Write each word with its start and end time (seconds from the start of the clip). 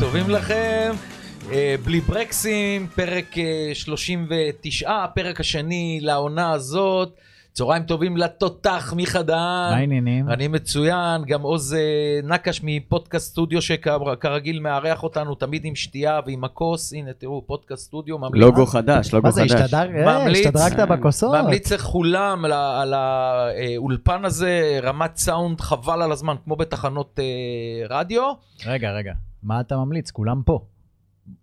טובים 0.00 0.30
לכם. 0.30 0.92
אה, 1.52 1.74
בלי 1.84 2.00
ברקסים, 2.00 2.86
פרק 2.86 3.38
אה, 3.38 3.70
39, 3.74 4.90
הפרק 5.04 5.40
השני 5.40 5.98
לעונה 6.02 6.52
הזאת. 6.52 7.08
צהריים 7.52 7.82
טובים 7.82 8.16
לתותח 8.16 8.92
מיכה 8.96 9.22
דהן. 9.22 9.38
מה 9.70 9.76
העניינים? 9.76 10.28
אני 10.28 10.48
מצוין, 10.48 11.22
גם 11.26 11.42
עוז 11.42 11.74
אה, 11.74 11.80
נקש 12.24 12.60
מפודקאסט 12.64 13.30
סטודיו 13.30 13.62
שכרגיל 13.62 14.60
מארח 14.60 15.02
אותנו 15.02 15.34
תמיד 15.34 15.64
עם 15.64 15.74
שתייה 15.74 16.20
ועם 16.26 16.44
הכוס. 16.44 16.92
הנה 16.92 17.12
תראו, 17.18 17.42
פודקאסט 17.46 17.86
סטודיו 17.86 18.18
ממליץ. 18.18 18.42
לוגו 18.42 18.66
חדש, 18.66 19.12
לוגו 19.14 19.26
מה 19.26 19.30
זה, 19.30 19.40
חדש. 19.42 19.52
השתדר- 19.52 19.90
אה, 19.96 20.18
ממליץ. 20.24 20.46
השתדרגת 20.46 20.88
בכוסות? 20.88 21.34
ממליץ 21.34 21.72
לכולם 21.72 22.44
על 22.54 22.94
האולפן 22.94 24.24
הזה, 24.24 24.78
רמת 24.82 25.16
סאונד 25.16 25.60
חבל 25.60 26.02
על 26.02 26.12
הזמן, 26.12 26.34
כמו 26.44 26.56
בתחנות 26.56 27.18
אה, 27.22 27.24
רדיו. 27.98 28.32
רגע, 28.66 28.90
רגע, 28.92 29.12
מה 29.42 29.60
אתה 29.60 29.76
ממליץ? 29.76 30.10
כולם 30.10 30.42
פה. 30.42 30.66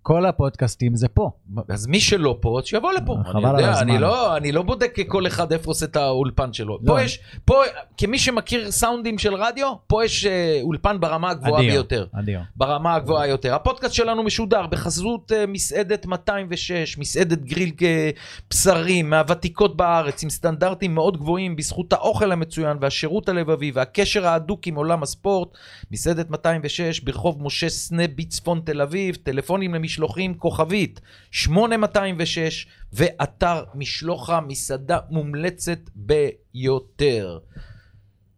כל 0.01 0.25
הפודקאסטים 0.25 0.95
זה 0.95 1.07
פה. 1.07 1.31
אז 1.69 1.87
מי 1.87 1.99
שלא 1.99 2.37
פה, 2.41 2.59
אז 2.59 2.65
שיבוא 2.65 2.93
לפה. 2.93 3.17
חבל 3.25 3.45
אני 3.45 3.63
על 3.63 3.69
הזמן. 3.69 3.89
אני 3.89 3.99
לא, 3.99 4.37
אני 4.37 4.51
לא 4.51 4.61
בודק 4.61 4.95
כל 5.07 5.27
אחד 5.27 5.53
איפה 5.53 5.71
עושה 5.71 5.85
את 5.85 5.95
האולפן 5.95 6.53
שלו. 6.53 6.79
לא. 6.81 6.93
פה 6.93 7.01
יש, 7.01 7.19
פה, 7.45 7.61
כמי 7.97 8.19
שמכיר 8.19 8.71
סאונדים 8.71 9.17
של 9.17 9.33
רדיו, 9.33 9.73
פה 9.87 10.05
יש 10.05 10.25
אה, 10.25 10.59
אולפן 10.61 10.99
ברמה 10.99 11.29
הגבוהה 11.29 11.61
אדיר, 11.61 11.71
ביותר. 11.71 12.05
אדיר. 12.11 12.39
ברמה 12.55 12.95
הגבוהה 12.95 13.27
יותר. 13.27 13.55
הפודקאסט 13.55 13.93
שלנו 13.93 14.23
משודר 14.23 14.67
בחסות 14.67 15.31
אה, 15.31 15.45
מסעדת 15.45 16.05
206, 16.05 16.97
מסעדת 16.97 17.41
גריל 17.41 17.71
אה, 17.81 18.09
בשרים, 18.49 19.09
מהוותיקות 19.09 19.77
בארץ, 19.77 20.23
עם 20.23 20.29
סטנדרטים 20.29 20.95
מאוד 20.95 21.17
גבוהים, 21.17 21.55
בזכות 21.55 21.93
האוכל 21.93 22.31
המצוין 22.31 22.77
והשירות 22.81 23.29
הלבבי 23.29 23.71
והקשר 23.73 24.27
ההדוק 24.27 24.67
עם 24.67 24.75
עולם 24.75 25.03
הספורט. 25.03 25.49
מסעדת 25.91 26.29
206 26.29 26.99
ברחוב 26.99 27.43
משה 27.43 27.69
סנה 27.69 28.03
בצפון 28.15 28.61
תל 28.65 28.81
אביב, 28.81 29.15
טלפונים 29.15 29.75
למשלוחים 29.77 30.33
כוכבית 30.33 31.01
8206, 31.31 32.67
ואתר 32.93 33.63
משלוחה, 33.75 34.39
מסעדה 34.47 34.97
מומלצת 35.09 35.79
ביותר. 35.95 37.37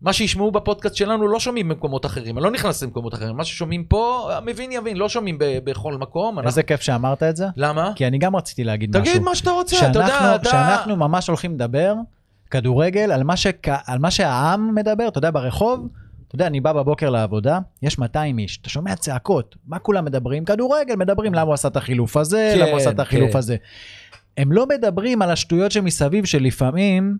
מה 0.01 0.13
שישמעו 0.13 0.51
בפודקאסט 0.51 0.95
שלנו 0.95 1.27
לא 1.27 1.39
שומעים 1.39 1.69
במקומות 1.69 2.05
אחרים, 2.05 2.37
אני 2.37 2.43
לא 2.43 2.51
נכנס 2.51 2.83
למקומות 2.83 3.13
אחרים, 3.13 3.37
מה 3.37 3.45
ששומעים 3.45 3.83
פה, 3.83 4.29
המבין 4.37 4.71
יבין, 4.71 4.97
לא 4.97 5.09
שומעים 5.09 5.37
בכל 5.39 5.93
מקום. 5.97 6.35
אנחנו- 6.39 6.47
איזה 6.47 6.63
כיף 6.63 6.81
שאמרת 6.81 7.23
את 7.23 7.35
זה, 7.35 7.45
למה? 7.57 7.91
כי 7.95 8.07
אני 8.07 8.17
גם 8.17 8.35
רציתי 8.35 8.63
להגיד 8.63 8.97
משהו. 8.97 9.13
תגיד 9.13 9.21
מה 9.23 9.35
שאתה 9.35 9.51
רוצה, 9.51 9.77
אתה 9.77 9.99
יודע, 9.99 10.07
שאנחנו- 10.07 10.35
אתה... 10.35 10.49
שאנחנו 10.49 10.95
ממש 10.95 11.27
הולכים 11.27 11.53
לדבר 11.53 11.93
כדורגל 12.51 13.11
על 13.11 13.23
מה, 13.23 13.37
שק... 13.37 13.67
על 13.85 13.99
מה 13.99 14.11
שהעם 14.11 14.75
מדבר, 14.75 15.07
אתה 15.07 15.17
יודע, 15.17 15.31
ברחוב, 15.31 15.87
אתה 16.29 16.35
יודע, 16.35 16.47
אני 16.47 16.59
בא 16.59 16.73
בבוקר 16.73 17.09
לעבודה, 17.09 17.59
יש 17.81 17.99
200 17.99 18.39
איש, 18.39 18.57
אתה 18.61 18.69
שומע 18.69 18.95
צעקות, 18.95 19.55
מה 19.67 19.79
כולם 19.79 20.05
מדברים? 20.05 20.45
כדורגל, 20.45 20.95
מדברים 20.95 21.33
למה 21.33 21.41
הוא 21.41 21.53
עשה 21.53 21.67
את 21.67 21.77
החילוף 21.77 22.17
הזה, 22.17 22.51
כן, 22.53 22.59
למה 22.59 22.69
הוא 22.69 22.77
עשה 22.77 22.89
את 22.89 22.99
החילוף 22.99 23.31
כן. 23.31 23.37
הזה. 23.37 23.55
הם 24.37 24.51
לא 24.51 24.65
מדברים 24.65 25.21
על 25.21 25.31
השטויות 25.31 25.71
שמסביב, 25.71 26.25
שלפעמים 26.25 27.17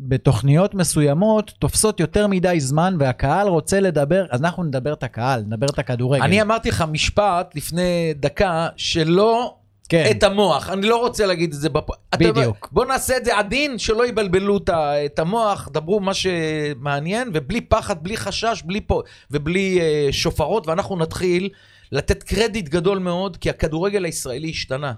בתוכניות 0.00 0.74
מסוימות 0.74 1.52
תופסות 1.58 2.00
יותר 2.00 2.26
מדי 2.26 2.60
זמן, 2.60 2.96
והקהל 2.98 3.48
רוצה 3.48 3.80
לדבר, 3.80 4.26
אז 4.30 4.40
אנחנו 4.40 4.64
נדבר 4.64 4.92
את 4.92 5.02
הקהל, 5.02 5.40
נדבר 5.40 5.66
את 5.66 5.78
הכדורגל. 5.78 6.22
אני 6.22 6.42
אמרתי 6.42 6.68
לך 6.68 6.84
משפט 6.92 7.54
לפני 7.54 8.14
דקה, 8.16 8.68
שלא 8.76 9.57
כן. 9.88 10.10
את 10.10 10.22
המוח, 10.22 10.70
אני 10.70 10.86
לא 10.86 10.96
רוצה 10.96 11.26
להגיד 11.26 11.52
את 11.52 11.60
זה 11.60 11.68
בפ... 11.68 11.90
אתה 11.90 12.16
בדיוק. 12.18 12.68
בוא 12.72 12.84
נעשה 12.84 13.16
את 13.16 13.24
זה 13.24 13.38
עדין, 13.38 13.78
שלא 13.78 14.06
יבלבלו 14.06 14.58
את 15.06 15.18
המוח, 15.18 15.68
דברו 15.72 16.00
מה 16.00 16.14
שמעניין, 16.14 17.30
ובלי 17.34 17.60
פחד, 17.60 18.02
בלי 18.02 18.16
חשש, 18.16 18.62
בלי 18.64 18.80
פה, 18.80 19.02
ובלי 19.30 19.80
אה, 19.80 20.08
שופרות, 20.12 20.66
ואנחנו 20.66 20.96
נתחיל 20.96 21.48
לתת 21.92 22.22
קרדיט 22.22 22.68
גדול 22.68 22.98
מאוד, 22.98 23.36
כי 23.36 23.50
הכדורגל 23.50 24.04
הישראלי 24.04 24.50
השתנה. 24.50 24.92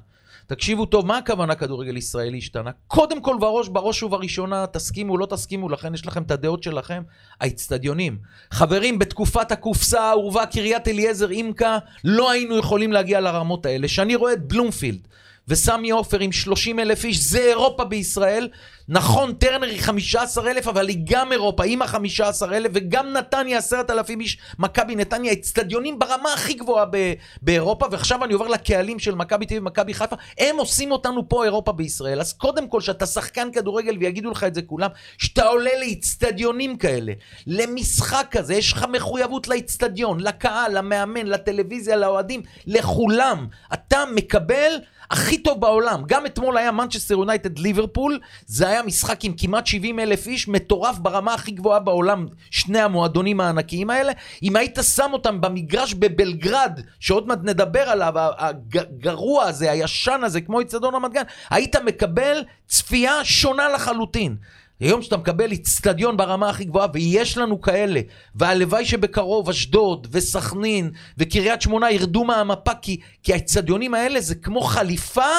תקשיבו 0.50 0.86
טוב, 0.86 1.06
מה 1.06 1.18
הכוונה 1.18 1.54
כדורגל 1.54 1.96
ישראלי 1.96 2.38
השתנה? 2.38 2.70
קודם 2.86 3.22
כל 3.22 3.36
בראש, 3.40 3.68
בראש 3.68 4.02
ובראשונה, 4.02 4.66
תסכימו, 4.66 5.18
לא 5.18 5.26
תסכימו, 5.26 5.68
לכן 5.68 5.94
יש 5.94 6.06
לכם 6.06 6.22
את 6.22 6.30
הדעות 6.30 6.62
שלכם, 6.62 7.02
האצטדיונים. 7.40 8.18
חברים, 8.50 8.98
בתקופת 8.98 9.52
הקופסה 9.52 10.00
האהובה, 10.00 10.46
קריית 10.46 10.88
אליעזר, 10.88 11.30
אימקה, 11.30 11.78
לא 12.04 12.30
היינו 12.30 12.56
יכולים 12.56 12.92
להגיע 12.92 13.20
לרמות 13.20 13.66
האלה. 13.66 13.86
כשאני 13.86 14.14
רואה 14.14 14.32
את 14.32 14.48
בלומפילד 14.48 15.08
וסמי 15.50 15.90
עופר 15.90 16.20
עם 16.20 16.32
30 16.32 16.78
אלף 16.80 17.04
איש, 17.04 17.16
זה 17.18 17.38
אירופה 17.38 17.84
בישראל. 17.84 18.48
נכון, 18.92 19.32
טרנר 19.32 19.66
היא 19.66 19.80
15 19.80 20.50
אלף, 20.50 20.68
אבל 20.68 20.88
היא 20.88 20.98
גם 21.04 21.32
אירופה, 21.32 21.64
עם 21.64 21.82
ה-15 21.82 22.52
אלף, 22.52 22.70
וגם 22.74 23.12
נתניה 23.12 23.58
10,000 23.58 24.20
איש, 24.20 24.38
מכבי 24.58 24.96
נתניה, 24.96 25.32
אצטדיונים 25.32 25.98
ברמה 25.98 26.32
הכי 26.32 26.54
גבוהה 26.54 26.86
ב- 26.90 27.12
באירופה, 27.42 27.86
ועכשיו 27.90 28.24
אני 28.24 28.32
עובר 28.32 28.48
לקהלים 28.48 28.98
של 28.98 29.14
מכבי 29.14 29.44
אביב 29.44 29.62
ומכבי 29.62 29.94
חיפה, 29.94 30.16
הם 30.38 30.56
עושים 30.56 30.92
אותנו 30.92 31.28
פה 31.28 31.44
אירופה 31.44 31.72
בישראל. 31.72 32.20
אז 32.20 32.32
קודם 32.32 32.68
כל, 32.68 32.80
שאתה 32.80 33.06
שחקן 33.06 33.48
כדורגל, 33.52 33.96
ויגידו 34.00 34.30
לך 34.30 34.44
את 34.44 34.54
זה 34.54 34.62
כולם, 34.62 34.90
שאתה 35.18 35.44
עולה 35.44 35.70
לאצטדיונים 35.80 36.76
כאלה, 36.76 37.12
למשחק 37.46 38.26
כזה, 38.30 38.54
יש 38.54 38.72
לך 38.72 38.86
מחויבות 38.92 39.48
לאצטדיון, 39.48 40.20
לקהל, 40.20 40.78
למאמן, 40.78 41.26
לטלוויזיה, 41.26 41.96
לאוהדים, 41.96 42.42
לכולם. 42.66 43.46
אתה 43.72 44.04
מקבל... 44.14 44.72
הכי 45.10 45.38
טוב 45.38 45.60
בעולם. 45.60 46.02
גם 46.06 46.26
אתמול 46.26 46.58
היה 46.58 46.72
מנצ'סטר 46.72 47.14
יונייטד 47.14 47.58
ליברפול, 47.58 48.18
זה 48.46 48.68
היה 48.68 48.82
משחק 48.82 49.24
עם 49.24 49.32
כמעט 49.36 49.66
70 49.66 49.98
אלף 49.98 50.26
איש, 50.26 50.48
מטורף 50.48 50.98
ברמה 50.98 51.34
הכי 51.34 51.50
גבוהה 51.50 51.80
בעולם, 51.80 52.26
שני 52.50 52.80
המועדונים 52.80 53.40
הענקיים 53.40 53.90
האלה. 53.90 54.12
אם 54.42 54.56
היית 54.56 54.78
שם 54.94 55.10
אותם 55.12 55.40
במגרש 55.40 55.94
בבלגרד, 55.94 56.80
שעוד 57.00 57.28
מעט 57.28 57.38
נדבר 57.42 57.80
עליו, 57.80 58.12
הגרוע 58.16 59.44
הזה, 59.44 59.70
הישן 59.70 60.20
הזה, 60.24 60.40
כמו 60.40 60.60
אצטדיון 60.60 60.94
רמת 60.94 61.12
גן, 61.12 61.22
היית 61.50 61.76
מקבל 61.76 62.44
צפייה 62.66 63.24
שונה 63.24 63.68
לחלוטין. 63.68 64.36
היום 64.80 65.02
שאתה 65.02 65.16
מקבל 65.16 65.50
איצטדיון 65.50 66.16
ברמה 66.16 66.50
הכי 66.50 66.64
גבוהה, 66.64 66.86
ויש 66.92 67.38
לנו 67.38 67.60
כאלה, 67.60 68.00
והלוואי 68.34 68.84
שבקרוב 68.84 69.48
אשדוד 69.48 70.06
וסכנין 70.10 70.90
וקריית 71.18 71.62
שמונה 71.62 71.90
ירדו 71.90 72.24
מהמפה, 72.24 72.74
כי, 72.74 73.00
כי 73.22 73.32
האיצטדיונים 73.32 73.94
האלה 73.94 74.20
זה 74.20 74.34
כמו 74.34 74.60
חליפה 74.60 75.30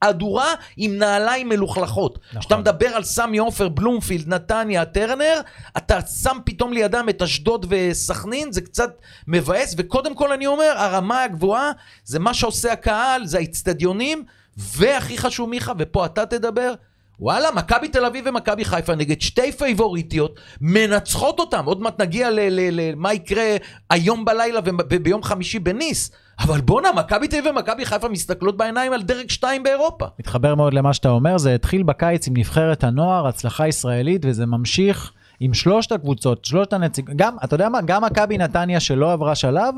אדורה 0.00 0.54
עם 0.76 0.98
נעליים 0.98 1.48
מלוכלכות. 1.48 2.18
נכון. 2.28 2.40
כשאתה 2.40 2.56
מדבר 2.56 2.86
על 2.86 3.04
סמי 3.04 3.38
עופר, 3.38 3.68
בלומפילד, 3.68 4.28
נתניה, 4.28 4.84
טרנר, 4.84 5.40
אתה 5.76 6.00
שם 6.00 6.36
פתאום 6.44 6.72
לידם 6.72 7.06
את 7.10 7.22
אשדוד 7.22 7.66
וסכנין, 7.68 8.52
זה 8.52 8.60
קצת 8.60 8.90
מבאס, 9.26 9.74
וקודם 9.78 10.14
כל 10.14 10.32
אני 10.32 10.46
אומר, 10.46 10.72
הרמה 10.76 11.22
הגבוהה 11.22 11.72
זה 12.04 12.18
מה 12.18 12.34
שעושה 12.34 12.72
הקהל, 12.72 13.26
זה 13.26 13.38
האיצטדיונים, 13.38 14.24
והכי 14.56 15.18
חשוב 15.18 15.48
מיכה, 15.50 15.72
ופה 15.78 16.06
אתה 16.06 16.26
תדבר, 16.26 16.74
וואלה, 17.20 17.48
מכבי 17.56 17.88
תל 17.88 18.04
אביב 18.04 18.24
ומכבי 18.28 18.64
חיפה 18.64 18.94
נגד 18.94 19.20
שתי 19.20 19.52
פייבוריטיות, 19.52 20.40
מנצחות 20.60 21.40
אותם. 21.40 21.64
עוד 21.64 21.80
מעט 21.80 22.00
נגיע 22.00 22.28
למה 22.30 23.12
יקרה 23.12 23.56
היום 23.90 24.24
בלילה 24.24 24.60
וביום 24.64 25.22
חמישי 25.22 25.58
בניס. 25.58 26.10
אבל 26.40 26.60
בואנה, 26.60 26.92
מכבי 26.92 27.28
תל 27.28 27.36
אביב 27.36 27.52
ומכבי 27.54 27.86
חיפה 27.86 28.08
מסתכלות 28.08 28.56
בעיניים 28.56 28.92
על 28.92 29.02
דרג 29.02 29.30
2 29.30 29.62
באירופה. 29.62 30.06
מתחבר 30.18 30.54
מאוד 30.54 30.74
למה 30.74 30.92
שאתה 30.92 31.08
אומר, 31.08 31.38
זה 31.38 31.54
התחיל 31.54 31.82
בקיץ 31.82 32.28
עם 32.28 32.36
נבחרת 32.36 32.84
הנוער, 32.84 33.26
הצלחה 33.26 33.68
ישראלית, 33.68 34.22
וזה 34.24 34.46
ממשיך 34.46 35.12
עם 35.40 35.54
שלושת 35.54 35.92
הקבוצות, 35.92 36.44
שלושת 36.44 36.72
הנציגים, 36.72 37.16
גם, 37.16 37.36
אתה 37.44 37.54
יודע 37.54 37.68
מה, 37.68 37.80
גם 37.80 38.04
מכבי 38.04 38.38
נתניה 38.38 38.80
שלא 38.80 39.12
עברה 39.12 39.34
שלב, 39.34 39.74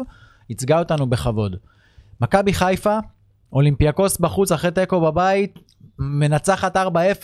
ייצגה 0.51 0.79
אותנו 0.79 1.07
בכבוד. 1.07 1.57
מכבי 2.21 2.53
חיפה, 2.53 2.99
אולימפיאקוס 3.53 4.19
בחוץ 4.19 4.53
אחרי 4.53 4.71
תיקו 4.71 5.01
בבית, 5.01 5.59
מנצחת 5.99 6.77
4-0, 6.77 6.81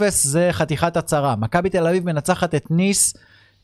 זה 0.09 0.49
חתיכת 0.53 0.97
הצהרה. 0.97 1.37
מכבי 1.37 1.71
תל 1.71 1.87
אביב 1.87 2.07
מנצחת 2.07 2.55
את 2.55 2.71
ניס, 2.71 3.15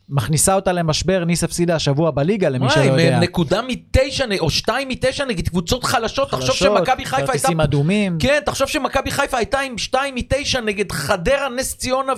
מכניסה 0.08 0.54
אותה 0.54 0.72
למשבר, 0.72 1.24
ניס 1.24 1.44
הפסידה 1.44 1.74
השבוע 1.74 2.10
בליגה, 2.10 2.48
למי 2.48 2.70
שלא 2.70 2.82
יודע. 2.82 3.18
נקודה 3.20 3.60
מתשע 3.68 4.24
או 4.40 4.50
שתיים 4.50 4.88
מתשע 4.88 5.24
נגד 5.24 5.48
קבוצות 5.48 5.84
חלשות, 5.84 6.30
תחשוב 6.30 6.50
חלשות, 6.50 6.78
שמכבי 6.78 7.04
חיפה 7.04 7.16
הייתה... 7.16 7.32
כרטיסים 7.32 7.60
אדומים. 7.60 8.16
כן, 8.18 8.40
תחשוב 8.46 8.68
שמכבי 8.68 9.10
חיפה 9.10 9.36
הייתה 9.36 9.60
עם 9.60 9.78
שתיים 9.78 10.14
מתשע 10.14 10.60
נגד 10.60 10.92
חדרה, 10.92 11.48
נס 11.48 11.76
ציונה 11.76 12.12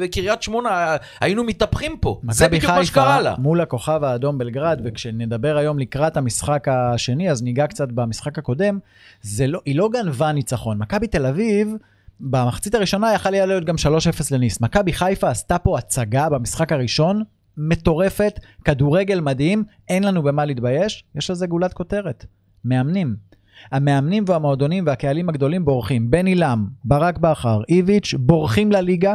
וקריית 0.00 0.42
שמונה, 0.42 0.96
היינו 1.20 1.44
מתהפכים 1.44 1.96
פה. 2.00 2.20
זה 2.30 2.48
בדיוק 2.48 2.72
מה 2.72 2.84
שקרה 2.84 3.20
לה. 3.20 3.34
מול 3.38 3.60
הכוכב 3.60 4.04
האדום 4.04 4.38
בלגרד, 4.38 4.80
וכשנדבר 4.84 5.56
היום 5.56 5.78
לקראת 5.78 6.16
המשחק 6.16 6.68
השני, 6.68 7.30
אז 7.30 7.42
ניגע 7.42 7.66
קצת 7.66 7.88
במשחק 7.88 8.38
הקודם, 8.38 8.78
זה 9.22 9.46
לא, 9.46 9.60
היא 9.64 9.76
לא 9.76 9.88
גנבה 9.88 10.32
ניצחון. 10.32 10.78
מכבי 10.78 11.06
תל 11.06 11.26
אביב, 11.26 11.74
במחצית 12.20 12.74
הראשונה 12.74 13.14
יכל 13.14 13.34
היה 13.34 13.46
להיות 13.46 13.64
גם 13.64 13.74
3-0 13.74 13.78
לניס. 14.30 14.60
מכבי 14.60 14.92
חיפה 14.92 15.30
עשתה 15.30 15.58
פה 15.58 15.78
הצגה 15.78 16.28
במשחק 16.28 16.72
הראשון, 16.72 17.22
מטורפת, 17.56 18.40
כדורגל 18.64 19.20
מדהים, 19.20 19.64
אין 19.88 20.04
לנו 20.04 20.22
במה 20.22 20.44
להתבייש, 20.44 21.04
יש 21.14 21.30
לזה 21.30 21.46
גולת 21.46 21.72
כותרת. 21.72 22.26
מאמנים. 22.64 23.16
המאמנים 23.72 24.24
והמועדונים 24.26 24.86
והקהלים 24.86 25.28
הגדולים 25.28 25.64
בורחים. 25.64 26.10
בן 26.10 26.26
עילם, 26.26 26.66
ברק 26.84 27.18
בכר, 27.18 27.60
איביץ', 27.68 28.14
בורחים 28.18 28.72
לליגה. 28.72 29.14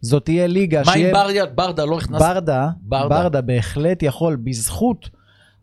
זאת 0.00 0.24
תהיה 0.24 0.46
ליגה 0.46 0.82
מה 0.86 0.92
שיהיה... 0.92 1.08
עם 1.08 1.14
ברדה? 1.14 1.46
ברדה 1.54 1.84
לא 1.84 1.96
נכנס... 1.96 2.22
ברדה, 2.22 2.68
ברדה. 2.82 3.08
ברדה 3.08 3.40
בהחלט 3.40 4.02
יכול, 4.02 4.36
בזכות 4.36 5.10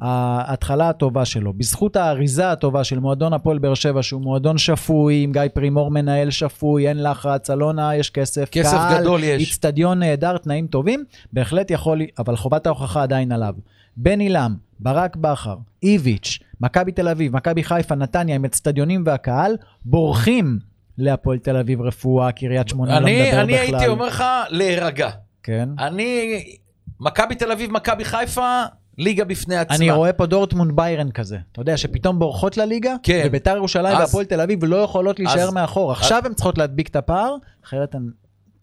ההתחלה 0.04 0.90
הטובה 0.90 1.26
שלו, 1.26 1.54
בזכות 1.54 1.96
האריזה 1.96 2.52
הטובה 2.52 2.84
של 2.84 3.00
מועדון 3.00 3.34
הפועל 3.34 3.58
באר 3.58 3.74
שבע, 3.74 4.04
שהוא 4.04 4.22
מועדון 4.22 4.58
שפוי, 4.58 5.24
עם 5.24 5.32
גיא 5.32 5.42
פרימור 5.54 5.92
מנהל 5.92 6.30
שפוי, 6.32 6.88
אין 6.88 7.04
לחץ, 7.04 7.50
אלונה, 7.50 7.96
יש 7.96 8.10
כסף, 8.10 8.50
כסף 8.50 8.78
קהל, 8.78 9.02
גדול 9.02 9.24
יש. 9.24 9.42
איצטדיון 9.42 10.00
נהדר, 10.00 10.38
תנאים 10.38 10.68
טובים, 10.68 11.04
בהחלט 11.34 11.72
יכול, 11.72 12.02
אבל 12.20 12.36
חובת 12.36 12.66
ההוכחה 12.66 13.04
עדיין 13.04 13.32
עליו. 13.32 13.54
בן 13.98 14.20
עילם, 14.20 14.56
ברק 14.80 15.16
בכר, 15.16 15.56
איביץ', 15.84 16.40
מכבי 16.62 16.92
תל 16.92 17.08
אביב, 17.08 17.36
מכבי 17.36 17.64
חיפה, 17.64 17.96
נתניה, 17.96 18.36
עם 18.36 18.46
אצטדיונים 18.46 19.04
והקהל, 19.06 19.56
בורחים 19.86 20.60
להפועל 20.98 21.38
תל 21.38 21.58
אביב 21.58 21.82
רפואה, 21.82 22.32
קריית 22.32 22.70
שמונה, 22.70 23.00
לא 23.00 23.06
אני, 23.06 23.28
מדבר 23.28 23.42
אני 23.42 23.54
בכלל. 23.54 23.76
הייתי 23.76 23.88
אומר 23.88 24.06
לך 24.06 24.24
להירגע. 24.50 25.10
כן. 25.44 25.70
אני, 25.80 26.44
מכבי 27.00 27.36
תל 27.36 27.52
אביב, 27.52 27.72
מכבי 27.72 28.06
חיפה, 28.06 28.64
ליגה 28.98 29.26
בפני 29.26 29.56
עצמה. 29.58 29.76
אני 29.76 29.92
רואה 29.92 30.14
פה 30.14 30.26
דורטמונד 30.26 30.76
ביירן 30.76 31.12
כזה. 31.12 31.38
אתה 31.52 31.62
יודע, 31.62 31.78
שפתאום 31.78 32.20
בורחות 32.20 32.58
לליגה, 32.58 32.96
כן. 33.04 33.24
וביתר 33.26 33.56
ירושלים 33.56 33.96
אז- 33.96 34.00
והפועל 34.02 34.26
תל 34.26 34.42
אביב 34.42 34.64
לא 34.64 34.76
יכולות 34.76 35.20
להישאר 35.20 35.42
אז- 35.48 35.54
מאחור. 35.54 35.92
עכשיו 35.92 36.22
הן 36.26 36.34
צריכות 36.34 36.58
להדביק 36.58 36.88
את 36.88 36.96
הפער, 36.96 37.36
אחרת 37.66 37.96
הן 37.96 38.10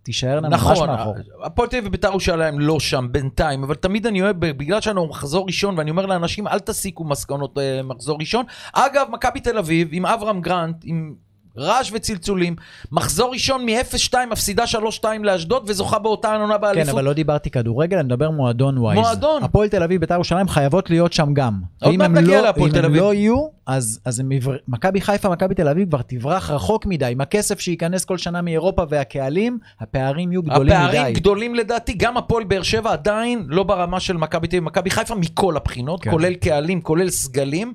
תישארנה 0.02 0.48
ממש 0.48 0.60
נכון, 0.60 0.90
מאחור. 0.90 1.14
הפועל 1.44 1.68
תל 1.68 1.76
אביב 1.76 1.88
וביתר 1.88 2.08
ירושלים 2.08 2.60
לא 2.60 2.80
שם 2.80 3.08
בינתיים, 3.10 3.62
אבל 3.64 3.74
תמיד 3.74 4.06
אני 4.06 4.22
אוהב, 4.22 4.36
בגלל 4.46 4.80
שאנחנו 4.80 5.06
מחזור 5.06 5.46
ראשון, 5.46 5.78
ואני 5.78 5.90
אומר 5.90 6.06
לאנשים, 6.06 6.46
אל 6.48 6.58
תסיקו 6.58 7.04
מסקנות 7.04 7.58
אה, 7.58 7.82
מחזור 7.82 8.18
ראשון. 8.20 8.44
אגב, 8.72 9.06
מכבי 9.12 9.40
תל 9.40 9.58
אביב, 9.58 9.88
עם 9.92 10.06
אברהם 10.06 10.40
גרנט, 10.40 10.76
עם 10.84 11.14
רעש 11.58 11.90
וצלצולים, 11.94 12.56
מחזור 12.92 13.32
ראשון 13.32 13.66
מ-0-2, 13.66 14.14
מפסידה 14.30 14.64
3-2 15.02 15.04
לאשדוד, 15.22 15.62
וזוכה 15.66 15.98
באותה 15.98 16.36
עונה 16.36 16.54
כן, 16.54 16.60
באליפות. 16.60 16.88
אבל 16.94 17.04
לא 17.04 17.12
דיברתי 17.12 17.50
כדורגל, 17.50 17.96
אני 17.96 18.06
מדבר 18.06 18.30
מועדון 18.30 18.78
ווייז. 18.78 19.00
מועדון. 19.00 19.42
הפועל 19.42 19.68
תל 19.68 19.82
אביב, 19.82 20.00
ביתר 20.00 20.14
ירושלים 20.14 20.48
חייבות 20.48 20.90
להיות 20.90 21.12
שם 21.12 21.34
גם. 21.34 21.60
עוד 21.82 21.96
מעט 21.96 22.06
הם 22.06 22.16
נגיע 22.16 22.36
לא- 22.38 22.42
להפועל 22.46 22.66
אם 22.70 22.72
תל 22.72 22.78
הם 22.78 22.84
אביב. 22.84 23.02
לא 23.02 23.14
יהיו, 23.14 23.46
אז 23.66 24.00
אז 24.04 24.20
הם 24.20 24.32
יבר- 24.32 24.56
מכבי 24.68 25.00
חיפה, 25.00 25.28
מכבי 25.28 25.54
תל 25.54 25.68
אביב 25.68 25.88
כבר 25.88 26.02
תברח 26.02 26.50
רחוק 26.50 26.86
מדי. 26.86 27.06
עם 27.12 27.20
הכסף 27.20 27.60
שייכנס 27.60 28.04
כל 28.04 28.18
שנה 28.18 28.42
מאירופה 28.42 28.82
והקהלים, 28.88 29.58
הפערים 29.80 30.32
יהיו 30.32 30.42
גדולים 30.42 30.74
מדי. 30.74 30.84
הפערים 30.98 31.14
גדולים 31.14 31.54
לדעתי, 31.54 31.92
גם 31.96 32.16
הפועל 32.16 32.44
באר 32.44 32.62
שבע 32.62 32.92
עדיין 32.92 33.44
לא 33.48 33.62
ברמה 33.62 34.00
של 34.00 34.16
מכבי 34.16 34.48
תל 34.48 34.56
אביב, 34.56 34.64
מכבי 34.64 34.90
חיפה 34.90 35.14
מכל 35.14 35.56
הבחינות, 35.56 36.02
כן. 36.02 36.10
כולל 36.10 36.34
קהלים, 36.34 36.80
כולל 36.80 37.10
סגלים. 37.10 37.74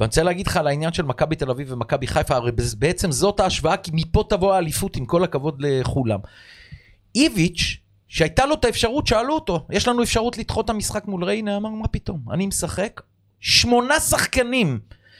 ואני 0.00 0.06
רוצה 0.06 0.22
להגיד 0.22 0.46
לך 0.46 0.56
על 0.56 0.66
העניין 0.66 0.92
של 0.92 1.02
מכבי 1.02 1.36
תל 1.36 1.50
אביב 1.50 1.72
ומכבי 1.72 2.06
חיפה, 2.06 2.34
הרי 2.36 2.52
בעצם 2.78 3.12
זאת 3.12 3.40
ההשוואה, 3.40 3.76
כי 3.76 3.90
מפה 3.94 4.24
תבוא 4.28 4.54
האליפות 4.54 4.96
עם 4.96 5.06
כל 5.06 5.24
הכבוד 5.24 5.56
לכולם. 5.58 6.18
איביץ', 7.14 7.76
שהייתה 8.08 8.46
לו 8.46 8.54
את 8.54 8.64
האפשרות, 8.64 9.06
שאלו 9.06 9.34
אותו, 9.34 9.66
יש 9.70 9.88
לנו 9.88 10.02
אפשרות 10.02 10.38
לדחות 10.38 10.64
את 10.64 10.70
המשחק 10.70 11.06
מול 11.06 11.24
ריינה? 11.24 11.56
אמר, 11.56 11.70
מה 11.70 11.88
פתאום, 11.88 12.20
אני 12.32 12.46
משחק. 12.46 13.00
שמונה 13.40 14.00
שחקנים 14.00 14.78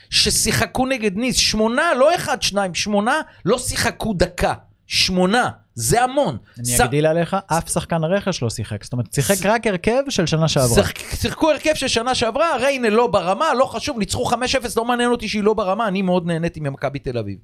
ששיחקו 0.09 0.85
נגד 0.85 1.17
ניס, 1.17 1.37
שמונה, 1.37 1.93
לא 1.93 2.15
אחד, 2.15 2.41
שניים, 2.41 2.75
שמונה, 2.75 3.21
לא 3.45 3.59
שיחקו 3.59 4.13
דקה. 4.13 4.53
שמונה, 4.87 5.49
זה 5.75 6.03
המון. 6.03 6.37
אני 6.59 6.65
ש- 6.77 6.79
אגדיל 6.79 7.05
עליך, 7.05 7.35
אף 7.47 7.69
שחקן 7.69 8.03
רכש 8.03 8.41
לא 8.43 8.49
שיחק. 8.49 8.83
זאת 8.83 8.93
אומרת, 8.93 9.13
שיחק 9.13 9.45
רק 9.45 9.67
הרכב 9.67 10.01
של 10.09 10.25
שנה 10.25 10.47
שעברה. 10.47 10.75
שיחק- 10.75 11.15
שיחקו 11.15 11.51
הרכב 11.51 11.73
של 11.73 11.87
שנה 11.87 12.15
שעברה, 12.15 12.57
ריינה 12.57 12.89
לא 12.89 13.07
ברמה, 13.07 13.53
לא 13.53 13.65
חשוב, 13.65 13.97
ניצחו 13.99 14.25
5-0, 14.25 14.35
לא 14.77 14.85
מעניין 14.85 15.09
אותי 15.11 15.27
שהיא 15.27 15.43
לא 15.43 15.53
ברמה, 15.53 15.87
אני 15.87 16.01
מאוד 16.01 16.25
נהניתי 16.27 16.59
ממכבי 16.59 16.99
תל 16.99 17.17
אביב. 17.17 17.37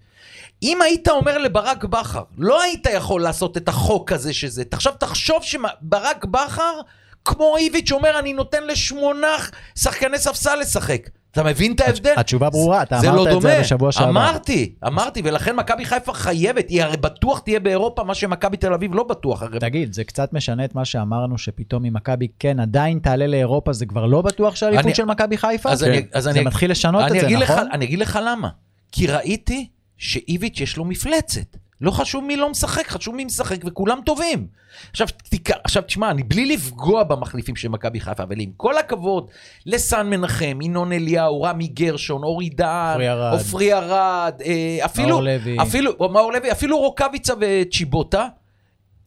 אם 0.63 0.81
היית 0.81 1.07
אומר 1.07 1.37
לברק 1.37 1.83
בכר, 1.83 2.23
לא 2.37 2.61
היית 2.61 2.87
יכול 2.93 3.21
לעשות 3.21 3.57
את 3.57 3.67
החוק 3.69 4.11
הזה 4.11 4.33
שזה. 4.33 4.63
עכשיו 4.71 4.93
תחשוב 4.99 5.43
שברק 5.43 6.25
בכר, 6.25 6.79
כמו 7.25 7.57
איביץ', 7.57 7.91
אומר, 7.91 8.19
אני 8.19 8.33
נותן 8.33 8.67
לשמונה 8.67 9.35
שחקני 9.75 10.17
ספסל 10.19 10.55
לשחק. 10.55 11.01
אתה 11.39 11.45
מבין 11.45 11.71
את 11.71 11.79
ההבדל? 11.79 12.13
התשובה 12.17 12.49
ברורה, 12.49 12.81
אתה 12.83 12.99
זה 12.99 13.09
אמרת 13.09 13.17
לא 13.17 13.35
את 13.35 13.41
זה 13.41 13.47
דומה. 13.49 13.59
בשבוע 13.59 13.91
שעבר. 13.91 14.09
אמרתי, 14.09 14.73
אמרתי, 14.87 15.21
ולכן 15.23 15.55
מכבי 15.55 15.85
חיפה 15.85 16.13
חייבת, 16.13 16.69
היא 16.69 16.83
הרי 16.83 16.97
בטוח 16.97 17.39
תהיה 17.39 17.59
באירופה, 17.59 18.03
מה 18.03 18.15
שמכבי 18.15 18.57
תל 18.57 18.73
אביב 18.73 18.95
לא 18.95 19.03
בטוח. 19.03 19.41
הרי 19.43 19.59
תגיד, 19.59 19.93
זה 19.93 20.03
קצת 20.03 20.33
משנה 20.33 20.65
את 20.65 20.75
מה 20.75 20.85
שאמרנו, 20.85 21.37
שפתאום 21.37 21.85
אם 21.85 21.93
מכבי 21.93 22.27
כן 22.39 22.59
עדיין 22.59 22.99
תעלה 22.99 23.27
לאירופה, 23.27 23.73
זה 23.73 23.85
כבר 23.85 24.05
לא 24.05 24.21
בטוח 24.21 24.49
אני- 24.49 24.55
שהאליפות 24.55 24.95
של 24.95 25.05
מכבי 25.05 25.37
חיפה? 25.37 25.69
אז 25.71 25.83
אני- 25.83 26.01
אז 26.13 26.23
זה 26.23 26.29
אני- 26.31 26.43
מתחיל 26.43 26.71
לשנות 26.71 27.05
את 27.05 27.11
אני 27.11 27.19
זה, 27.19 27.25
אגיד 27.25 27.39
לך, 27.39 27.51
נכון? 27.51 27.67
אני 27.71 27.85
אגיד 27.85 27.99
לך 27.99 28.19
למה. 28.25 28.49
כי 28.91 29.07
ראיתי 29.07 29.67
שאיביץ' 29.97 30.59
יש 30.61 30.77
לו 30.77 30.85
מפלצת. 30.85 31.57
לא 31.81 31.91
חשוב 31.91 32.23
מי 32.23 32.35
לא 32.35 32.49
משחק, 32.49 32.87
חשוב 32.87 33.15
מי 33.15 33.25
משחק 33.25 33.57
וכולם 33.65 33.99
טובים. 34.05 34.47
עכשיו, 34.91 35.07
תיק... 35.29 35.49
עכשיו 35.63 35.83
תשמע, 35.83 36.11
אני 36.11 36.23
בלי 36.23 36.45
לפגוע 36.45 37.03
במחליפים 37.03 37.55
של 37.55 37.67
מכבי 37.67 37.99
חיפה, 37.99 38.23
אבל 38.23 38.39
עם 38.39 38.49
כל 38.57 38.77
הכבוד 38.77 39.29
לסן 39.65 40.09
מנחם, 40.09 40.59
ינון 40.61 40.91
אליהו, 40.91 41.41
רמי 41.41 41.67
גרשון, 41.67 42.23
אורי 42.23 42.49
דהן, 42.49 43.01
עופרי 43.31 43.73
ארד. 43.73 44.41
אה, 44.45 44.85
אפילו. 44.85 45.21
אפילו, 45.61 45.91
מאור 45.99 46.33
לוי, 46.33 46.51
אפילו 46.51 46.77
רוקאביצה 46.79 47.33
וצ'יבוטה, 47.39 48.27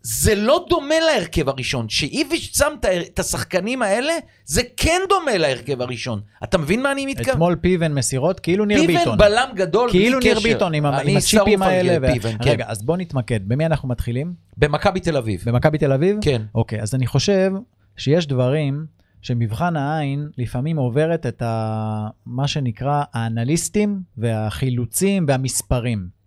זה 0.03 0.35
לא 0.35 0.67
דומה 0.69 0.95
להרכב 1.01 1.49
הראשון. 1.49 1.89
שאיביץ' 1.89 2.51
שם 2.57 2.73
את 3.07 3.19
השחקנים 3.19 3.83
האלה, 3.83 4.13
זה 4.45 4.63
כן 4.77 5.01
דומה 5.09 5.37
להרכב 5.37 5.83
הראשון. 5.83 6.21
אתה 6.45 6.59
מבין 6.59 6.83
מה 6.83 6.93
אני 6.93 7.07
מתכוון? 7.07 7.31
אתמול 7.31 7.57
פיבן 7.57 7.93
מסירות, 7.95 8.41
כאילו 8.41 8.65
ניר 8.65 8.87
ביטון. 8.87 9.05
פיבן 9.05 9.17
בלם 9.17 9.49
גדול, 9.55 9.91
בלי 9.91 9.99
כאילו 10.01 10.19
ניר. 10.19 10.41
ביטון 10.41 10.75
עם, 10.75 10.87
עם 10.87 11.17
הצ'יפים 11.17 11.63
האלה. 11.63 11.97
ו... 12.03 12.13
פיבן, 12.13 12.39
כן. 12.43 12.51
רגע, 12.51 12.65
אז 12.69 12.83
בוא 12.83 12.97
נתמקד. 12.97 13.49
במי 13.49 13.67
אנחנו 13.67 13.89
מתחילים? 13.89 14.35
במכבי 14.57 15.01
תל 15.01 15.17
אביב. 15.17 15.43
במכבי 15.47 15.79
תל 15.79 15.93
אביב? 15.93 16.17
כן. 16.23 16.43
אוקיי, 16.55 16.83
אז 16.83 16.95
אני 16.95 17.07
חושב 17.07 17.53
שיש 17.97 18.27
דברים 18.27 18.87
שמבחן 19.23 19.77
העין 19.77 20.29
לפעמים 20.39 20.77
עוברת 20.77 21.27
את 21.27 21.43
ה... 21.43 22.09
מה 22.27 22.49
שנקרא 22.49 23.03
האנליסטים 23.13 24.01
והחילוצים 24.19 25.25
והמספרים. 25.29 26.20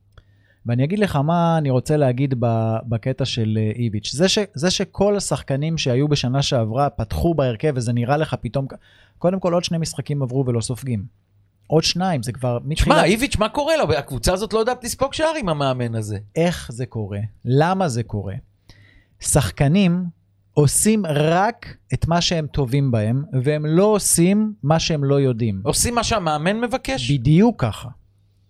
ואני 0.66 0.84
אגיד 0.84 1.00
לך 1.00 1.16
מה 1.16 1.58
אני 1.58 1.70
רוצה 1.70 1.98
להגיד 1.98 2.34
בקטע 2.90 3.26
של 3.26 3.58
אה, 3.62 3.72
איביץ'. 3.76 4.12
זה, 4.14 4.30
ש, 4.30 4.40
זה 4.54 4.72
שכל 4.72 5.18
השחקנים 5.18 5.78
שהיו 5.78 6.08
בשנה 6.08 6.42
שעברה 6.42 6.90
פתחו 6.90 7.34
בהרכב 7.34 7.74
וזה 7.76 7.94
נראה 7.94 8.18
לך 8.18 8.36
פתאום... 8.42 8.68
קודם 9.18 9.40
כל 9.40 9.54
עוד 9.54 9.64
שני 9.64 9.78
משחקים 9.78 10.24
עברו 10.24 10.46
ולא 10.46 10.62
סופגים. 10.62 11.06
עוד 11.68 11.84
שניים, 11.84 12.24
זה 12.24 12.32
כבר 12.32 12.58
שמע, 12.60 12.70
מתחילת... 12.70 13.04
איביץ', 13.04 13.38
מה 13.38 13.50
קורה 13.50 13.78
לו? 13.78 13.94
הקבוצה 13.94 14.34
הזאת 14.34 14.54
לא 14.54 14.60
יודעת 14.60 14.84
לספוג 14.84 15.14
שער 15.14 15.34
עם 15.40 15.50
המאמן 15.50 15.96
הזה. 15.96 16.18
איך 16.36 16.72
זה 16.72 16.86
קורה? 16.86 17.20
למה 17.46 17.88
זה 17.88 18.04
קורה? 18.04 18.36
שחקנים 19.20 20.06
עושים 20.54 21.06
רק 21.06 21.78
את 21.94 22.08
מה 22.08 22.22
שהם 22.22 22.48
טובים 22.48 22.92
בהם, 22.92 23.24
והם 23.44 23.66
לא 23.66 23.86
עושים 23.86 24.54
מה 24.64 24.80
שהם 24.80 25.04
לא 25.04 25.20
יודעים. 25.20 25.62
עושים 25.64 25.96
מה 25.96 26.04
שהמאמן 26.04 26.62
מבקש. 26.62 27.12
בדיוק 27.12 27.62
ככה. 27.62 27.90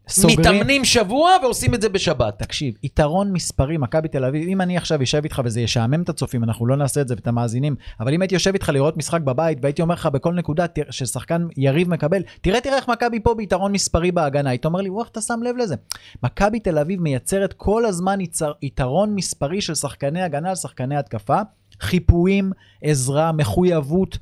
סוגרים... 0.07 0.39
מתאמנים 0.39 0.85
שבוע 0.85 1.31
ועושים 1.43 1.73
את 1.73 1.81
זה 1.81 1.89
בשבת. 1.89 2.39
תקשיב, 2.39 2.73
יתרון 2.83 3.33
מספרי, 3.33 3.77
מכבי 3.77 4.07
תל 4.07 4.25
אביב, 4.25 4.47
אם 4.47 4.61
אני 4.61 4.77
עכשיו 4.77 5.03
אשב 5.03 5.21
איתך 5.23 5.41
וזה 5.45 5.61
ישעמם 5.61 6.01
את 6.01 6.09
הצופים, 6.09 6.43
אנחנו 6.43 6.65
לא 6.65 6.77
נעשה 6.77 7.01
את 7.01 7.07
זה 7.07 7.13
ואת 7.13 7.27
המאזינים, 7.27 7.75
אבל 7.99 8.13
אם 8.13 8.21
הייתי 8.21 8.35
יושב 8.35 8.53
איתך 8.53 8.69
לראות 8.69 8.97
משחק 8.97 9.21
בבית 9.21 9.57
והייתי 9.61 9.81
אומר 9.81 9.95
לך 9.95 10.05
בכל 10.05 10.33
נקודה 10.33 10.65
ששחקן 10.89 11.47
יריב 11.57 11.89
מקבל, 11.89 12.21
תראה 12.41 12.61
תראה 12.61 12.75
איך 12.75 12.89
מכבי 12.89 13.19
פה 13.19 13.33
ביתרון 13.33 13.71
מספרי 13.71 14.11
בהגנה, 14.11 14.49
היית 14.49 14.65
אומר 14.65 14.81
לי, 14.81 14.89
וואו, 14.89 15.05
אתה 15.11 15.21
שם 15.21 15.39
לב 15.43 15.57
לזה? 15.57 15.75
מכבי 16.23 16.59
תל 16.59 16.77
אביב 16.77 17.01
מייצרת 17.01 17.53
כל 17.53 17.85
הזמן 17.85 18.21
יצר, 18.21 18.51
יתרון 18.61 19.15
מספרי 19.15 19.61
של 19.61 19.75
שחקני 19.75 20.21
הגנה 20.21 20.49
על 20.49 20.55
שחקני 20.55 20.97
התקפה, 20.97 21.39
חיפויים, 21.79 22.51
עזרה, 22.81 23.31
מחויבות, 23.31 24.17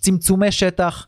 צמצומי 0.00 0.52
שטח, 0.52 1.06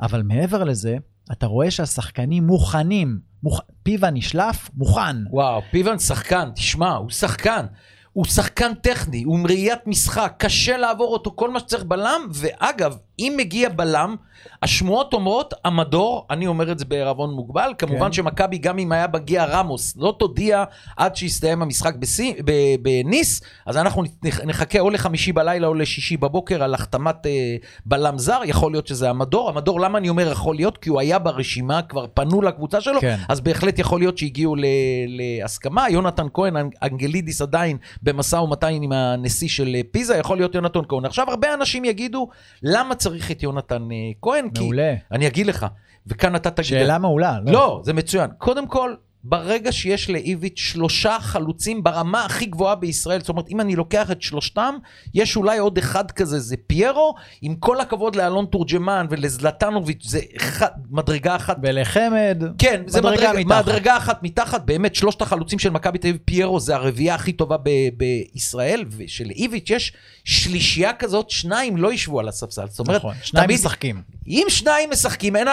אבל 0.00 0.22
מעבר 0.22 0.64
לזה, 0.64 0.96
אתה 1.32 1.46
רואה 1.46 1.70
שהשחקנים 1.70 2.46
מוכנים, 2.46 3.27
מוכ... 3.42 3.60
פיבה 3.82 4.10
נשלף, 4.10 4.70
מוכן. 4.76 5.16
וואו, 5.30 5.62
פיבן 5.70 5.98
שחקן, 5.98 6.50
תשמע, 6.54 6.94
הוא 6.94 7.10
שחקן. 7.10 7.66
הוא 8.12 8.24
שחקן 8.24 8.74
טכני, 8.74 9.22
הוא 9.22 9.38
עם 9.38 9.46
ראיית 9.46 9.86
משחק, 9.86 10.34
קשה 10.38 10.76
לעבור 10.76 11.12
אותו, 11.12 11.32
כל 11.34 11.50
מה 11.50 11.60
שצריך 11.60 11.84
בלם, 11.84 12.28
ואגב, 12.32 12.96
אם 13.18 13.34
מגיע 13.36 13.68
בלם, 13.68 14.16
השמועות 14.62 15.12
אומרות, 15.12 15.54
המדור, 15.64 16.26
אני 16.30 16.46
אומר 16.46 16.72
את 16.72 16.78
זה 16.78 16.84
בערבון 16.84 17.30
מוגבל, 17.34 17.72
כמובן 17.78 18.06
כן. 18.06 18.12
שמכבי, 18.12 18.58
גם 18.58 18.78
אם 18.78 18.92
היה 18.92 19.06
מגיע 19.14 19.44
רמוס, 19.44 19.94
לא 19.96 20.14
תודיע 20.18 20.64
עד 20.96 21.16
שיסתיים 21.16 21.62
המשחק 21.62 21.94
בסי, 21.96 22.34
ב, 22.44 22.52
בניס, 22.82 23.40
אז 23.66 23.76
אנחנו 23.76 24.02
נח- 24.24 24.44
נחכה 24.44 24.78
או 24.80 24.90
לחמישי 24.90 25.32
בלילה 25.32 25.66
או 25.66 25.74
לשישי 25.74 26.16
בבוקר 26.16 26.62
על 26.62 26.74
החתמת 26.74 27.26
אה, 27.26 27.56
בלם 27.86 28.18
זר, 28.18 28.40
יכול 28.44 28.72
להיות 28.72 28.86
שזה 28.86 29.10
המדור. 29.10 29.48
המדור, 29.48 29.80
למה 29.80 29.98
אני 29.98 30.08
אומר 30.08 30.32
יכול 30.32 30.56
להיות? 30.56 30.78
כי 30.78 30.90
הוא 30.90 31.00
היה 31.00 31.18
ברשימה, 31.18 31.82
כבר 31.82 32.06
פנו 32.14 32.42
לקבוצה 32.42 32.80
שלו, 32.80 33.00
כן. 33.00 33.16
אז 33.28 33.40
בהחלט 33.40 33.78
יכול 33.78 34.00
להיות 34.00 34.18
שהגיעו 34.18 34.56
ל- 34.56 34.64
להסכמה. 35.08 35.90
יונתן 35.90 36.26
כהן, 36.34 36.56
אנ- 36.56 36.70
אנגלידיס 36.82 37.42
עדיין 37.42 37.76
במשא 38.02 38.36
ומתן 38.36 38.68
עם 38.82 38.92
הנשיא 38.92 39.48
של 39.48 39.72
אה, 39.74 39.80
פיזה, 39.90 40.16
יכול 40.16 40.36
להיות 40.36 40.54
יונתן 40.54 40.80
כהן. 40.88 41.04
עכשיו, 41.04 41.30
הרבה 41.30 41.54
אנשים 41.54 41.84
יגידו, 41.84 42.28
למה 42.62 42.94
צריך 42.94 43.07
את 43.30 43.42
יונתן 43.42 43.88
אה, 43.92 43.96
כהן? 44.22 44.50
כי... 44.54 44.62
מעולה. 44.62 44.94
אני 45.12 45.26
אגיד 45.26 45.46
לך, 45.46 45.66
וכאן 46.06 46.36
אתה 46.36 46.50
תגיד... 46.50 46.64
שאלה 46.64 46.98
מעולה. 46.98 47.38
לא, 47.46 47.80
זה 47.84 47.92
מצוין. 47.92 48.30
קודם 48.38 48.66
כל, 48.66 48.94
ברגע 49.28 49.72
שיש 49.72 50.10
לאיביץ' 50.10 50.58
שלושה 50.58 51.16
חלוצים 51.20 51.82
ברמה 51.82 52.24
הכי 52.24 52.46
גבוהה 52.46 52.74
בישראל, 52.74 53.20
זאת 53.20 53.28
אומרת, 53.28 53.48
אם 53.50 53.60
אני 53.60 53.76
לוקח 53.76 54.10
את 54.10 54.22
שלושתם, 54.22 54.74
יש 55.14 55.36
אולי 55.36 55.58
עוד 55.58 55.78
אחד 55.78 56.10
כזה, 56.10 56.38
זה 56.38 56.56
פיירו, 56.66 57.14
עם 57.42 57.54
כל 57.56 57.80
הכבוד 57.80 58.16
לאלון 58.16 58.46
תורג'מן 58.46 59.06
ולזלטנוביץ', 59.10 60.02
זה 60.06 60.20
אחד, 60.36 60.68
מדרגה 60.90 61.36
אחת. 61.36 61.56
ולחמד, 61.62 62.42
כן, 62.58 62.82
זה 62.86 63.00
מדרגה 63.00 63.16
מדרגה, 63.32 63.38
מתחת. 63.44 63.68
מדרגה 63.68 63.96
אחת 63.96 64.22
מתחת, 64.22 64.62
באמת 64.64 64.94
שלושת 64.94 65.22
החלוצים 65.22 65.58
של 65.58 65.70
מכבי 65.70 65.98
תל 65.98 66.08
אביב, 66.08 66.20
פיירו 66.24 66.60
זה 66.60 66.74
הרביעייה 66.76 67.14
הכי 67.14 67.32
טובה 67.32 67.56
ב- 67.62 67.88
בישראל, 67.96 68.84
ושלאיביץ' 68.96 69.70
יש 69.70 69.92
שלישייה 70.24 70.92
כזאת, 70.92 71.30
שניים 71.30 71.76
לא 71.76 71.92
ישבו 71.92 72.20
על 72.20 72.28
הספסל. 72.28 72.66
זאת 72.68 72.78
אומרת, 72.78 72.96
נכון, 72.96 73.14
שניים 73.22 73.46
תמיד- 73.46 73.58
משחקים. 73.58 74.02
אם 74.28 74.46
שניים 74.48 74.90
משחקים, 74.90 75.36
אין 75.36 75.48
4-3-3, 75.48 75.50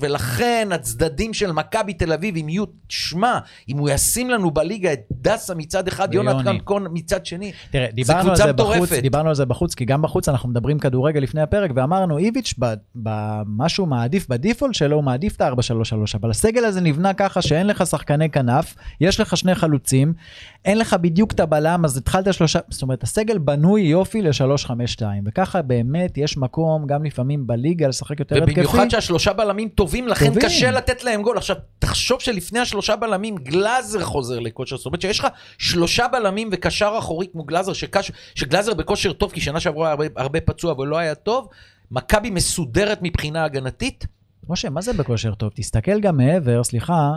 ולכן 0.00 0.68
הצדדים 0.72 1.34
של 1.34 1.52
מכבי 1.52 1.92
תל 1.92 2.12
אביב, 2.12 2.36
אם 2.36 2.48
יהיו, 2.48 2.64
תשמע, 2.86 3.38
אם 3.68 3.78
הוא 3.78 3.90
ישים 3.90 4.30
לנו 4.30 4.50
בליגה 4.50 4.92
את 4.92 5.00
דסה 5.10 5.54
מצד 5.54 5.88
אחד, 5.88 6.08
ויוני. 6.10 6.30
יונתן 6.30 6.56
כהן 6.66 6.86
מצד 6.92 7.26
שני, 7.26 7.52
תראה, 7.70 7.86
דיברנו 7.92 8.20
על 8.20 8.26
קבוצה 8.26 8.44
זה 8.44 8.52
בחוץ, 8.52 8.76
מטורפת. 8.76 9.02
דיברנו 9.02 9.28
על 9.28 9.34
זה 9.34 9.44
בחוץ, 9.44 9.74
כי 9.74 9.84
גם 9.84 10.02
בחוץ 10.02 10.28
אנחנו 10.28 10.48
מדברים 10.48 10.78
כדורגל 10.78 11.20
לפני 11.20 11.40
הפרק, 11.40 11.70
ואמרנו, 11.74 12.18
איביץ', 12.18 12.54
במה 12.94 13.68
שהוא 13.68 13.88
מעדיף 13.88 14.28
בדיפולט 14.28 14.74
שלו, 14.74 14.96
הוא 14.96 15.04
מעדיף 15.04 15.36
את 15.36 15.40
ה-4-3-3, 15.40 16.16
אבל 16.20 16.30
הסגל 16.30 16.64
הזה 16.64 16.80
נבנה 16.80 17.14
ככה 17.14 17.42
שאין 17.42 17.66
לך 17.66 17.86
שחקני 17.86 18.30
כנף, 18.30 18.74
יש 19.00 19.20
לך 19.20 19.36
שני 19.36 19.54
חלוצים, 19.54 20.12
אין 20.64 20.78
לך 20.78 20.94
בדיוק 20.94 21.32
את 21.32 21.40
הבלם, 21.40 21.84
אז 21.84 21.96
התחלת 21.96 22.34
שלושה, 22.34 22.58
זאת 22.68 22.82
אומרת, 22.82 23.02
הסגל 23.02 23.38
בנוי 23.38 23.82
יופי 23.82 24.22
ל-3-5-2, 24.22 25.02
וככה 25.24 25.62
באמת 25.62 26.18
יש 26.18 26.36
מקום 26.36 26.86
גם 26.86 27.04
לפעמים 27.04 27.46
בליגה 27.46 27.88
לשחק 27.88 28.20
יותר 28.20 28.36
התקפי. 28.36 28.52
ובמיוחד 28.52 28.88
שהשלושה 28.88 29.32
בלמים 29.32 29.68
טובים, 29.68 30.08
לכן 30.08 30.26
טובים. 30.26 30.42
קשה 30.42 30.70
לתת 30.70 31.04
להם 31.04 31.22
גול. 31.22 31.36
עכשיו, 31.36 31.56
תחשוב 31.78 32.20
שלפני 32.20 32.58
השלושה 32.58 32.96
בלמים, 32.96 33.36
גלאזר 33.36 34.04
חוזר 34.04 34.38
לכושר. 34.38 34.76
זאת 34.76 34.86
אומרת 34.86 35.00
שיש 35.00 35.18
לך 35.18 35.26
שלושה 35.58 36.08
בלמים 36.08 36.48
וקשר 36.52 36.94
אחורי 36.98 37.26
כמו 37.32 37.44
גלאזר, 37.44 37.72
שקש... 37.72 38.10
שגלאזר 38.34 38.74
בכושר 38.74 39.12
טוב, 39.12 39.32
כי 39.32 39.40
שנה 39.40 39.60
שעברה 39.60 39.90
הרבה, 39.90 40.04
הרבה 40.16 40.40
פצוע 40.40 40.80
ולא 40.80 40.98
היה 40.98 41.14
טוב. 41.14 41.48
מכבי 41.90 42.30
מסודרת 42.30 42.98
מבחינה 43.02 43.44
הגנתית. 43.44 44.06
משה, 44.48 44.70
מה 44.70 44.80
זה 44.80 44.92
בכושר 44.92 45.34
טוב? 45.34 45.50
תסתכל 45.54 46.00
גם 46.00 46.16
מעבר, 46.16 46.64
סליחה, 46.64 47.12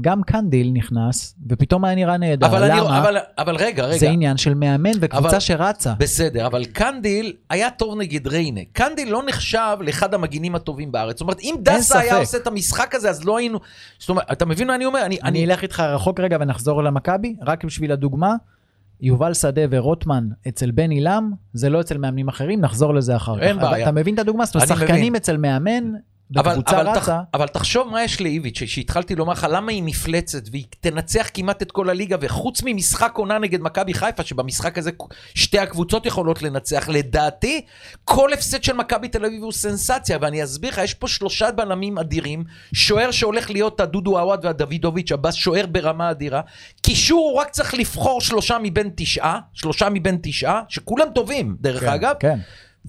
גם 0.00 0.22
קנדיל 0.22 0.70
נכנס, 0.72 1.34
ופתאום 1.48 1.84
היה 1.84 1.94
נראה 1.94 2.16
נהדר. 2.16 2.46
אבל, 2.46 2.62
אני, 2.70 2.80
למה? 2.80 2.98
אבל, 3.00 3.16
אבל 3.38 3.56
רגע, 3.56 3.84
רגע. 3.84 3.98
זה 3.98 4.10
עניין 4.10 4.36
של 4.36 4.54
מאמן 4.54 4.90
וקבוצה 5.00 5.28
אבל- 5.28 5.40
שרצה. 5.40 5.94
בסדר, 5.98 6.46
אבל 6.46 6.64
קנדיל 6.64 7.32
היה 7.50 7.70
טוב 7.70 7.98
נגד 7.98 8.26
ריינה. 8.26 8.60
קנדיל 8.72 9.08
לא 9.08 9.22
נחשב 9.28 9.76
לאחד 9.80 10.14
המגינים 10.14 10.54
הטובים 10.54 10.92
בארץ. 10.92 11.14
זאת 11.14 11.20
אומרת, 11.20 11.40
אם 11.40 11.54
דסה 11.62 11.98
היה. 11.98 12.16
עושה 12.18 12.38
את 12.38 12.46
המשחק 12.46 12.94
הזה, 12.94 13.10
אז 13.10 13.24
לא 13.24 13.36
היינו... 13.38 13.58
זאת 13.98 14.08
אומרת, 14.08 14.32
אתה 14.32 14.46
מבין 14.46 14.66
מה 14.66 14.74
אני 14.74 14.84
אומר? 14.84 15.06
אני, 15.06 15.18
אני 15.24 15.44
אלך 15.44 15.62
איתך 15.62 15.80
רחוק 15.80 16.20
רגע 16.20 16.36
ונחזור 16.40 16.82
למכבי, 16.84 17.36
רק 17.42 17.64
בשביל 17.64 17.92
הדוגמה. 17.92 18.34
יובל 19.00 19.34
שדה 19.34 19.62
ורוטמן 19.70 20.28
אצל 20.48 20.70
בן 20.70 20.90
עילם, 20.90 21.32
זה 21.52 21.70
לא 21.70 21.80
אצל 21.80 21.98
מאמנים 21.98 22.28
אחרים, 22.28 22.60
נחזור 22.60 22.94
לזה 22.94 23.16
אחר 23.16 23.36
כך. 23.36 23.42
אין 23.42 23.58
בעיה. 23.58 23.82
אתה 23.88 23.92
מבין 23.92 24.14
את 24.14 24.18
הדוגמה? 24.18 24.44
זאת 24.44 24.54
אומרת, 24.54 24.70
אני 24.70 24.78
שחקנים 24.80 25.00
מבין. 25.00 25.16
אצל 25.16 25.36
מאמן, 25.36 25.92
אבל, 26.36 26.52
אבל, 26.52 26.62
תח, 26.62 26.72
רצה. 26.72 27.20
אבל 27.34 27.46
תחשוב 27.46 27.88
מה 27.88 28.04
יש 28.04 28.20
לאיביץ', 28.20 28.58
שהתחלתי 28.66 29.14
לומר 29.14 29.32
לך, 29.32 29.46
למה 29.50 29.72
היא 29.72 29.82
מפלצת 29.82 30.42
והיא 30.50 30.64
תנצח 30.80 31.28
כמעט 31.34 31.62
את 31.62 31.72
כל 31.72 31.90
הליגה, 31.90 32.16
וחוץ 32.20 32.62
ממשחק 32.64 33.12
עונה 33.14 33.38
נגד 33.38 33.60
מכבי 33.60 33.94
חיפה, 33.94 34.24
שבמשחק 34.24 34.78
הזה 34.78 34.90
שתי 35.34 35.58
הקבוצות 35.58 36.06
יכולות 36.06 36.42
לנצח, 36.42 36.88
לדעתי, 36.88 37.60
כל 38.04 38.32
הפסד 38.32 38.64
של 38.64 38.72
מכבי 38.72 39.08
תל 39.08 39.24
אביב 39.24 39.42
הוא 39.42 39.52
סנסציה, 39.52 40.18
ואני 40.20 40.44
אסביר 40.44 40.70
לך, 40.70 40.78
יש 40.78 40.94
פה 40.94 41.08
שלושה 41.08 41.50
בלמים 41.50 41.98
אדירים, 41.98 42.44
שוער 42.74 43.10
שהולך 43.10 43.50
להיות 43.50 43.80
הדודו 43.80 44.18
עווד 44.18 44.44
והדוידוביץ' 44.44 45.12
הבא, 45.12 45.30
שוער 45.30 45.66
ברמה 45.66 46.10
אדירה, 46.10 46.40
קישור 46.82 47.30
הוא 47.30 47.40
רק 47.40 47.50
צריך 47.50 47.74
לבחור 47.74 48.20
שלושה 48.20 48.58
מבין 48.62 48.90
תשעה, 48.96 49.38
שלושה 49.54 49.88
מבין 49.88 50.18
תשעה, 50.22 50.62
שכולם 50.68 51.06
טובים, 51.14 51.56
דרך 51.60 51.80
כן, 51.80 51.88
אגב, 51.88 52.14
כן. 52.20 52.38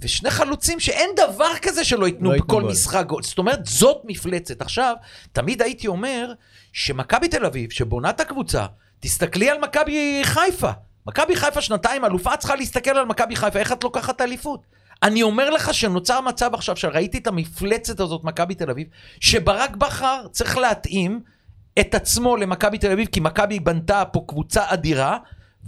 ושני 0.01 0.29
חלוצים 0.29 0.79
שאין 0.79 1.09
דבר 1.15 1.51
כזה 1.61 1.83
שלא 1.83 2.05
ייתנו 2.05 2.31
לא 2.31 2.37
בכל 2.37 2.61
גול. 2.61 2.71
משחק 2.71 3.05
גול. 3.07 3.23
זאת 3.23 3.37
אומרת, 3.37 3.65
זאת 3.65 4.01
מפלצת. 4.05 4.61
עכשיו, 4.61 4.95
תמיד 5.31 5.61
הייתי 5.61 5.87
אומר 5.87 6.33
שמכבי 6.73 7.27
תל 7.27 7.45
אביב, 7.45 7.71
שבונה 7.71 8.09
את 8.09 8.19
הקבוצה, 8.19 8.65
תסתכלי 8.99 9.49
על 9.49 9.57
מכבי 9.59 10.21
חיפה. 10.23 10.71
מכבי 11.07 11.35
חיפה 11.35 11.61
שנתיים 11.61 12.05
אלופה, 12.05 12.37
צריכה 12.37 12.55
להסתכל 12.55 12.97
על 12.97 13.05
מכבי 13.05 13.35
חיפה, 13.35 13.59
איך 13.59 13.71
את 13.71 13.83
לוקחת 13.83 14.15
את 14.15 14.21
האליפות? 14.21 14.65
אני 15.03 15.23
אומר 15.23 15.49
לך 15.49 15.73
שנוצר 15.73 16.21
מצב 16.21 16.53
עכשיו, 16.53 16.77
שראיתי 16.77 17.17
את 17.17 17.27
המפלצת 17.27 17.99
הזאת, 17.99 18.23
מכבי 18.23 18.55
תל 18.55 18.69
אביב, 18.69 18.87
שברק 19.19 19.75
בכר 19.75 20.27
צריך 20.31 20.57
להתאים 20.57 21.19
את 21.79 21.95
עצמו 21.95 22.37
למכבי 22.37 22.77
תל 22.77 22.91
אביב, 22.91 23.07
כי 23.07 23.19
מכבי 23.19 23.59
בנתה 23.59 24.05
פה 24.05 24.23
קבוצה 24.27 24.63
אדירה, 24.67 25.17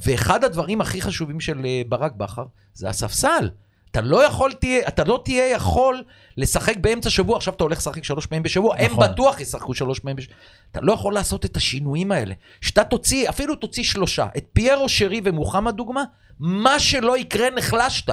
ואחד 0.05 0.43
הדברים 0.43 0.81
הכי 0.81 1.01
חשובים 1.01 1.39
של 1.39 1.65
אה, 1.65 1.81
ברק 1.89 2.11
בכר 2.11 2.45
זה 2.73 2.89
הספסל. 2.89 3.49
אתה 3.91 4.01
לא 4.01 4.23
יכול 4.23 4.53
תהיה, 4.53 4.87
אתה 4.87 5.03
לא 5.03 5.21
תהיה 5.25 5.49
יכול 5.49 6.03
לשחק 6.37 6.77
באמצע 6.77 7.09
שבוע, 7.09 7.37
עכשיו 7.37 7.53
אתה 7.53 7.63
הולך 7.63 7.77
לשחק 7.77 8.03
שלוש 8.03 8.25
פעמים 8.25 8.43
בשבוע, 8.43 8.75
הם 8.77 8.91
נכון. 8.91 9.07
בטוח 9.07 9.39
ישחקו 9.39 9.73
שלוש 9.73 9.99
פעמים 9.99 10.15
בשבוע. 10.15 10.35
אתה 10.71 10.79
לא 10.81 10.93
יכול 10.93 11.13
לעשות 11.13 11.45
את 11.45 11.57
השינויים 11.57 12.11
האלה. 12.11 12.33
שאתה 12.61 12.83
תוציא, 12.83 13.29
אפילו 13.29 13.55
תוציא 13.55 13.83
שלושה, 13.83 14.25
את 14.37 14.45
פיירו 14.53 14.89
שרי 14.89 15.21
ומוחמד 15.23 15.75
דוגמה, 15.75 16.03
מה 16.39 16.79
שלא 16.79 17.17
יקרה 17.17 17.49
נחלשת. 17.49 18.09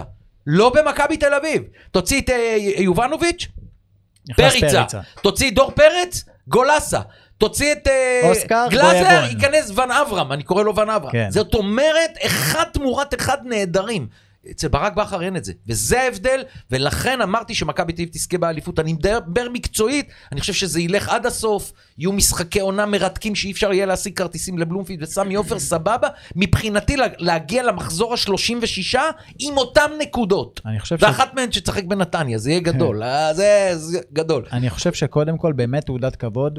לא 0.47 0.70
במכבי 0.70 1.16
תל 1.16 1.35
אביב. 1.35 1.62
תוציא 1.90 2.20
את 2.20 2.30
אה, 2.30 2.56
יובנוביץ', 2.78 3.49
נכנס 4.28 4.56
פריצה. 4.61 4.85
תוציא 5.23 5.50
דור 5.50 5.70
פרץ, 5.70 6.25
גולסה. 6.49 7.00
תוציא 7.38 7.73
את 7.73 7.88
אה, 7.88 8.20
אוסקר 8.25 8.66
גלאזר. 8.70 9.25
ייכנס 9.30 9.70
ון 9.70 9.90
אברהם, 9.90 10.32
אני 10.32 10.42
קורא 10.42 10.62
לו 10.62 10.76
ון 10.76 10.90
אברהם. 10.90 11.12
כן. 11.12 11.30
זאת 11.30 11.54
אומרת, 11.54 12.11
אחד 12.26 12.64
תמורת 12.73 13.14
אחד 13.14 13.38
נהדרים. 13.44 14.06
אצל 14.50 14.68
ברק 14.68 14.92
בכר 14.94 15.22
אין 15.22 15.36
את 15.36 15.44
זה, 15.44 15.52
וזה 15.66 16.00
ההבדל, 16.00 16.42
ולכן 16.70 17.20
אמרתי 17.22 17.54
שמכבי 17.54 17.92
תל 17.92 18.02
אביב 18.02 18.08
תזכה 18.12 18.38
באליפות. 18.38 18.78
אני 18.78 18.92
מדבר 18.92 19.48
מקצועית, 19.52 20.06
אני 20.32 20.40
חושב 20.40 20.52
שזה 20.52 20.80
ילך 20.80 21.08
עד 21.08 21.26
הסוף, 21.26 21.72
יהיו 21.98 22.12
משחקי 22.12 22.60
עונה 22.60 22.86
מרתקים 22.86 23.34
שאי 23.34 23.50
אפשר 23.52 23.72
יהיה 23.72 23.86
להשיג 23.86 24.16
כרטיסים 24.16 24.58
לבלומפיד 24.58 25.02
וסמי 25.02 25.34
עופר, 25.34 25.58
סבבה. 25.58 26.08
מבחינתי 26.36 26.96
לה- 26.96 27.06
להגיע 27.18 27.62
למחזור 27.62 28.14
ה-36 28.14 28.98
עם 29.38 29.56
אותן 29.58 29.90
נקודות. 29.98 30.60
אני 30.66 30.80
חושב 30.80 30.98
ש... 30.98 31.02
ואחת 31.02 31.34
מהן 31.34 31.52
שתשחק 31.52 31.84
בנתניה, 31.84 32.38
זה 32.38 32.50
יהיה 32.50 32.60
גדול, 32.60 33.02
אה, 33.02 33.34
זה 33.34 33.70
זה 33.74 34.00
גדול. 34.12 34.44
אני 34.52 34.70
חושב 34.70 34.92
שקודם 34.92 35.38
כל 35.38 35.52
באמת 35.52 35.86
תעודת 35.86 36.16
כבוד. 36.16 36.58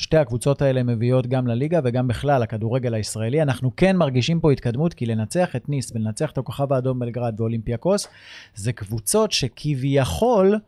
שתי 0.00 0.16
הקבוצות 0.16 0.62
האלה 0.62 0.82
מביאות 0.82 1.26
גם 1.26 1.46
לליגה 1.46 1.80
וגם 1.84 2.08
בכלל 2.08 2.42
לכדורגל 2.42 2.94
הישראלי. 2.94 3.42
אנחנו 3.42 3.70
כן 3.76 3.96
מרגישים 3.96 4.40
פה 4.40 4.52
התקדמות, 4.52 4.94
כי 4.94 5.06
לנצח 5.06 5.56
את 5.56 5.68
ניס 5.68 5.92
ולנצח 5.94 6.30
את 6.30 6.38
הכוכב 6.38 6.72
האדום 6.72 6.98
בלגרד 6.98 7.40
ואולימפיאקוס, 7.40 8.08
זה 8.54 8.72
קבוצות 8.72 9.32
שכביכול, 9.32 10.58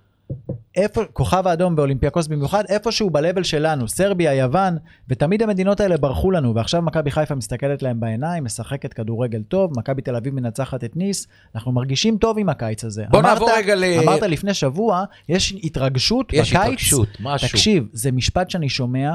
איפה, 0.77 1.05
כוכב 1.13 1.47
האדום 1.47 1.75
ואולימפיאקוס 1.77 2.27
במיוחד, 2.27 2.65
איפשהו 2.69 3.11
ב-level 3.11 3.45
שלנו, 3.45 3.89
סרביה, 3.89 4.35
יוון, 4.35 4.77
ותמיד 5.09 5.43
המדינות 5.43 5.81
האלה 5.81 5.97
ברחו 5.97 6.31
לנו, 6.31 6.55
ועכשיו 6.55 6.83
מכבי 6.83 7.11
חיפה 7.11 7.35
מסתכלת 7.35 7.83
להם 7.83 8.01
בעיניים, 8.01 8.45
משחקת 8.45 8.93
כדורגל 8.93 9.43
טוב, 9.43 9.79
מכבי 9.79 10.03
תל 10.03 10.17
אביב 10.17 10.35
מנצחת 10.35 10.85
את 10.85 10.97
ניס, 10.97 11.27
אנחנו 11.55 11.73
מרגישים 11.73 12.17
טוב 12.19 12.39
עם 12.39 12.49
הקיץ 12.49 12.85
הזה. 12.85 13.05
בוא 13.11 13.21
אמרת- 13.21 13.33
נעבור 13.33 13.51
רגע 13.57 13.75
ל... 13.75 13.85
אמרת 14.03 14.23
לפני 14.23 14.55
שבוע, 14.55 15.05
יש 15.29 15.55
התרגשות 15.65 16.33
יש 16.33 16.51
בקיץ. 16.53 16.63
התרגשות, 16.65 17.09
משהו. 17.21 17.49
תקשיב, 17.49 17.89
זה 17.93 18.13
משפט 18.13 18.51
שאני 18.51 18.69
שומע 18.69 19.11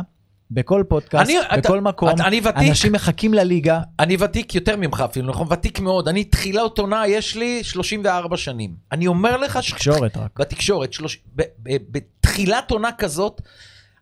בכל 0.52 0.84
פודקאסט, 0.88 1.30
אני- 1.30 1.40
אתה- 1.42 1.58
בכל 1.58 1.82
מקום. 1.82 2.10
אתה- 2.10 2.28
אני 2.28 2.40
ותיק. 2.40 2.70
אנשים 2.70 2.92
מחכים 2.94 3.34
לליגה. 3.34 3.80
אני 4.00 4.18
ותיק 4.20 4.56
יותר 4.56 4.76
ממך 4.76 5.04
אפילו, 5.10 5.28
נכון? 5.30 5.48
ותיק 5.52 5.80
מאוד. 5.80 6.08
אני 6.08 6.24
תחילת 6.24 6.78
עונה, 6.78 7.08
יש 7.08 7.36
לי 7.36 7.64
34 7.64 8.38
שנים. 8.38 8.76
אני 8.92 9.08
אומר 9.08 9.38
לך 9.38 9.64
ש... 9.64 9.72
תקשורת 9.72 10.18
רק. 10.18 10.40
בתקשורת, 10.40 10.94
שלוש... 10.94 11.20
ב... 11.36 11.42
ב... 11.64 11.78
בתחילת 11.92 12.72
עונה 12.72 12.90
כזאת, 12.98 13.42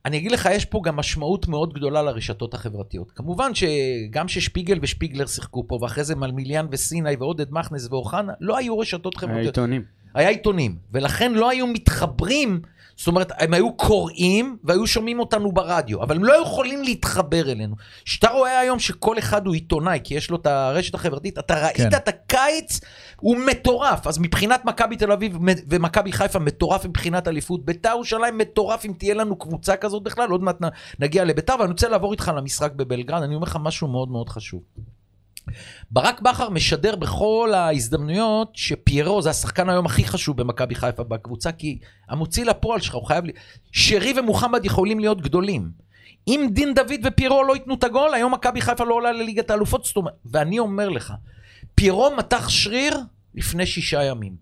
אני 0.05 0.17
אגיד 0.17 0.31
לך, 0.31 0.49
יש 0.51 0.65
פה 0.65 0.81
גם 0.83 0.95
משמעות 0.95 1.47
מאוד 1.47 1.73
גדולה 1.73 2.01
לרשתות 2.01 2.53
החברתיות. 2.53 3.11
כמובן 3.11 3.51
שגם 3.55 4.27
ששפיגל 4.27 4.79
ושפיגלר 4.81 5.25
שיחקו 5.25 5.67
פה, 5.67 5.77
ואחרי 5.81 6.03
זה 6.03 6.15
מלמיליאן 6.15 6.65
וסיני 6.71 7.15
ועודד 7.19 7.45
מכנס 7.51 7.87
ואוחנה, 7.91 8.33
לא 8.39 8.57
היו 8.57 8.79
רשתות 8.79 9.17
חברתיות. 9.17 9.37
העיתונים. 9.43 9.83
היה 10.13 10.29
עיתונים, 10.29 10.75
ולכן 10.91 11.33
לא 11.33 11.49
היו 11.49 11.67
מתחברים, 11.67 12.61
זאת 12.97 13.07
אומרת, 13.07 13.31
הם 13.37 13.53
היו 13.53 13.73
קוראים 13.73 14.57
והיו 14.63 14.87
שומעים 14.87 15.19
אותנו 15.19 15.51
ברדיו, 15.51 16.03
אבל 16.03 16.15
הם 16.15 16.23
לא 16.23 16.33
יכולים 16.41 16.83
להתחבר 16.83 17.51
אלינו. 17.51 17.75
כשאתה 18.05 18.29
רואה 18.29 18.59
היום 18.59 18.79
שכל 18.79 19.17
אחד 19.19 19.45
הוא 19.45 19.53
עיתונאי, 19.53 19.99
כי 20.03 20.13
יש 20.13 20.29
לו 20.29 20.37
את 20.37 20.45
הרשת 20.45 20.95
החברתית, 20.95 21.39
אתה 21.39 21.65
ראית 21.65 21.77
כן. 21.77 21.87
את 21.87 22.07
הקיץ, 22.07 22.79
הוא 23.15 23.37
מטורף. 23.37 24.07
אז 24.07 24.19
מבחינת 24.19 24.65
מכבי 24.65 24.95
תל 24.95 25.11
אביב 25.11 25.37
ומכבי 25.69 26.11
חיפה, 26.11 26.39
מטורף 26.39 26.85
מבחינת 26.85 27.27
אליפות. 27.27 27.65
ביתר 27.65 27.89
ירושלים 27.89 28.37
מטורף 28.37 28.85
אם 28.85 28.93
תהיה 28.97 29.13
לנו 29.13 29.35
קבוצה 29.35 29.75
כזאת 29.75 30.03
בכלל, 30.03 30.29
עוד 30.29 30.43
מעט 30.43 30.57
נגיע 30.99 31.25
לביתר, 31.25 31.55
ואני 31.59 31.71
רוצה 31.71 31.89
לעבור 31.89 32.11
איתך 32.11 32.31
למשחק 32.37 32.71
בבלגרד, 32.71 33.23
אני 33.23 33.35
אומר 33.35 33.47
לך 33.47 33.57
משהו 33.61 33.87
מאוד 33.87 34.09
מאוד 34.09 34.29
חשוב. 34.29 34.61
ברק 35.91 36.21
בכר 36.21 36.49
משדר 36.49 36.95
בכל 36.95 37.51
ההזדמנויות 37.55 38.51
שפיירו 38.53 39.21
זה 39.21 39.29
השחקן 39.29 39.69
היום 39.69 39.85
הכי 39.85 40.05
חשוב 40.05 40.37
במכבי 40.37 40.75
חיפה 40.75 41.03
בקבוצה, 41.03 41.51
כי 41.51 41.79
המוציא 42.09 42.45
לפועל 42.45 42.79
שלך, 42.79 42.95
הוא 42.95 43.05
חייב... 43.05 43.25
לי... 43.25 43.31
שרי 43.71 44.13
ומוחמד 44.19 44.65
יכולים 44.65 44.99
להיות 44.99 45.21
גדולים. 45.21 45.69
אם 46.27 46.47
דין 46.51 46.73
דוד 46.73 46.99
ופיירו 47.03 47.43
לא 47.43 47.53
ייתנו 47.53 47.73
את 47.75 47.83
הגול, 47.83 48.13
היום 48.13 48.33
מכבי 48.33 48.61
חיפה 48.61 48.83
לא 48.83 48.93
עולה 48.93 49.11
לליגת 49.11 49.49
האלופות, 49.49 49.85
זאת 49.85 49.97
אומרת, 49.97 50.13
ואני 50.25 50.59
אומר 50.59 50.89
לך, 50.89 51.13
פיירו 51.75 52.15
מתח 52.17 52.49
שריר 52.49 52.97
לפני 53.35 53.65
שישה 53.65 54.03
ימים. 54.03 54.35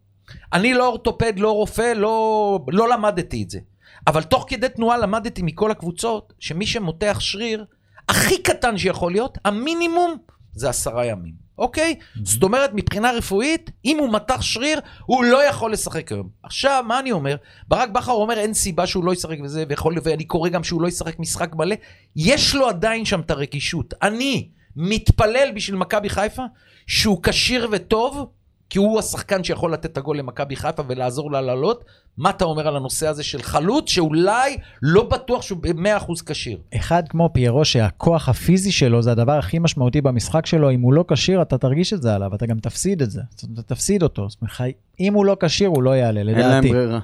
אני 0.53 0.73
לא 0.73 0.87
אורתופד, 0.87 1.39
לא 1.39 1.51
רופא, 1.51 1.93
לא, 1.95 2.59
לא 2.67 2.89
למדתי 2.89 3.43
את 3.43 3.49
זה. 3.49 3.59
אבל 4.07 4.23
תוך 4.23 4.45
כדי 4.47 4.69
תנועה 4.69 4.97
למדתי 4.97 5.41
מכל 5.41 5.71
הקבוצות, 5.71 6.33
שמי 6.39 6.65
שמותח 6.65 7.17
שריר, 7.19 7.65
הכי 8.09 8.43
קטן 8.43 8.77
שיכול 8.77 9.11
להיות, 9.11 9.37
המינימום 9.45 10.17
זה 10.55 10.69
עשרה 10.69 11.05
ימים. 11.05 11.43
אוקיי? 11.57 11.95
זאת 12.23 12.43
אומרת, 12.43 12.69
מבחינה 12.73 13.11
רפואית, 13.11 13.71
אם 13.85 13.97
הוא 13.99 14.13
מתח 14.13 14.41
שריר, 14.41 14.79
הוא 15.05 15.23
לא 15.23 15.43
יכול 15.43 15.73
לשחק 15.73 16.11
היום. 16.11 16.29
עכשיו, 16.43 16.83
מה 16.87 16.99
אני 16.99 17.11
אומר? 17.11 17.35
ברק 17.67 17.89
בכר 17.89 18.11
אומר, 18.11 18.39
אין 18.39 18.53
סיבה 18.53 18.87
שהוא 18.87 19.05
לא 19.05 19.13
ישחק 19.13 19.37
וזה, 19.43 19.63
ויכול, 19.69 19.95
ואני 20.03 20.23
קורא 20.23 20.49
גם 20.49 20.63
שהוא 20.63 20.81
לא 20.81 20.87
ישחק 20.87 21.19
משחק 21.19 21.55
מלא. 21.55 21.75
יש 22.15 22.55
לו 22.55 22.69
עדיין 22.69 23.05
שם 23.05 23.19
את 23.19 23.31
הרגישות. 23.31 23.93
אני 24.01 24.49
מתפלל 24.75 25.51
בשביל 25.55 25.75
מכבי 25.77 26.09
חיפה, 26.09 26.43
שהוא 26.87 27.23
כשיר 27.23 27.67
וטוב, 27.71 28.27
כי 28.73 28.79
הוא 28.79 28.99
השחקן 28.99 29.43
שיכול 29.43 29.73
לתת 29.73 29.85
את 29.85 29.97
הגול 29.97 30.17
למכבי 30.17 30.55
חיפה 30.55 30.83
ולעזור 30.87 31.31
לה 31.31 31.41
לעלות. 31.41 31.83
מה 32.17 32.29
אתה 32.29 32.45
אומר 32.45 32.67
על 32.67 32.75
הנושא 32.75 33.07
הזה 33.07 33.23
של 33.23 33.41
חלוץ, 33.41 33.89
שאולי 33.89 34.57
לא 34.81 35.03
בטוח 35.03 35.41
שהוא 35.41 35.59
ב-100% 35.61 36.13
כשיר? 36.25 36.57
אחד 36.75 37.03
כמו 37.09 37.29
פיירו, 37.33 37.65
שהכוח 37.65 38.29
הפיזי 38.29 38.71
שלו 38.71 39.01
זה 39.01 39.11
הדבר 39.11 39.31
הכי 39.31 39.59
משמעותי 39.59 40.01
במשחק 40.01 40.45
שלו, 40.45 40.71
אם 40.71 40.81
הוא 40.81 40.93
לא 40.93 41.05
כשיר, 41.07 41.41
אתה 41.41 41.57
תרגיש 41.57 41.93
את 41.93 42.01
זה 42.01 42.15
עליו, 42.15 42.35
אתה 42.35 42.45
גם 42.45 42.59
תפסיד 42.59 43.01
את 43.01 43.11
זה. 43.11 43.21
אתה 43.53 43.61
תפסיד 43.63 44.03
אותו. 44.03 44.29
זאת 44.29 44.41
אומרת, 44.41 44.73
אם 44.99 45.13
הוא 45.13 45.25
לא 45.25 45.37
כשיר, 45.43 45.69
הוא 45.69 45.83
לא 45.83 45.95
יעלה, 45.95 46.19
אין 46.19 46.27
להם 46.27 46.37
לדעתי. 46.39 46.69
ברירה. 46.69 46.99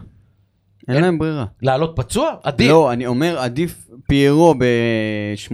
אין 0.87 0.95
אין- 0.95 1.03
להם 1.03 1.17
ברירה. 1.19 1.45
לעלות 1.61 1.93
פצוע? 1.95 2.31
עדיף. 2.43 2.69
לא, 2.69 2.93
אני 2.93 3.07
אומר, 3.07 3.39
עדיף 3.39 3.87
פיירו 4.07 4.53
ב-80-70 4.57 5.51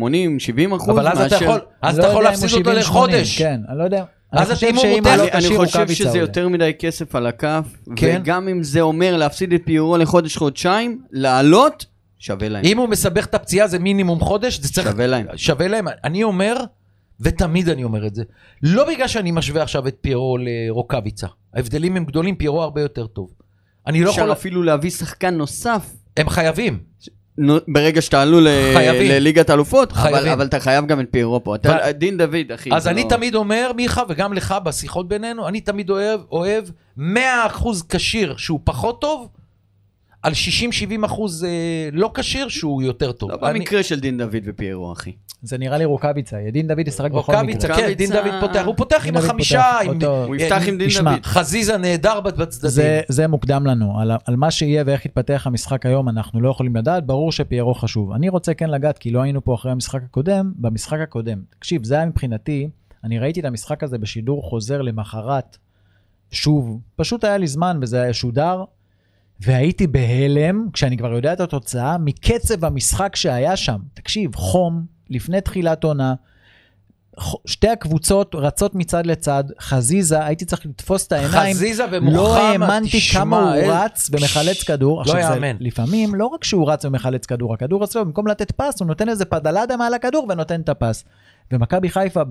אחוז 0.76 0.90
אבל 0.90 1.08
אז 1.08 1.34
אתה 1.34 1.44
יכול, 1.46 1.60
אז 1.82 1.96
אני 1.96 2.00
אתה 2.00 2.08
לא 2.08 2.12
יכול 2.12 2.24
להפסיד 2.24 2.50
אותו 2.54 2.72
70-80, 2.72 2.74
לחודש. 2.80 3.38
כן, 3.42 3.62
אני 3.70 3.78
לא 3.78 3.84
יודע. 3.84 4.04
אז 4.36 4.64
אם 4.64 4.76
הוא 4.76 4.86
מותח- 4.98 5.20
אני, 5.34 5.58
חושב 5.58 5.88
שזה. 5.88 6.18
יותר 6.18 6.50
מדי 6.50 6.72
כסף 6.80 7.16
על 7.16 7.28
הכף, 7.28 7.66
כן. 7.96 8.20
וגם 8.22 8.48
אם 8.48 8.64
זה 8.64 8.82
אומר 8.82 9.18
להפסיד 9.18 9.54
את 9.54 9.62
פיירו 9.66 9.98
לחודש-חודשיים, 9.98 11.02
לעלות, 11.12 11.86
שווה 12.20 12.50
להם. 12.50 12.66
אם 12.66 12.78
הוא 12.78 12.90
מסבך 12.90 13.26
את 13.26 13.36
הפציעה 13.36 13.68
זה 13.68 13.80
מינימום 13.80 14.20
חודש, 14.20 14.60
זה 14.60 14.74
צריך... 14.74 14.88
שווה 14.92 15.08
להם. 15.08 15.26
שווה 15.36 15.68
להם. 15.68 15.86
אני 16.04 16.24
אומר, 16.24 16.58
ותמיד 17.22 17.70
אני 17.70 17.84
אומר 17.84 18.08
את 18.08 18.16
זה, 18.16 18.24
לא 18.64 18.88
בגלל 18.88 19.08
שאני 19.08 19.32
משווה 19.32 19.62
עכשיו 19.64 19.88
את 19.88 19.96
פיירו 20.02 20.38
לרוקאביצה. 20.38 21.28
ההבדלים 21.54 21.98
הם 21.98 22.06
גדולים, 22.06 22.36
פיירו 22.36 22.64
הרבה 22.64 22.82
יותר 22.82 23.08
טוב. 23.08 23.30
אני 23.88 24.04
לא 24.04 24.10
אפשר 24.10 24.22
יכול... 24.22 24.32
אפילו 24.32 24.64
להביא 24.64 24.90
שחקן 24.90 25.34
נוסף. 25.34 25.94
הם 26.18 26.30
חייבים. 26.30 26.80
ברגע 27.68 28.02
שתעלו 28.02 28.42
ל-. 28.42 28.48
לליגת 29.04 29.50
האלופות, 29.50 29.92
אבל. 29.92 30.30
אבל 30.30 30.46
אתה 30.46 30.60
חייב 30.60 30.86
גם 30.86 31.00
את 31.00 31.06
פיירו 31.12 31.44
פה. 31.44 31.56
אתה, 31.56 31.78
ו- 31.90 31.92
דין 31.92 32.18
דוד, 32.18 32.52
אחי. 32.54 32.70
אז 32.74 32.88
אני 32.88 33.04
לא- 33.04 33.10
תמיד 33.10 33.36
אומר, 33.36 33.72
מיכה, 33.76 34.04
וגם 34.10 34.34
לך 34.34 34.56
בשיחות 34.64 35.08
בינינו, 35.08 35.48
אני 35.48 35.62
תמיד 35.62 35.90
אוהב, 35.90 36.20
אוהב 36.32 36.64
100% 37.00 37.02
כשיר 37.90 38.38
שהוא 38.38 38.60
פחות 38.64 39.02
טוב, 39.02 39.28
על 40.26 40.34
60-70% 41.04 41.06
אה, 41.46 41.50
לא 41.92 42.12
כשיר 42.14 42.48
שהוא 42.48 42.82
יותר 42.84 43.12
טוב. 43.12 43.32
לא 43.32 43.38
אני- 43.50 43.60
במקרה 43.60 43.84
של 43.84 44.00
דין 44.00 44.18
דוד 44.18 44.36
ופיירו, 44.46 44.94
אחי. 44.94 45.12
זה 45.42 45.58
נראה 45.58 45.78
לי 45.78 45.86
רוקאביצה, 45.86 46.42
ידין 46.42 46.68
דוד 46.68 46.88
ישחק 46.88 47.12
בכל 47.12 47.18
רוקאביצה, 47.18 47.68
מקרה. 47.68 47.78
כן, 47.78 47.94
דין 47.94 48.10
דוד 48.10 48.18
רוקאביצה- 48.26 48.40
פותח, 48.48 48.66
הוא 48.66 48.76
פותח 48.78 49.02
דין 49.04 49.16
עם 49.18 49.24
החמישה, 49.24 49.80
עם. 49.80 50.00
הוא 50.28 50.36
יפתח 50.36 50.62
עם 50.68 50.78
דין 50.78 50.88
תשמע, 50.88 51.12
דוד. 51.16 51.26
חזיזה 51.26 51.78
נהדר 51.78 52.20
בצדדים. 52.20 52.70
זה, 52.70 53.02
זה 53.08 53.28
מוקדם 53.28 53.66
לנו, 53.66 54.00
על 54.26 54.36
מה 54.36 54.52
שיהיה 54.52 54.84
ואיך 54.86 55.06
יתפתח 55.06 55.44
המשחק 55.48 55.86
היום 55.86 56.10
אנחנו 56.10 56.42
לא 56.42 56.50
יכולים 56.50 56.76
לדעת, 56.76 57.06
ברור 57.06 57.32
שפיירו 57.32 57.74
חשוב. 57.74 58.12
אני 58.12 58.30
רוצה 58.30 58.54
כן 58.54 58.70
לגעת, 58.70 58.98
כי 58.98 59.12
לא 59.12 59.22
היינו 59.22 59.44
פה 59.44 59.56
אחרי 59.56 59.72
המשחק 59.72 60.02
הקודם, 60.04 60.52
במשחק 60.56 61.00
הקודם. 61.00 61.40
תקשיב, 61.50 61.84
זה 61.84 61.96
היה 61.96 62.06
מבחינתי, 62.06 62.70
אני 63.04 63.20
ראיתי 63.20 63.40
את 63.40 63.46
המשחק 63.46 63.84
הזה 63.84 63.98
בשידור 63.98 64.44
חוזר 64.50 64.82
למחרת, 64.82 65.58
שוב, 66.32 66.80
פשוט 66.96 67.24
היה 67.24 67.38
לי 67.38 67.48
זמן 67.48 67.80
וזה 67.82 68.02
היה 68.02 68.14
שודר, 68.14 68.64
והייתי 69.40 69.88
בהלם, 69.88 70.68
כשאני 70.74 70.98
כבר 70.98 71.14
יודע 71.14 71.34
את 71.34 71.40
התוצאה, 71.40 71.98
מקצב 71.98 72.66
המשחק 72.66 73.16
שהיה 73.16 73.56
שם. 73.56 73.78
תקשיב, 73.94 74.36
חום, 74.36 74.86
לפני 75.10 75.42
תחילת 75.42 75.84
עונה, 75.84 76.14
שתי 77.46 77.68
הקבוצות 77.68 78.36
רצות 78.36 78.76
מצד 78.76 79.06
לצד, 79.06 79.44
חזיזה, 79.60 80.26
הייתי 80.26 80.46
צריך 80.46 80.66
לתפוס 80.66 81.08
את 81.08 81.12
העיניים. 81.12 81.56
חזיזה 81.56 81.86
ומוחמד, 81.92 82.16
לא 82.16 82.38
האמנתי 82.38 82.98
תשמע, 82.98 83.20
כמה 83.20 83.54
הוא 83.54 83.74
רץ 83.74 84.10
ומחלץ 84.12 84.64
כדור. 84.64 85.02
עכשיו, 85.02 85.16
זה 85.16 85.22
יאמן. 85.22 85.56
לפעמים 85.60 86.16
לא 86.16 86.26
רק 86.26 86.44
שהוא 86.44 86.72
רץ 86.72 86.86
ומחלץ 86.86 87.26
כדור, 87.26 87.54
הכדור 87.54 87.84
אצלו, 87.84 88.06
במקום 88.06 88.28
לתת 88.28 88.52
פס, 88.52 88.80
הוא 88.80 88.88
נותן 88.88 89.10
איזה 89.10 89.26
פדלדה 89.26 89.78
מעל 89.78 89.94
הכדור 89.94 90.28
ונותן 90.30 90.62
את 90.62 90.70
הפס. 90.70 91.04
ומכבי 91.52 91.90
חיפה 91.90 92.22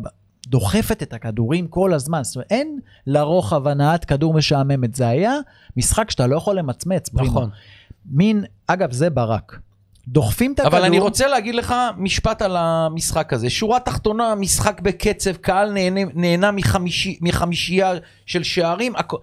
דוחפת 0.46 1.02
את 1.02 1.12
הכדורים 1.12 1.66
כל 1.66 1.92
הזמן. 1.92 2.24
זאת 2.24 2.36
אומרת, 2.36 2.46
אין 2.50 2.78
לרוחב 3.06 3.68
הנעת 3.68 4.04
כדור 4.04 4.34
משעממת. 4.34 4.94
זה 4.94 5.08
היה 5.08 5.34
משחק 5.76 6.10
שאתה 6.10 6.26
לא 6.26 6.36
יכול 6.36 6.58
למצמץ, 6.58 7.08
פרימו. 7.08 7.30
נכון. 7.30 7.50
מין, 8.10 8.44
אגב, 8.66 8.92
זה 8.92 9.10
ברק. 9.10 9.58
דוחפים 10.08 10.52
את 10.52 10.60
הכדור. 10.60 10.78
אבל 10.78 10.86
אני 10.86 10.98
רוצה 10.98 11.26
להגיד 11.26 11.54
לך 11.54 11.74
משפט 11.96 12.42
על 12.42 12.56
המשחק 12.56 13.32
הזה. 13.32 13.50
שורה 13.50 13.80
תחתונה, 13.80 14.34
משחק 14.34 14.80
בקצב, 14.80 15.32
קהל 15.36 15.72
נהנה, 15.72 16.00
נהנה 16.14 16.50
מחמישי, 16.50 17.18
מחמישייה 17.20 17.92
של 18.26 18.42
שערים. 18.42 18.96
הכ- 18.96 19.16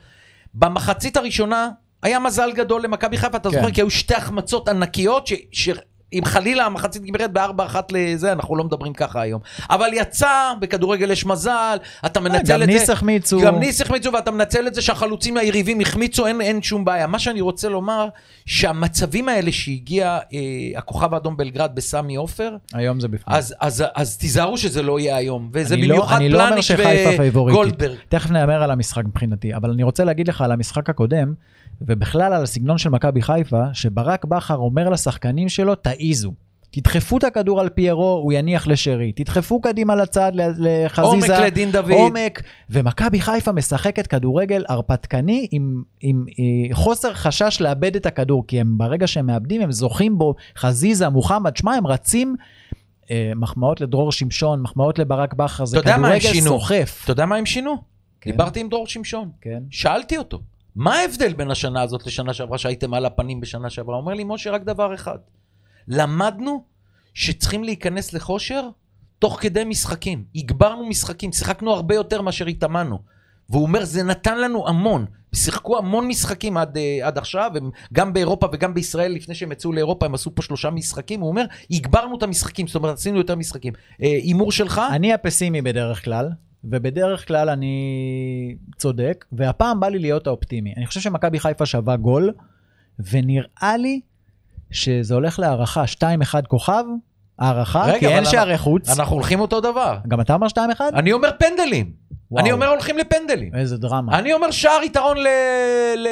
במחצית 0.54 1.18
הראשונה 1.18 1.70
היה 2.04 2.20
מזל 2.20 2.52
גדול 2.56 2.82
למכבי 2.84 3.18
חיפה, 3.18 3.38
אתה 3.38 3.50
כן. 3.50 3.56
זוכר? 3.56 3.72
כי 3.72 3.82
היו 3.82 3.90
שתי 3.90 4.16
החמצות 4.16 4.70
ענקיות, 4.70 5.28
ש... 5.52 5.70
אם 6.14 6.26
חלילה 6.26 6.66
המחצית 6.66 7.02
נגמרת 7.04 7.32
בארבע 7.32 7.66
אחת 7.66 7.92
לזה, 7.92 8.32
אנחנו 8.32 8.56
לא 8.56 8.64
מדברים 8.64 8.94
ככה 8.94 9.22
היום. 9.22 9.42
אבל 9.70 9.90
יצא, 9.94 10.54
בכדורגל 10.60 11.12
יש 11.12 11.26
מזל, 11.26 11.78
אתה 12.06 12.20
מנצל 12.20 12.54
אה, 12.54 12.58
גם 12.58 12.64
את 12.64 12.68
זה. 12.68 12.80
ניס 12.80 12.90
החמיצו. 12.90 13.42
גם 13.42 13.60
ניס 13.60 13.82
החמיצו, 13.82 14.14
ואתה 14.14 14.32
מנצל 14.32 14.68
את 14.68 14.74
זה 14.76 14.82
שהחלוצים 14.82 15.38
היריבים 15.38 15.82
החמיצו, 15.82 16.28
אין, 16.28 16.42
אין 16.42 16.62
שום 16.62 16.86
בעיה. 16.86 17.08
מה 17.08 17.20
שאני 17.20 17.42
רוצה 17.42 17.70
לומר, 17.70 18.08
שהמצבים 18.46 19.30
האלה 19.30 19.52
שהגיע 19.52 20.20
אה, 20.34 20.40
הכוכב 20.76 21.14
האדום 21.14 21.38
בלגרד 21.38 21.72
בסמי 21.76 22.16
עופר, 22.16 22.56
היום 22.74 23.00
זה 23.00 23.08
בפנים. 23.08 23.38
אז, 23.38 23.56
אז, 23.60 23.84
אז 23.96 24.18
תיזהרו 24.18 24.58
שזה 24.58 24.82
לא 24.82 25.00
יהיה 25.00 25.16
היום. 25.16 25.50
וזה 25.54 25.76
לא- 25.78 25.82
במיוחד 25.82 26.20
לא 26.30 26.48
פלניץ' 26.50 26.72
פייבוריטית. 27.18 27.60
וגולדברג. 27.60 27.98
תכף 28.10 28.32
נאמר 28.32 28.64
על 28.64 28.72
המשחק 28.72 29.04
מבחינתי, 29.06 29.56
אבל 29.56 29.72
אני 29.72 29.84
רוצה 29.84 30.04
להגיד 30.04 30.28
לך 30.28 30.42
על 30.42 30.52
המשחק 30.52 30.90
הקודם, 30.90 31.34
ובכלל 31.82 32.34
על 32.34 32.44
הסגנון 32.44 32.78
של 32.78 32.90
מכבי 32.90 33.22
חיפה, 33.22 33.64
שברק 33.74 34.26
בכר 34.26 34.56
אומר 34.56 34.90
לשחקנים 34.90 35.50
שלו, 35.50 35.76
תעיזו. 35.76 36.34
תדחפו 36.72 37.18
את 37.18 37.24
הכדור 37.24 37.62
על 37.62 37.70
פיירו, 37.70 38.20
הוא 38.24 38.34
יניח 38.34 38.68
לשרי. 38.68 39.12
תדחפו 39.12 39.62
קדימה 39.62 39.96
לצד 39.96 40.32
לחזיזה. 40.36 41.02
עומק 41.02 41.30
לדין 41.30 41.72
דוד. 41.72 41.92
עומק. 41.92 42.42
ומכבי 42.70 43.22
חיפה 43.22 43.52
משחקת 43.52 44.08
כדורגל 44.08 44.64
הרפתקני 44.70 45.48
עם, 45.52 45.84
עם, 46.02 46.26
עם 46.38 46.74
חוסר 46.74 47.14
חשש 47.14 47.62
לאבד 47.62 47.96
את 47.96 48.06
הכדור, 48.06 48.48
כי 48.48 48.60
הם 48.60 48.78
ברגע 48.78 49.08
שהם 49.08 49.26
מאבדים, 49.26 49.62
הם 49.62 49.72
זוכים 49.72 50.18
בו. 50.18 50.36
חזיזה, 50.58 51.10
מוחמד, 51.10 51.58
שמע, 51.58 51.74
הם 51.74 51.88
רצים. 51.88 52.36
אה, 53.12 53.32
מחמאות 53.36 53.82
לדרור 53.82 54.12
שמשון, 54.12 54.62
מחמאות 54.62 55.00
לברק 55.00 55.34
בכר, 55.34 55.66
זה 55.66 55.82
כדורגל? 55.82 56.42
סוחף. 56.42 57.02
אתה 57.04 57.12
יודע 57.12 57.26
מה 57.26 57.36
הם 57.36 57.46
שינו? 57.46 57.76
כן. 58.22 58.32
דיברתי 58.32 58.60
עם 58.60 58.70
דרור 58.70 58.88
שמשון. 58.88 59.30
כן. 59.42 59.64
שאלתי 59.70 60.18
אותו, 60.18 60.40
מה 60.76 60.96
ההבדל 60.96 61.34
בין 61.34 61.52
השנה 61.52 61.82
הזאת 61.82 62.08
לשנה 62.08 62.34
שעברה 62.34 62.58
שהייתם 62.58 62.94
על 62.94 63.06
הפנים 63.06 63.42
בשנה 63.42 63.70
שעברה? 63.70 63.98
אומר 63.98 64.14
לי, 64.14 64.24
משה, 64.24 64.52
רק 64.52 64.64
דבר 64.64 64.96
אחד. 64.96 65.18
למדנו 65.88 66.64
שצריכים 67.14 67.64
להיכנס 67.64 68.14
לכושר 68.14 68.70
תוך 69.20 69.38
כדי 69.42 69.64
משחקים. 69.64 70.24
הגברנו 70.36 70.86
משחקים, 70.86 71.32
שיחקנו 71.32 71.74
הרבה 71.74 71.96
יותר 71.96 72.22
מאשר 72.22 72.46
התאמנו. 72.46 73.00
והוא 73.50 73.64
אומר, 73.64 73.86
זה 73.86 74.04
נתן 74.04 74.42
לנו 74.42 74.68
המון. 74.68 75.06
שיחקו 75.36 75.78
המון 75.78 76.08
משחקים 76.08 76.58
עד, 76.58 76.78
אה, 76.78 77.00
עד 77.08 77.18
עכשיו, 77.18 77.52
הם, 77.56 77.70
גם 77.94 78.14
באירופה 78.14 78.48
וגם 78.54 78.74
בישראל, 78.74 79.12
לפני 79.12 79.36
שהם 79.36 79.52
יצאו 79.52 79.72
לאירופה, 79.74 80.06
הם 80.06 80.14
עשו 80.14 80.36
פה 80.36 80.42
שלושה 80.42 80.70
משחקים. 80.70 81.22
הוא 81.22 81.30
אומר, 81.30 81.46
הגברנו 81.72 82.18
את 82.18 82.24
המשחקים, 82.24 82.68
זאת 82.68 82.76
אומרת, 82.76 82.98
עשינו 82.98 83.18
יותר 83.18 83.36
משחקים. 83.36 83.74
אה, 84.02 84.08
הימור 84.08 84.52
שלך? 84.52 84.82
אני 84.92 85.14
הפסימי 85.14 85.62
בדרך 85.62 86.04
כלל, 86.04 86.30
ובדרך 86.64 87.28
כלל 87.28 87.50
אני 87.50 88.56
צודק, 88.78 89.26
והפעם 89.32 89.80
בא 89.80 89.88
לי 89.88 90.00
להיות 90.00 90.28
האופטימי. 90.28 90.74
אני 90.78 90.86
חושב 90.86 91.00
שמכבי 91.00 91.40
חיפה 91.40 91.66
שווה 91.66 91.96
גול, 91.96 92.34
ונראה 93.12 93.78
לי 93.78 94.02
שזה 94.72 95.14
הולך 95.14 95.40
להערכה 95.40 95.84
2-1 95.84 96.42
כוכב, 96.48 96.84
הערכה, 97.40 97.84
רגע, 97.86 98.00
כי 98.00 98.08
אין 98.08 98.26
שערי 98.26 98.58
חוץ. 98.58 99.00
אנחנו 99.00 99.16
הולכים 99.16 99.40
אותו 99.40 99.62
דבר. 99.62 99.98
גם 100.08 100.22
אתה 100.22 100.34
אומר 100.34 100.48
2-1? 100.48 100.58
אני 100.94 101.12
אומר 101.12 101.30
פנדלים. 101.40 102.01
וואו. 102.32 102.44
אני 102.44 102.52
אומר 102.52 102.68
הולכים 102.68 102.98
לפנדלים. 102.98 103.52
איזה 103.56 103.78
דרמה. 103.78 104.20
אני 104.20 104.34
אומר 104.34 104.52
שער 104.52 104.84
יתרון 104.84 105.18
ל... 105.18 105.28
ל... 105.98 106.08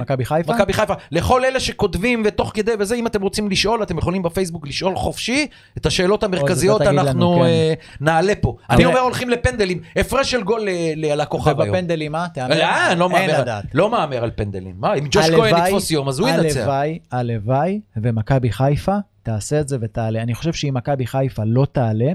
מכבי 0.00 0.24
חיפה? 0.24 0.54
מכבי 0.54 0.72
חיפה. 0.72 0.94
לכל 1.12 1.44
אלה 1.44 1.60
שכותבים 1.60 2.22
ותוך 2.26 2.50
כדי 2.54 2.72
וזה, 2.78 2.94
אם 2.94 3.06
אתם 3.06 3.22
רוצים 3.22 3.50
לשאול, 3.50 3.82
אתם 3.82 3.98
יכולים 3.98 4.22
בפייסבוק 4.22 4.66
לשאול 4.66 4.96
חופשי. 4.96 5.46
את 5.78 5.86
השאלות 5.86 6.22
המרכזיות 6.22 6.82
תגיד 6.82 6.92
לנו, 6.92 7.00
אנחנו 7.08 7.34
כן. 7.34 7.42
אה, 7.44 7.74
נעלה 8.00 8.32
פה. 8.40 8.56
אני 8.70 8.84
אומר 8.84 9.00
הולכים 9.00 9.30
לפנדלים. 9.30 9.80
הפרש 9.96 10.30
של 10.30 10.42
גול 10.42 10.68
לכוכב 10.96 11.60
היום. 11.60 11.70
ובפנדלים 11.70 12.12
מה? 12.12 12.26
תאמר? 12.34 12.52
אה, 12.62 12.94
לא 12.94 13.04
אין 13.04 13.12
מהמר- 13.12 13.40
לדעת. 13.40 13.64
לא 13.74 13.90
מהמר 13.90 14.24
על 14.24 14.30
פנדלים. 14.36 14.74
מה, 14.78 14.94
אם 14.94 15.06
ג'וש 15.10 15.30
כהן 15.30 15.64
יתפוס 15.64 15.90
יום, 15.90 16.08
אז 16.08 16.18
הוא 16.18 16.28
ינצח. 16.28 16.60
הלוואי, 16.60 16.98
הלוואי, 17.12 17.80
ומכבי 17.96 18.52
חיפה 18.52 18.96
תעשה 19.22 19.60
את 19.60 19.68
זה 19.68 19.76
ותעלה. 19.80 20.22
אני 20.22 20.34
חושב 20.34 20.52
שאם 20.52 20.74
מכבי 20.74 21.06
חיפה 21.06 21.42
לא 21.46 21.66
תעלה, 21.72 22.12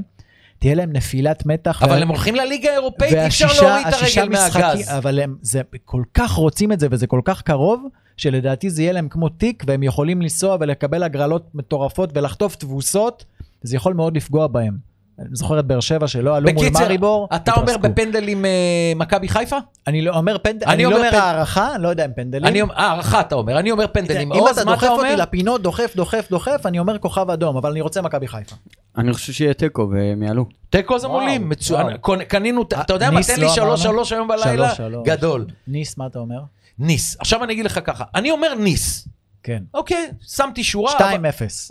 תהיה 0.66 0.76
להם 0.76 0.92
נפילת 0.94 1.46
מתח. 1.46 1.84
אבל 1.84 1.92
וה- 1.92 1.98
הם 2.02 2.08
הולכים 2.08 2.36
לליגה 2.36 2.70
האירופאית, 2.70 3.14
אי 3.14 3.28
אפשר 3.28 3.48
להוריד 3.62 3.88
את 3.88 3.94
הרגל 3.94 4.30
מהגז. 4.30 4.90
אבל 4.98 5.20
הם 5.20 5.36
זה, 5.42 5.62
כל 5.86 6.04
כך 6.14 6.32
רוצים 6.32 6.72
את 6.72 6.80
זה 6.80 6.88
וזה 6.92 7.08
כל 7.08 7.22
כך 7.26 7.42
קרוב, 7.42 7.88
שלדעתי 8.18 8.70
זה 8.70 8.82
יהיה 8.82 8.92
להם 8.94 9.10
כמו 9.10 9.30
תיק, 9.30 9.64
והם 9.68 9.84
יכולים 9.84 10.22
לנסוע 10.22 10.58
ולקבל 10.60 11.04
הגרלות 11.04 11.48
מטורפות 11.56 12.10
ולחטוף 12.18 12.56
תבוסות, 12.56 13.26
זה 13.62 13.76
יכול 13.76 13.94
מאוד 13.94 14.18
לפגוע 14.18 14.48
בהם. 14.48 14.78
אני 15.20 15.28
זוכר 15.32 15.60
את 15.60 15.66
באר 15.66 15.80
שבע 15.80 16.08
שלא 16.08 16.36
עלו 16.36 16.52
מול 16.54 16.66
בקיצר, 16.66 16.80
מאריבור. 16.80 17.28
אתה 17.36 17.52
אומר. 17.54 17.78
בפנדלים 17.78 18.46
אה, 18.46 18.52
מכבי 18.96 19.30
חיפה? 19.30 19.58
אני 19.88 20.02
לא 20.02 20.16
אומר 20.18 20.38
פנדל, 20.38 20.66
אני 20.66 20.74
אני 20.74 20.86
אומר 20.86 20.98
לא 20.98 21.08
אומר 21.08 21.18
הערכה, 21.20 21.76
אני 21.76 21.84
לא 21.84 21.88
יודע 21.88 22.06
אם 22.06 22.12
פנדלים. 22.16 22.46
אני 22.46 22.62
אומר, 22.62 22.74
הערכה 22.78 23.20
אתה 23.20 23.36
אומר, 23.36 23.60
אני 23.60 23.72
אומר 23.72 23.88
פנדלים. 23.88 24.34
אם 24.34 24.48
אתה 24.52 24.64
דוחף 24.64 24.84
אתה 24.84 24.88
אותי? 24.88 25.16
לפינות, 25.16 25.62
דוחף, 25.62 25.94
דוחף, 25.96 26.28
דוחף, 26.30 26.66
אני 26.66 26.80
אומר 26.80 26.98
כוכב 26.98 27.30
אדום, 27.30 27.58
אבל 27.58 27.72
אני 27.72 27.82
רוצה 27.82 28.02
מכבי 28.02 28.28
חיפה. 28.28 28.56
אני 28.98 29.14
חושב 29.14 29.34
שיהיה 29.34 29.54
תיקו 29.54 29.90
והם 29.92 30.24
יעלו. 30.24 30.46
תיקו 30.70 31.00
זה 31.00 31.08
מולים, 31.08 31.50
מצוין. 31.50 31.88
קנינו, 32.28 32.62
אתה 32.62 32.94
יודע 32.94 33.12
מה, 33.12 33.24
תן 33.24 33.36
לי 33.36 33.42
לא 33.42 33.50
שלוש 33.50 33.60
אמרנו? 33.60 33.78
שלוש 33.78 34.12
היום 34.12 34.28
בלילה, 34.28 34.76
שלוש, 34.76 34.78
שלוש. 34.78 35.08
גדול. 35.08 35.46
ניס, 35.68 35.98
מה 35.98 36.08
אתה 36.08 36.20
אומר? 36.20 36.40
ניס. 36.80 37.18
עכשיו 37.20 37.44
אני 37.44 37.54
אגיד 37.54 37.66
לך 37.66 37.80
ככה, 37.84 38.04
אני 38.16 38.32
אומר 38.32 38.54
ניס. 38.54 39.08
כן. 39.46 39.64
אוקיי, 39.74 40.12
שמתי 40.22 40.64
שורה. 40.64 40.92
2-0. 40.92 41.02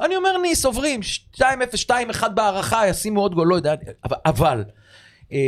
אבל- 0.01 0.07
אני 0.07 0.17
אומר 0.17 0.39
ניס, 0.43 0.65
עוברים, 0.65 1.01
2-0, 1.03 1.81
2-1 1.81 2.29
בהערכה, 2.35 2.89
ישימו 2.89 3.21
עוד 3.21 3.35
גול, 3.35 3.49
לא 3.49 3.55
יודע, 3.55 3.75
אבל- 4.05 4.17
אבל, 4.27 4.65
אה, 5.33 5.39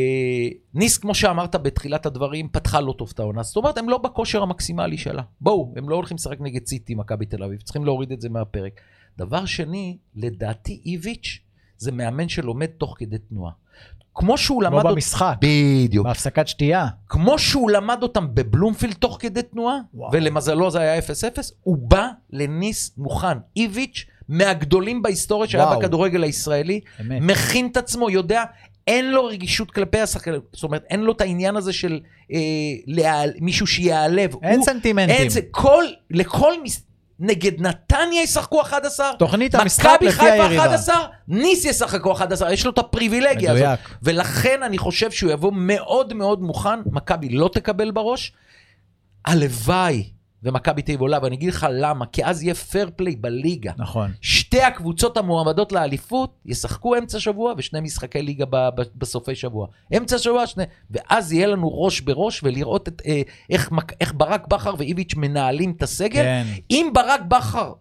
ניס, 0.74 0.98
כמו 0.98 1.14
שאמרת 1.14 1.56
בתחילת 1.56 2.06
הדברים, 2.06 2.48
פתחה 2.48 2.80
לא 2.80 2.94
טוב 2.98 3.10
את 3.14 3.18
העונה. 3.20 3.42
זאת 3.42 3.56
אומרת, 3.56 3.78
הם 3.78 3.88
לא 3.88 3.98
בכושר 3.98 4.42
המקסימלי 4.42 4.98
שלה. 4.98 5.22
בואו, 5.40 5.74
הם 5.76 5.88
לא 5.88 5.94
הולכים 5.96 6.14
לשחק 6.14 6.36
נגד 6.40 6.66
סיטי, 6.66 6.94
מכבי 6.94 7.26
תל 7.26 7.42
אביב, 7.42 7.60
צריכים 7.60 7.84
להוריד 7.84 8.12
את 8.12 8.20
זה 8.20 8.28
מהפרק. 8.28 8.80
דבר 9.18 9.44
שני, 9.44 9.96
לדעתי 10.14 10.80
איביץ' 10.86 11.38
זה 11.78 11.92
מאמן 11.92 12.28
שלומד 12.28 12.66
תוך 12.66 12.94
כדי 12.98 13.18
תנועה. 13.18 13.52
כמו 14.18 14.38
שהוא 14.38 14.62
למד... 14.62 14.80
כמו 14.80 14.90
במשחק, 14.90 15.34
בדיוק. 15.40 16.06
בהפסקת 16.06 16.48
שתייה. 16.48 16.86
כמו 17.08 17.38
שהוא 17.38 17.70
למד 17.70 17.98
אותם 18.02 18.26
בבלומפילד 18.34 18.94
תוך 18.94 19.16
כדי 19.20 19.42
תנועה, 19.42 19.76
וואו. 19.94 20.10
ולמזלו 20.12 20.70
זה 20.70 20.78
היה 20.80 20.98
0-0, 20.98 21.02
הוא 21.62 21.76
בא 21.78 22.06
לניס 22.32 22.92
מוכן. 22.98 23.38
איביץ', 23.56 24.04
מהגדולים 24.28 25.02
בהיסטוריה 25.02 25.48
שהיה. 25.50 25.76
בכדורגל 25.76 26.22
הישראלי, 26.22 26.80
אמת. 27.00 27.18
מכין 27.22 27.66
את 27.66 27.76
עצמו, 27.76 28.10
יודע, 28.10 28.44
אין 28.86 29.10
לו 29.10 29.24
רגישות 29.24 29.70
כלפי 29.70 30.00
השחקן, 30.00 30.30
זאת 30.52 30.62
אומרת, 30.64 30.84
אין 30.90 31.00
לו 31.00 31.12
את 31.12 31.20
העניין 31.20 31.56
הזה 31.56 31.72
של 31.72 32.00
אה, 32.32 32.38
להיעל- 32.86 33.34
מישהו 33.40 33.66
שיעלב. 33.66 34.34
אין 34.42 34.56
הוא- 34.58 34.64
סנטימנטים. 34.64 35.16
אין, 35.16 35.28
זה 35.28 35.40
כל, 35.50 35.84
לכל, 36.10 36.52
מס... 36.62 36.85
נגד 37.20 37.60
נתניה 37.60 38.22
ישחקו 38.22 38.60
11, 38.60 39.10
תוכנית 39.18 39.54
המשחק 39.54 39.86
מכבי 39.94 40.06
לפי 40.06 40.16
חיפה 40.16 40.32
היריבה. 40.44 40.64
11, 40.64 40.96
ניס 41.28 41.64
ישחקו 41.64 42.12
11, 42.12 42.52
יש 42.52 42.64
לו 42.64 42.70
את 42.70 42.78
הפריבילגיה 42.78 43.52
הזאת. 43.52 43.62
מדויק. 43.62 43.80
ולכן 44.02 44.62
אני 44.62 44.78
חושב 44.78 45.10
שהוא 45.10 45.32
יבוא 45.32 45.52
מאוד 45.54 46.14
מאוד 46.14 46.42
מוכן, 46.42 46.78
מכבי 46.86 47.28
לא 47.28 47.50
תקבל 47.52 47.90
בראש. 47.90 48.32
הלוואי 49.24 50.10
ומכבי 50.42 50.82
תל 50.82 50.92
אביב 50.92 51.00
עולה, 51.00 51.18
ואני 51.22 51.36
אגיד 51.36 51.48
לך 51.48 51.66
למה, 51.70 52.06
כי 52.06 52.24
אז 52.24 52.42
יהיה 52.42 52.54
פייר 52.54 52.90
פליי 52.96 53.16
בליגה. 53.16 53.72
נכון. 53.78 54.10
שתי 54.20 54.62
הקבוצות 54.62 55.16
המועמדות 55.16 55.72
לאליפות 55.72 56.34
ישחקו 56.44 56.98
אמצע 56.98 57.20
שבוע 57.20 57.54
ושני 57.56 57.80
משחקי 57.80 58.22
ליגה 58.22 58.44
בסופי 58.96 59.34
שבוע. 59.34 59.66
אמצע 59.96 60.18
שבוע, 60.18 60.46
שני... 60.46 60.64
ואז 60.90 61.32
יהיה 61.32 61.46
לנו 61.46 61.82
ראש 61.82 62.00
בראש 62.00 62.40
ולראות 62.42 62.88
את, 62.88 63.02
אה, 63.06 63.22
איך, 63.50 63.70
איך 64.00 64.12
ברק 64.16 64.48
בכר 64.48 64.74
ואיביץ' 64.78 65.14
מנהלים 65.16 65.70
את 65.76 65.82
הסגל. 65.82 66.22
כן. 66.22 66.46
אם 66.70 66.90
ברק 66.94 67.20
בכר 67.28 67.72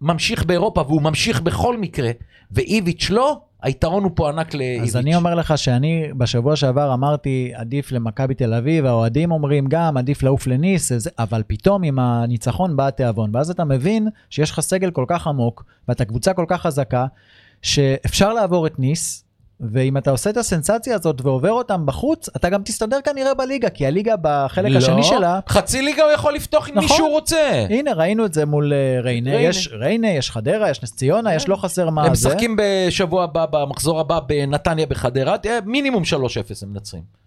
ממשיך 0.00 0.44
באירופה 0.44 0.80
והוא 0.80 1.02
ממשיך 1.02 1.40
בכל 1.40 1.76
מקרה, 1.78 2.10
ואיביץ' 2.50 3.10
לא, 3.10 3.40
היתרון 3.62 4.04
הוא 4.04 4.12
פה 4.14 4.28
ענק 4.28 4.54
לאיביץ'. 4.54 4.88
אז 4.88 4.96
אני 4.96 5.16
אומר 5.16 5.34
לך 5.34 5.58
שאני 5.58 6.08
בשבוע 6.16 6.56
שעבר 6.56 6.94
אמרתי 6.94 7.52
עדיף 7.54 7.92
למכבי 7.92 8.34
תל 8.34 8.54
אביב, 8.54 8.84
האוהדים 8.84 9.30
אומרים 9.30 9.66
גם 9.68 9.96
עדיף 9.96 10.22
לעוף 10.22 10.46
לניס, 10.46 10.92
אבל 11.18 11.42
פתאום 11.46 11.82
עם 11.82 11.98
הניצחון 11.98 12.76
בא 12.76 12.86
התיאבון, 12.86 13.30
ואז 13.34 13.50
אתה 13.50 13.64
מבין 13.64 14.08
שיש 14.30 14.50
לך 14.50 14.60
סגל 14.60 14.90
כל 14.90 15.04
כך 15.08 15.26
עמוק, 15.26 15.64
ואתה 15.88 16.04
קבוצה 16.04 16.34
כל 16.34 16.44
כך 16.48 16.62
חזקה, 16.62 17.06
שאפשר 17.62 18.32
לעבור 18.32 18.66
את 18.66 18.78
ניס, 18.78 19.25
ואם 19.60 19.96
אתה 19.96 20.10
עושה 20.10 20.30
את 20.30 20.36
הסנסציה 20.36 20.94
הזאת 20.94 21.20
ועובר 21.20 21.50
אותם 21.50 21.86
בחוץ, 21.86 22.28
אתה 22.36 22.48
גם 22.48 22.62
תסתדר 22.62 23.00
כנראה 23.04 23.34
בליגה, 23.34 23.70
כי 23.70 23.86
הליגה 23.86 24.14
בחלק 24.22 24.72
לא, 24.72 24.78
השני 24.78 25.02
שלה, 25.02 25.40
חצי 25.48 25.82
ליגה 25.82 26.04
הוא 26.04 26.12
יכול 26.12 26.34
לפתוח 26.34 26.68
עם 26.68 26.78
מי 26.78 26.84
נכון. 26.84 26.96
שהוא 26.96 27.08
רוצה. 27.08 27.66
הנה 27.70 27.92
ראינו 27.92 28.26
את 28.26 28.34
זה 28.34 28.44
מול 28.46 28.72
אה, 28.72 29.00
ריינה, 29.00 29.30
ריינה. 29.30 29.48
יש 29.48 29.68
ריינה, 29.72 30.08
יש 30.08 30.30
חדרה, 30.30 30.70
יש 30.70 30.82
נס 30.82 30.92
ציונה, 30.92 31.34
יש 31.34 31.48
לא 31.48 31.56
חסר 31.56 31.90
מה 31.90 32.04
הם 32.04 32.14
זה. 32.14 32.28
משחקים 32.28 32.56
בשבוע 32.58 33.24
הבא, 33.24 33.46
במחזור 33.50 34.00
הבא 34.00 34.20
בנתניה 34.20 34.86
בחדרה, 34.86 35.36
מינימום 35.64 36.02
3-0 36.02 36.06
הם 36.62 36.72
מנצחים. 36.72 37.25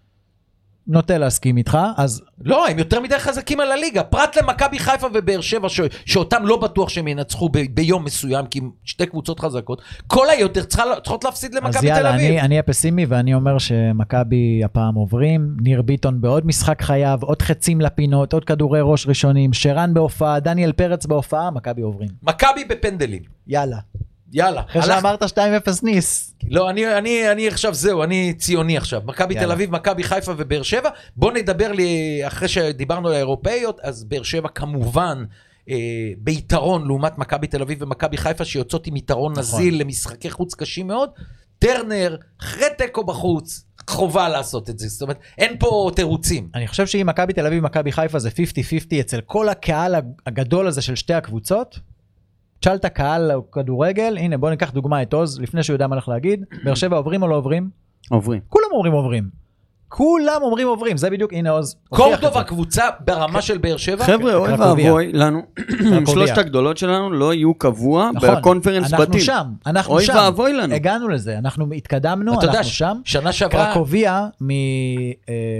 נוטה 0.86 1.18
להסכים 1.18 1.56
איתך, 1.56 1.78
אז 1.96 2.22
לא, 2.44 2.68
הם 2.68 2.78
יותר 2.78 3.00
מדי 3.00 3.18
חזקים 3.18 3.60
על 3.60 3.72
הליגה. 3.72 4.02
פרט 4.02 4.36
למכבי 4.36 4.78
חיפה 4.78 5.06
ובאר 5.14 5.40
שבע, 5.40 5.68
ש... 5.68 5.80
שאותם 6.04 6.46
לא 6.46 6.56
בטוח 6.56 6.88
שהם 6.88 7.08
ינצחו 7.08 7.48
ב... 7.48 7.58
ביום 7.74 8.04
מסוים, 8.04 8.46
כי 8.46 8.58
הם 8.58 8.70
שתי 8.84 9.06
קבוצות 9.06 9.40
חזקות, 9.40 9.82
כל 10.06 10.30
היותר 10.30 10.62
צריכה... 10.62 10.84
צריכות 11.02 11.24
להפסיד 11.24 11.54
אז 11.54 11.62
למכבי 11.62 11.80
תל 11.80 11.86
יאללה, 11.86 12.14
אביב. 12.14 12.26
אני, 12.26 12.40
אני 12.40 12.58
הפסימי 12.58 13.06
ואני 13.06 13.34
אומר 13.34 13.58
שמכבי 13.58 14.64
הפעם 14.64 14.94
עוברים, 14.94 15.56
ניר 15.60 15.82
ביטון 15.82 16.20
בעוד 16.20 16.46
משחק 16.46 16.82
חייו, 16.82 17.18
עוד 17.22 17.42
חצים 17.42 17.80
לפינות, 17.80 18.32
עוד 18.32 18.44
כדורי 18.44 18.80
ראש 18.82 19.06
ראשונים, 19.06 19.52
שרן 19.52 19.94
בהופעה, 19.94 20.40
דניאל 20.40 20.72
פרץ 20.72 21.06
בהופעה, 21.06 21.50
מכבי 21.50 21.82
עוברים. 21.82 22.08
מכבי 22.22 22.64
בפנדלים. 22.64 23.22
יאללה. 23.46 23.76
יאללה. 24.32 24.62
אחרי 24.70 24.82
שאמרת 24.82 25.22
2-0 25.22 25.36
ניס. 25.82 26.34
לא, 26.50 26.70
אני, 26.70 26.98
אני, 26.98 27.30
אני 27.32 27.48
עכשיו, 27.48 27.74
זהו, 27.74 28.02
אני 28.02 28.34
ציוני 28.38 28.76
עכשיו. 28.76 29.02
מכבי. 29.04 29.34
תל 29.34 29.52
אביב, 29.52 29.70
מכבי 29.70 30.02
חיפה 30.02 30.32
ובאר 30.36 30.62
שבע. 30.62 30.90
בוא 31.16 31.32
נדבר 31.32 31.72
לי, 31.72 32.20
אחרי 32.26 32.48
שדיברנו 32.48 33.08
על 33.08 33.14
האירופאיות, 33.14 33.80
אז 33.82 34.04
באר 34.04 34.22
שבע 34.22 34.48
כמובן 34.48 35.24
אה, 35.70 35.76
ביתרון 36.18 36.86
לעומת 36.86 37.18
מכבי 37.18 37.46
תל 37.46 37.62
אביב 37.62 37.82
ומכבי 37.82 38.16
חיפה, 38.16 38.44
שיוצאות 38.44 38.86
עם 38.86 38.96
יתרון 38.96 39.32
נכון. 39.32 39.42
נזיל 39.42 39.80
למשחקי 39.80 40.30
חוץ 40.30 40.54
קשים 40.54 40.86
מאוד. 40.86 41.10
טרנר, 41.58 42.16
אחרי 42.40 42.66
תיקו 42.78 43.04
בחוץ, 43.04 43.64
חובה 43.90 44.28
לעשות 44.28 44.70
את 44.70 44.78
זה. 44.78 44.88
זאת 44.88 45.02
אומרת, 45.02 45.18
אין 45.38 45.56
פה 45.58 45.90
תירוצים. 45.96 46.48
אני 46.54 46.68
חושב 46.68 46.86
שאם 46.86 47.06
מכבי 47.06 47.32
תל 47.32 47.46
אביב 47.46 47.62
ומכבי 47.62 47.92
חיפה 47.92 48.18
זה 48.18 48.28
50-50 48.28 48.32
אצל 49.00 49.20
כל 49.20 49.48
הקהל 49.48 49.94
הגדול 50.26 50.66
הזה 50.66 50.82
של 50.82 50.94
שתי 50.94 51.14
הקבוצות, 51.14 51.78
תשאל 52.60 52.74
את 52.74 52.84
הקהל 52.84 53.30
כדורגל, 53.52 54.16
הנה 54.18 54.38
בוא 54.38 54.50
ניקח 54.50 54.70
דוגמא 54.70 55.02
את 55.02 55.12
עוז, 55.12 55.40
לפני 55.40 55.62
שהוא 55.62 55.74
יודע 55.74 55.86
מה 55.86 55.94
הולך 55.94 56.08
להגיד, 56.08 56.44
באר 56.64 56.74
שבע 56.74 56.96
עוברים 56.96 57.22
או 57.22 57.28
לא 57.28 57.34
עוברים? 57.34 57.70
עוברים. 58.10 58.40
כולם 58.48 58.66
אומרים 58.72 58.92
עוברים. 58.92 59.40
כולם 59.88 60.42
אומרים 60.42 60.68
עוברים, 60.68 60.96
זה 60.96 61.10
בדיוק, 61.10 61.32
הנה 61.32 61.50
עוז. 61.50 61.76
הוכיח 61.88 62.06
את 62.06 62.20
קורדובה 62.20 62.40
זה. 62.40 62.46
קבוצה 62.46 62.84
ברמה 63.04 63.42
של 63.42 63.58
באר 63.58 63.76
שבע? 63.76 64.04
חבר'ה, 64.04 64.34
אוי 64.34 64.48
קרקוביה. 64.48 64.86
ואבוי 64.86 65.12
לנו, 65.12 65.42
שלושת 66.12 66.38
הגדולות 66.38 66.76
שלנו 66.76 67.10
לא 67.10 67.34
יהיו 67.34 67.54
קבוע 67.54 68.10
נכון, 68.14 68.34
בקונפרנס 68.34 68.92
אנחנו 68.92 69.06
בתים. 69.06 69.20
שם, 69.20 69.46
אנחנו 69.66 69.94
אוי 69.94 70.04
שם. 70.04 70.14
ואבוי 70.16 70.52
לנו. 70.52 70.74
הגענו 70.74 71.08
לזה, 71.08 71.38
אנחנו 71.38 71.72
התקדמנו, 71.72 72.38
אתה 72.38 72.46
יודע, 72.46 72.58
אנחנו 72.58 72.70
שם. 72.70 73.00
שנה 73.04 73.32
שעברה, 73.32 73.66
קרקוביה 73.66 74.28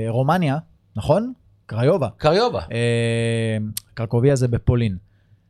מרומניה, 0.09 0.59
נכון? 0.97 1.33
קריובה. 1.67 2.09
קריובה. 2.17 2.61
אה, 2.73 3.57
קרקוביה 3.95 4.37
זה 4.37 4.49
בפולין. 4.49 4.97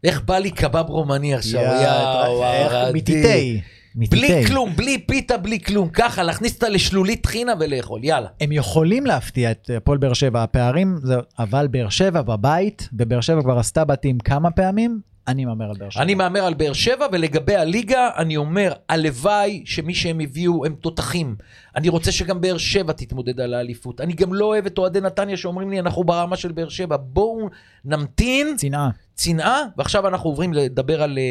איך 0.05 0.23
בא 0.23 0.39
לי 0.39 0.51
קבב 0.51 0.85
רומני 0.89 1.35
עכשיו, 1.35 1.61
יא, 1.61 1.69
יאו, 1.69 2.45
איך- 2.45 2.73
ערדי. 2.73 2.99
מטיטי. 2.99 3.61
בלי. 3.95 4.45
כלום, 4.47 4.77
בלי 4.77 4.99
פיתה, 4.99 5.37
בלי 5.37 5.61
כלום. 5.61 5.89
ככה, 5.89 6.23
להכניס 6.23 6.55
אותה 6.55 6.69
לשלולית 6.69 7.23
טחינה 7.23 7.53
ולאכול, 7.61 8.05
יאללה. 8.05 8.29
הם 8.41 8.53
יכולים 8.53 9.07
להפתיע 9.07 9.51
את 9.51 9.71
הפועל 9.77 9.99
באר 9.99 10.13
שבע, 10.13 10.43
הפערים, 10.43 10.97
זה, 11.03 11.15
אבל 11.39 11.69
באר 11.69 11.89
שבע 11.89 12.23
בבית, 12.23 12.89
ובאר 12.93 13.21
שבע 13.21 13.43
כבר 13.43 13.59
עשתה 13.59 13.85
בתים 13.85 14.19
כמה 14.19 14.51
פעמים, 14.51 15.01
אני 15.29 15.45
מהמר 15.45 15.65
על 15.71 15.77
באר 15.79 15.91
שבע. 15.91 16.03
אני 16.03 16.15
מהמר 16.15 16.45
על 16.45 16.55
באר 16.55 16.73
שבע, 16.73 17.07
ולגבי 17.13 17.57
הליגה, 17.57 18.09
אני 18.17 18.37
אומר, 18.37 18.73
הלוואי 18.89 19.63
שמי 19.67 19.95
שהם 19.95 20.21
הביאו 20.21 20.67
הם 20.67 20.75
תותחים. 20.81 21.37
אני 21.77 21.89
רוצה 21.89 22.13
שגם 22.13 22.41
באר 22.41 22.59
שבע 22.59 22.93
תתמודד 22.93 23.41
על 23.41 23.55
האליפות. 23.55 24.01
אני 24.01 24.13
גם 24.13 24.35
לא 24.35 24.45
אוהב 24.45 24.67
את 24.67 24.79
אוהדי 24.79 25.01
נתניה 25.01 25.37
שאומרים 25.37 25.71
לי, 25.71 25.81
אנחנו 25.81 26.05
ברמה 26.05 26.37
של 26.37 26.53
באר 26.53 26.69
שבע. 26.69 26.97
בואו 27.01 27.49
נמתין, 27.85 28.55
צנעה. 28.57 28.91
צנעה, 29.21 29.63
ועכשיו 29.77 30.09
אנחנו 30.09 30.31
עוברים 30.31 30.53
לדבר 30.53 31.03
על... 31.03 31.19
אה, 31.19 31.23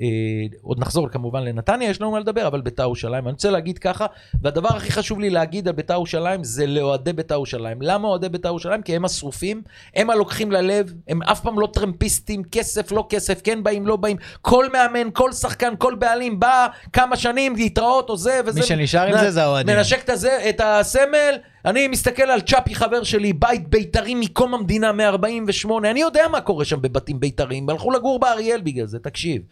אה, 0.00 0.58
עוד 0.62 0.80
נחזור 0.80 1.08
כמובן 1.08 1.42
לנתניה, 1.42 1.90
יש 1.90 2.00
לנו 2.00 2.10
מה 2.10 2.20
לדבר, 2.20 2.46
אבל 2.46 2.60
בית"ר 2.60 2.82
ירושלים. 2.82 3.24
אני 3.24 3.32
רוצה 3.32 3.50
להגיד 3.50 3.78
ככה, 3.78 4.06
והדבר 4.42 4.68
הכי 4.68 4.92
חשוב 4.92 5.20
לי 5.20 5.30
להגיד 5.30 5.68
על 5.68 5.74
בית"ר 5.74 5.94
ירושלים 5.94 6.44
זה 6.44 6.66
לאוהדי 6.66 7.12
בית"ר 7.12 7.34
ירושלים. 7.34 7.82
למה 7.82 8.08
אוהדי 8.08 8.28
בית"ר 8.28 8.48
ירושלים? 8.48 8.82
כי 8.82 8.96
הם 8.96 9.04
השרופים, 9.04 9.62
הם 9.96 10.10
הלוקחים 10.10 10.52
ללב, 10.52 10.92
הם 11.08 11.22
אף 11.22 11.40
פעם 11.40 11.60
לא 11.60 11.68
טרמפיסטים, 11.72 12.42
כסף, 12.52 12.92
לא 12.92 13.06
כסף, 13.08 13.40
כן 13.42 13.62
באים, 13.62 13.86
לא 13.86 13.96
באים. 13.96 14.16
כל 14.42 14.66
מאמן, 14.72 15.08
כל 15.12 15.32
שחקן, 15.32 15.74
כל 15.78 15.94
בעלים 15.94 16.40
בא 16.40 16.66
כמה 16.92 17.16
שנים, 17.16 17.56
להתראות, 17.56 18.08
עוזב 18.08 18.42
וזה. 18.46 18.60
מי 18.60 18.66
שנשאר 18.66 19.06
עם 19.06 19.18
זה 19.18 19.30
זה 19.30 19.42
האוהדים. 19.42 19.76
מנשק 19.76 20.04
את, 20.04 20.10
הזה, 20.10 20.38
את 20.48 20.60
הסמל, 20.64 21.36
אני 21.64 21.88
מסתכל 21.88 22.22
על 22.22 22.40
צ'אפי 22.40 22.74
חבר 22.74 23.02
שלי, 23.02 23.32
בית 23.32 23.68
בית"רי 23.68 24.14
מקום 24.14 24.54
המדינה 24.54 24.92
מ-48, 24.92 25.70
אני 25.90 26.00
יודע 26.00 26.28
מה 26.32 26.40
קורה 26.40 26.64
שם 26.64 26.82
בבתים 26.82 27.20
בית"ריים, 27.20 27.70
הלכו 27.70 27.90
לגור 27.90 28.18
באריאל 28.18 28.60
בגלל 28.60 28.86
זה, 28.86 28.98
תקשיב. 28.98 29.42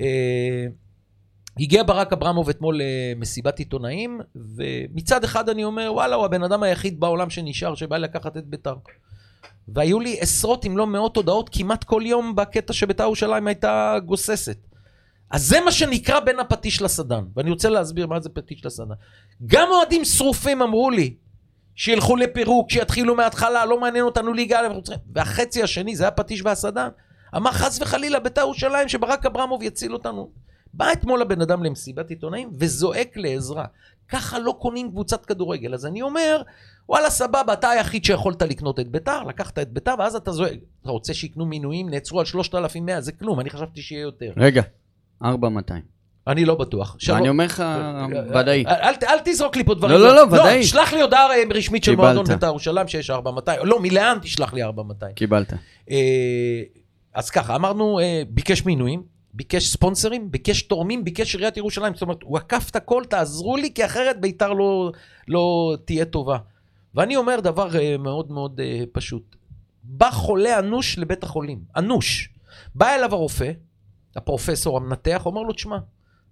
אה, 0.00 0.66
הגיע 1.60 1.82
ברק 1.82 2.12
אברמוב 2.12 2.48
אתמול 2.48 2.80
למסיבת 2.82 3.58
עיתונאים, 3.58 4.20
ומצד 4.56 5.24
אחד 5.24 5.48
אני 5.48 5.64
אומר, 5.64 5.90
וואלה, 5.94 6.16
הוא 6.16 6.24
הבן 6.24 6.42
אדם 6.42 6.62
היחיד 6.62 7.00
בעולם 7.00 7.30
שנשאר, 7.30 7.74
שבא 7.74 7.96
לקחת 7.96 8.36
את 8.36 8.46
בית"ר. 8.46 8.74
והיו 9.68 10.00
לי 10.00 10.16
עשרות 10.20 10.66
אם 10.66 10.78
לא 10.78 10.86
מאות 10.86 11.16
הודעות 11.16 11.50
כמעט 11.52 11.84
כל 11.84 12.02
יום 12.06 12.36
בקטע 12.36 12.72
שבית"ר 12.72 13.02
ירושלים 13.02 13.46
הייתה 13.46 13.96
גוססת. 14.04 14.56
אז 15.30 15.42
זה 15.46 15.60
מה 15.64 15.72
שנקרא 15.72 16.20
בין 16.20 16.40
הפטיש 16.40 16.82
לסדן, 16.82 17.24
ואני 17.36 17.50
רוצה 17.50 17.68
להסביר 17.68 18.06
מה 18.06 18.20
זה 18.20 18.28
פטיש 18.28 18.64
לסדן. 18.66 18.94
גם 19.46 19.68
אוהדים 19.70 20.04
שרופים 20.04 20.62
אמרו 20.62 20.90
לי, 20.90 21.14
שילכו 21.80 22.16
לפירוק, 22.16 22.70
שיתחילו 22.70 23.14
מההתחלה, 23.14 23.66
לא 23.66 23.80
מעניין 23.80 24.04
אותנו 24.04 24.32
ליגה 24.32 24.60
א', 24.60 24.68
והחצי 25.12 25.62
השני, 25.62 25.96
זה 25.96 26.08
הפטיש 26.08 26.42
והסדן. 26.44 26.88
אמר 27.36 27.52
חס 27.52 27.80
וחלילה 27.80 28.20
בית"ר 28.20 28.40
ירושלים 28.40 28.88
שברק 28.88 29.26
אברמוב 29.26 29.62
יציל 29.62 29.92
אותנו. 29.92 30.30
בא 30.74 30.92
אתמול 30.92 31.22
הבן 31.22 31.40
אדם 31.40 31.64
למסיבת 31.64 32.10
עיתונאים 32.10 32.50
וזועק 32.58 33.16
לעזרה. 33.16 33.64
ככה 34.08 34.38
לא 34.38 34.56
קונים 34.58 34.90
קבוצת 34.90 35.26
כדורגל. 35.26 35.74
אז 35.74 35.86
אני 35.86 36.02
אומר, 36.02 36.42
וואלה 36.88 37.10
סבבה, 37.10 37.52
אתה 37.52 37.70
היחיד 37.70 38.04
שיכולת 38.04 38.42
לקנות 38.42 38.80
את 38.80 38.88
ביתר, 38.88 39.22
לקחת 39.22 39.58
את 39.58 39.72
ביתר, 39.72 39.94
ואז 39.98 40.16
אתה 40.16 40.32
זועק. 40.32 40.58
אתה 40.82 40.90
רוצה 40.90 41.14
שיקנו 41.14 41.46
מינויים, 41.46 41.88
נעצרו 41.88 42.20
על 42.20 42.26
3,100, 42.26 43.00
זה 43.00 43.12
כלום, 43.12 43.40
אני 43.40 43.50
חשבתי 43.50 43.82
שיהיה 43.82 44.02
יותר. 44.02 44.32
רגע, 44.36 44.62
4,200. 45.24 45.99
אני 46.30 46.44
לא 46.44 46.54
בטוח. 46.54 46.96
שלום. 46.98 47.18
אני 47.18 47.28
אומר 47.28 47.44
לך, 47.44 47.64
ודאי. 48.28 48.64
אל, 48.66 48.72
אל, 48.72 48.94
אל 49.08 49.18
תזרוק 49.24 49.56
לי 49.56 49.64
פה 49.64 49.74
דברים. 49.74 49.96
לא, 49.96 50.08
לא, 50.08 50.14
לא, 50.14 50.22
ודאי. 50.22 50.64
שלח 50.64 50.92
לי 50.92 51.00
הודעה 51.00 51.30
אה, 51.30 51.42
רשמית 51.54 51.84
של. 51.84 51.96
מועדון 51.96 52.24
בית"ר 52.24 52.46
ירושלים 52.46 52.88
שיש 52.88 53.10
4,200. 53.10 53.66
לא, 53.66 53.80
מלאן 53.80 54.18
תשלח 54.22 54.52
לי 54.52 54.62
4,200. 54.62 55.14
קיבלת. 55.14 55.52
אה, 55.90 55.96
אז 57.14 57.30
ככה, 57.30 57.56
אמרנו, 57.56 58.00
אה, 58.00 58.22
ביקש 58.28 58.64
מינויים, 58.64 59.02
ביקש 59.34 59.66
ספונסרים, 59.68 60.30
ביקש 60.30 60.62
תורמים, 60.62 61.04
ביקש 61.04 61.34
עיריית 61.34 61.56
ירושלים. 61.56 61.94
זאת 61.94 62.02
אומרת, 62.02 62.22
הוא 62.22 62.36
עקף 62.36 62.70
את 62.70 62.76
הכל, 62.76 63.02
תעזרו 63.08 63.56
לי, 63.56 63.74
כי 63.74 63.84
אחרת 63.84 64.20
בית"ר 64.20 64.52
לא, 64.52 64.92
לא 65.28 65.76
תהיה 65.84 66.04
טובה. 66.04 66.38
ואני 66.94 67.16
אומר 67.16 67.40
דבר 67.40 67.78
אה, 67.78 67.96
מאוד 67.98 68.32
מאוד 68.32 68.60
אה, 68.60 68.82
פשוט. 68.92 69.36
בא 69.82 70.10
חולה 70.10 70.58
אנוש 70.58 70.98
לבית 70.98 71.22
החולים, 71.22 71.58
אנוש. 71.76 72.28
בא 72.74 72.94
אליו 72.94 73.14
הרופא, 73.14 73.52
הפרופסור 74.16 74.76
המנתח, 74.76 75.22
אומר 75.26 75.42
לו, 75.42 75.52
תשמע, 75.52 75.78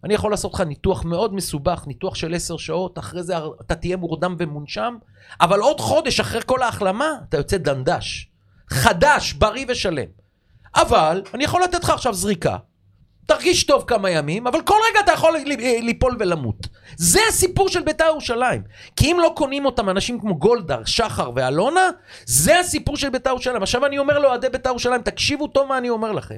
אני 0.05 0.15
יכול 0.15 0.31
לעשות 0.31 0.55
לך 0.55 0.61
ניתוח 0.61 1.05
מאוד 1.05 1.35
מסובך, 1.35 1.85
ניתוח 1.87 2.15
של 2.15 2.35
עשר 2.35 2.57
שעות, 2.57 2.99
אחרי 2.99 3.23
זה 3.23 3.35
אתה 3.61 3.75
תהיה 3.75 3.97
מורדם 3.97 4.37
ומונשם, 4.39 4.97
אבל 5.41 5.61
עוד 5.61 5.81
חודש 5.81 6.21
אחרי 6.21 6.41
כל 6.47 6.63
ההחלמה, 6.63 7.09
אתה 7.29 7.37
יוצא 7.37 7.57
דנדש. 7.57 8.29
חדש, 8.71 9.33
בריא 9.33 9.67
ושלם. 9.69 10.05
אבל, 10.77 11.23
אני 11.35 11.45
יכול 11.45 11.63
לתת 11.63 11.85
לך 11.85 11.91
עכשיו 11.91 12.15
זריקה, 12.15 12.57
תרגיש 13.27 13.65
טוב 13.65 13.85
כמה 13.87 14.11
ימים, 14.11 14.47
אבל 14.47 14.63
כל 14.63 14.75
רגע 14.91 15.01
אתה 15.01 15.13
יכול 15.13 15.37
ל- 15.39 15.85
ליפול 15.85 16.17
ולמות. 16.21 16.67
זה 16.97 17.21
הסיפור 17.29 17.69
של 17.69 17.83
בית"ר 17.83 18.05
ירושלים. 18.05 18.63
כי 18.97 19.13
אם 19.13 19.17
לא 19.23 19.33
קונים 19.37 19.67
אותם 19.67 19.89
אנשים 19.89 20.21
כמו 20.21 20.39
גולדהר, 20.39 20.85
שחר 20.85 21.31
ואלונה, 21.35 21.91
זה 22.27 22.59
הסיפור 22.59 22.97
של 22.97 23.11
בית"ר 23.11 23.31
ירושלים. 23.31 23.63
עכשיו 23.63 23.87
אני 23.87 23.99
אומר 23.99 24.19
לאוהדי 24.19 24.49
בית"ר 24.49 24.69
ירושלים, 24.71 25.03
תקשיבו 25.03 25.47
טוב 25.47 25.69
מה 25.69 25.79
אני 25.79 25.91
אומר 25.91 26.13
לכם. 26.13 26.37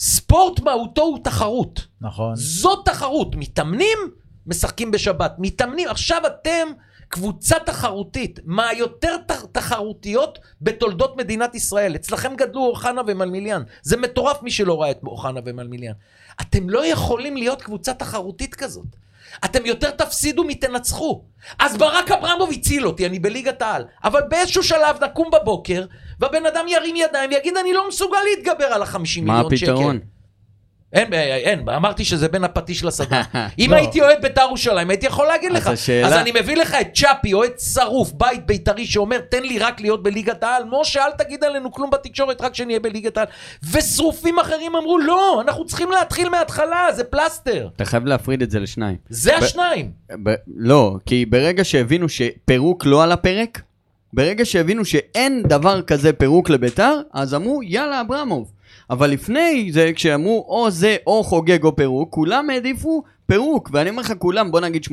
ספורט 0.00 0.60
מהותו 0.60 1.02
הוא 1.02 1.18
תחרות. 1.24 1.86
נכון. 2.00 2.36
זאת 2.36 2.78
תחרות. 2.84 3.36
מתאמנים, 3.36 3.98
משחקים 4.46 4.90
בשבת. 4.90 5.34
מתאמנים, 5.38 5.88
עכשיו 5.88 6.22
אתם 6.26 6.68
קבוצה 7.08 7.56
תחרותית, 7.66 8.40
מהיותר 8.44 9.16
ת- 9.26 9.32
תחרותיות 9.52 10.38
בתולדות 10.62 11.16
מדינת 11.16 11.54
ישראל. 11.54 11.94
אצלכם 11.94 12.36
גדלו 12.36 12.66
אוחנה 12.66 13.02
ומלמיליאן. 13.06 13.62
זה 13.82 13.96
מטורף 13.96 14.42
מי 14.42 14.50
שלא 14.50 14.82
ראה 14.82 14.90
את 14.90 14.98
אוחנה 15.06 15.40
ומלמיליאן. 15.44 15.94
אתם 16.40 16.70
לא 16.70 16.86
יכולים 16.86 17.36
להיות 17.36 17.62
קבוצה 17.62 17.94
תחרותית 17.94 18.54
כזאת. 18.54 18.86
אתם 19.44 19.66
יותר 19.66 19.90
תפסידו 19.90 20.44
מתנצחו. 20.44 21.24
אז 21.58 21.76
ברק 21.76 22.10
אברמוב 22.10 22.50
הציל 22.52 22.86
אותי, 22.86 23.06
אני 23.06 23.18
בליגת 23.18 23.62
העל. 23.62 23.84
אבל 24.04 24.20
באיזשהו 24.28 24.62
שלב 24.62 25.04
נקום 25.04 25.30
בבוקר, 25.32 25.84
והבן 26.20 26.46
אדם 26.46 26.64
ירים 26.68 26.96
ידיים 26.96 27.30
ויגיד, 27.30 27.56
אני 27.56 27.72
לא 27.72 27.88
מסוגל 27.88 28.18
להתגבר 28.30 28.64
על 28.64 28.82
החמישים 28.82 29.24
מה 29.24 29.32
מיליון 29.32 29.56
שקל. 29.56 29.70
הפתרון? 29.72 29.98
אין, 30.92 31.12
אין, 31.12 31.68
אמרתי 31.68 32.04
שזה 32.04 32.28
בין 32.28 32.44
הפטיש 32.44 32.84
לסדן. 32.84 33.20
אם 33.58 33.70
לא. 33.70 33.76
הייתי 33.76 34.00
אוהד 34.00 34.22
בית"ר 34.22 34.40
ירושלים, 34.40 34.90
הייתי 34.90 35.06
יכול 35.06 35.26
להגיד 35.26 35.52
לך. 35.52 35.70
אז 36.04 36.12
אני 36.12 36.32
מביא 36.40 36.56
לך 36.56 36.76
את 36.80 36.86
צ'אפי, 36.94 37.32
אוהד 37.32 37.58
שרוף, 37.58 38.12
בית 38.12 38.46
בית"רי 38.46 38.86
שאומר, 38.86 39.18
תן 39.18 39.42
לי 39.42 39.58
רק 39.58 39.80
להיות 39.80 40.02
בליגת 40.02 40.42
העל. 40.42 40.62
משה, 40.70 41.04
אל 41.04 41.10
תגיד 41.10 41.44
עלינו 41.44 41.72
כלום 41.72 41.90
בתקשורת, 41.90 42.40
רק 42.40 42.54
שנהיה 42.54 42.80
בליגת 42.80 43.16
העל. 43.16 43.26
ושרופים 43.72 44.38
אחרים 44.38 44.76
אמרו, 44.76 44.98
לא, 44.98 45.40
אנחנו 45.40 45.66
צריכים 45.66 45.90
להתחיל 45.90 46.28
מההתחלה, 46.28 46.86
זה 46.96 47.04
פלסטר. 47.04 47.68
אתה 47.76 47.84
חייב 47.84 48.06
להפריד 48.06 48.42
את 48.42 48.50
זה 48.50 48.60
לשניים. 48.60 48.96
זה 49.08 49.36
השניים. 49.36 49.90
לא, 50.56 50.96
כי 51.06 51.26
ברגע 51.26 51.64
שהבינו 51.64 52.08
שפירוק 52.08 52.86
לא 52.86 53.02
על 53.02 53.12
הפרק, 53.12 53.60
ברגע 54.12 54.44
שהבינו 54.44 54.84
שאין 54.84 55.42
דבר 55.42 55.82
כזה 55.82 56.12
פירוק 56.12 56.50
לביתר, 56.50 57.00
אז 57.12 57.34
אמרו, 57.34 57.62
יאללה, 57.62 58.00
אברמוב. 58.00 58.52
אבל 58.90 59.10
לפני 59.10 59.68
זה, 59.72 59.90
כשאמרו 59.94 60.46
או 60.48 60.70
זה 60.70 60.96
או 61.06 61.24
חוגג 61.24 61.64
או 61.64 61.76
פירוק, 61.76 62.14
כולם 62.14 62.50
העדיפו 62.50 63.02
פירוק. 63.26 63.70
ואני 63.72 63.90
אומר 63.90 64.00
לך, 64.00 64.12
כולם, 64.18 64.50
בוא 64.50 64.60
נגיד 64.60 64.84
80-90 64.84 64.90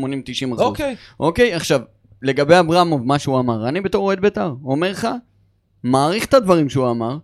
אחוז. 0.47 0.59
אוקיי. 0.59 0.95
אוקיי, 1.19 1.53
עכשיו, 1.53 1.81
לגבי 2.21 2.59
אברמוב, 2.59 3.05
מה 3.05 3.19
שהוא 3.19 3.39
אמר, 3.39 3.69
אני 3.69 3.81
בתור 3.81 4.05
אוהד 4.05 4.19
בית"ר, 4.19 4.53
אומר 4.65 4.91
לך, 4.91 5.07
מעריך 5.83 6.25
את 6.25 6.33
הדברים 6.33 6.69
שהוא 6.69 6.89
אמר, 6.89 7.17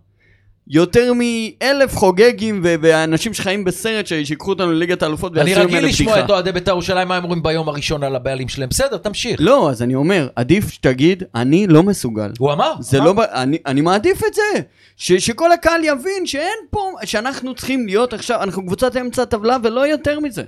יותר 0.68 1.12
מאלף 1.14 1.96
חוגגים 1.96 2.60
ו- 2.64 2.74
ואנשים 2.80 3.34
שחיים 3.34 3.64
בסרט 3.64 4.06
ש- 4.06 4.12
שיקחו 4.12 4.50
אותנו 4.50 4.72
לליגת 4.72 5.02
האלופות 5.02 5.36
אני 5.36 5.44
ויעשו 5.44 5.60
רגיל 5.60 5.76
ממנו 5.76 5.88
לשמוע 5.88 6.12
בדיחה. 6.12 6.26
את 6.26 6.30
אוהדי 6.30 6.52
בית"ר 6.52 6.70
ירושלים, 6.70 7.08
מה 7.08 7.16
הם 7.16 7.24
אומרים 7.24 7.42
ביום 7.42 7.68
הראשון 7.68 8.02
על 8.02 8.16
הבעלים 8.16 8.48
שלהם. 8.48 8.68
בסדר, 8.68 8.96
תמשיך. 8.96 9.36
לא, 9.42 9.70
אז 9.70 9.82
אני 9.82 9.94
אומר, 9.94 10.28
עדיף 10.36 10.70
שתגיד, 10.70 11.22
אני 11.34 11.66
לא 11.66 11.82
מסוגל. 11.82 12.30
הוא 12.38 12.52
אמר. 12.52 12.72
זה 12.80 12.96
אמר. 12.98 13.06
לא, 13.06 13.12
ב- 13.12 13.20
אני, 13.20 13.58
אני 13.66 13.80
מעדיף 13.80 14.24
את 14.28 14.34
זה, 14.34 14.60
ש, 14.96 15.12
שכל 15.12 15.52
הקהל 15.52 15.84
יבין 15.84 16.26
שאין 16.26 16.58
פה, 16.70 16.90
שאנחנו 17.04 17.54
צריכים 17.54 17.86
להיות 17.86 18.12
עכשיו, 18.12 18.42
אנחנו 18.42 18.66
קבוצת 18.66 18.96
אמצע 18.96 19.22
הטבלה 19.22 19.56
ולא 19.62 19.86
יותר 19.86 20.20
מזה. 20.20 20.42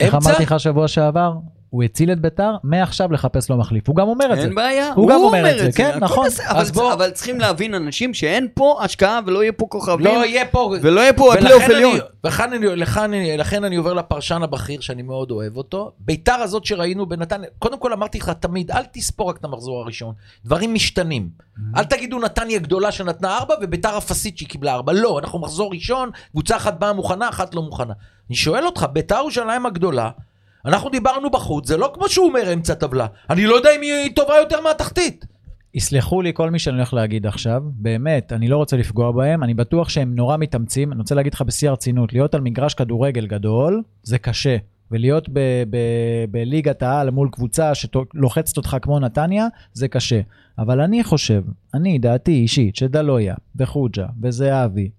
איך? 0.00 0.14
אמרתי 0.14 0.42
לך 0.42 0.60
שבוע 0.60 0.88
שעבר? 0.88 1.32
הוא 1.76 1.82
הציל 1.84 2.12
את 2.12 2.20
ביתר, 2.20 2.56
מעכשיו 2.64 3.12
לחפש 3.12 3.50
לו 3.50 3.56
מחליף. 3.56 3.88
הוא 3.88 3.96
גם 3.96 4.08
אומר 4.08 4.32
את 4.32 4.36
זה. 4.36 4.42
אין 4.44 4.54
בעיה, 4.54 4.92
הוא 4.94 5.08
גם 5.10 5.20
אומר 5.20 5.50
את 5.50 5.58
זה, 5.58 5.68
כן, 5.76 5.88
הכל 5.88 5.98
נכון. 5.98 6.26
בסדר, 6.26 6.50
אבל, 6.50 6.64
בוא- 6.64 6.92
אבל 6.92 7.10
צריכים 7.10 7.40
להבין 7.40 7.74
אנשים 7.74 8.14
שאין 8.14 8.48
פה 8.54 8.78
השקעה 8.82 9.20
ולא 9.26 9.42
יהיה 9.42 9.52
פה 9.52 9.66
כוכבים, 9.68 10.06
לא 10.06 10.24
יהיה 10.26 10.46
פה... 10.46 10.74
ולא 10.82 11.00
יהיה 11.00 11.12
פה 11.12 11.34
הפלייאוף 11.34 11.62
עליון. 11.62 11.92
אני, 11.92 12.00
לכן, 12.24 12.52
אני, 12.52 12.66
לכן, 12.76 13.00
אני, 13.00 13.36
לכן 13.36 13.64
אני 13.64 13.76
עובר 13.76 13.92
לפרשן 13.94 14.42
הבכיר 14.42 14.80
שאני 14.80 15.02
מאוד 15.02 15.30
אוהב 15.30 15.56
אותו. 15.56 15.92
ביתר 15.98 16.32
הזאת 16.34 16.64
שראינו 16.64 17.06
בנתניה, 17.06 17.48
קודם 17.58 17.78
כל 17.78 17.92
אמרתי 17.92 18.18
לך 18.18 18.28
תמיד, 18.30 18.70
אל 18.70 18.82
תספור 18.92 19.28
רק 19.28 19.36
את 19.36 19.44
המחזור 19.44 19.80
הראשון. 19.80 20.14
דברים 20.44 20.74
משתנים. 20.74 21.28
Mm-hmm. 21.28 21.78
אל 21.78 21.84
תגידו 21.84 22.18
נתניה 22.18 22.58
גדולה 22.58 22.92
שנתנה 22.92 23.36
ארבע 23.38 23.54
וביתר 23.60 23.98
אפסית 23.98 24.38
שהיא 24.38 24.48
קיבלה 24.48 24.74
ארבע. 24.74 24.92
לא, 24.92 25.18
אנחנו 25.18 25.38
מחזור 25.38 25.70
ראשון, 25.72 26.10
קבוצה 26.30 26.56
אחת 26.56 26.78
באה 26.78 26.92
מוכנה, 26.92 27.28
אחת 27.28 27.54
לא 27.54 27.62
מוכנה. 27.62 27.92
אני 28.28 28.36
שואל 28.36 28.66
אותך, 28.66 28.86
ביתר 28.92 29.16
ירושלים 29.18 29.66
הגדולה, 29.66 30.10
אנחנו 30.64 30.90
דיברנו 30.90 31.30
בחוץ, 31.30 31.68
זה 31.68 31.76
לא 31.76 31.90
כמו 31.94 32.08
שהוא 32.08 32.28
אומר 32.28 32.52
אמצע 32.52 32.74
טבלה. 32.74 33.06
אני 33.30 33.46
לא 33.46 33.54
יודע 33.54 33.70
אם 33.76 33.80
היא 33.82 34.14
טובה 34.14 34.34
יותר 34.40 34.60
מהתחתית. 34.60 35.26
יסלחו 35.74 36.22
לי 36.22 36.32
כל 36.34 36.50
מי 36.50 36.58
שאני 36.58 36.76
הולך 36.76 36.94
להגיד 36.94 37.26
עכשיו, 37.26 37.62
באמת, 37.64 38.32
אני 38.32 38.48
לא 38.48 38.56
רוצה 38.56 38.76
לפגוע 38.76 39.12
בהם, 39.12 39.42
אני 39.42 39.54
בטוח 39.54 39.88
שהם 39.88 40.14
נורא 40.14 40.36
מתאמצים, 40.36 40.92
אני 40.92 41.00
רוצה 41.00 41.14
להגיד 41.14 41.34
לך 41.34 41.42
בשיא 41.42 41.68
הרצינות, 41.68 42.12
להיות 42.12 42.34
על 42.34 42.40
מגרש 42.40 42.74
כדורגל 42.74 43.26
גדול, 43.26 43.82
זה 44.02 44.18
קשה. 44.18 44.56
ולהיות 44.90 45.28
בליגת 46.30 46.82
העל 46.82 47.10
מול 47.10 47.28
קבוצה 47.32 47.72
שלוחצת 47.74 48.56
אותך 48.56 48.76
כמו 48.82 49.00
נתניה, 49.00 49.46
זה 49.72 49.88
קשה. 49.88 50.20
אבל 50.58 50.80
אני 50.80 51.04
חושב, 51.04 51.42
אני, 51.74 51.98
דעתי 51.98 52.32
אישית, 52.32 52.76
שדלויה, 52.76 53.34
וחוג'ה, 53.56 54.06
וזהבי, 54.22 54.90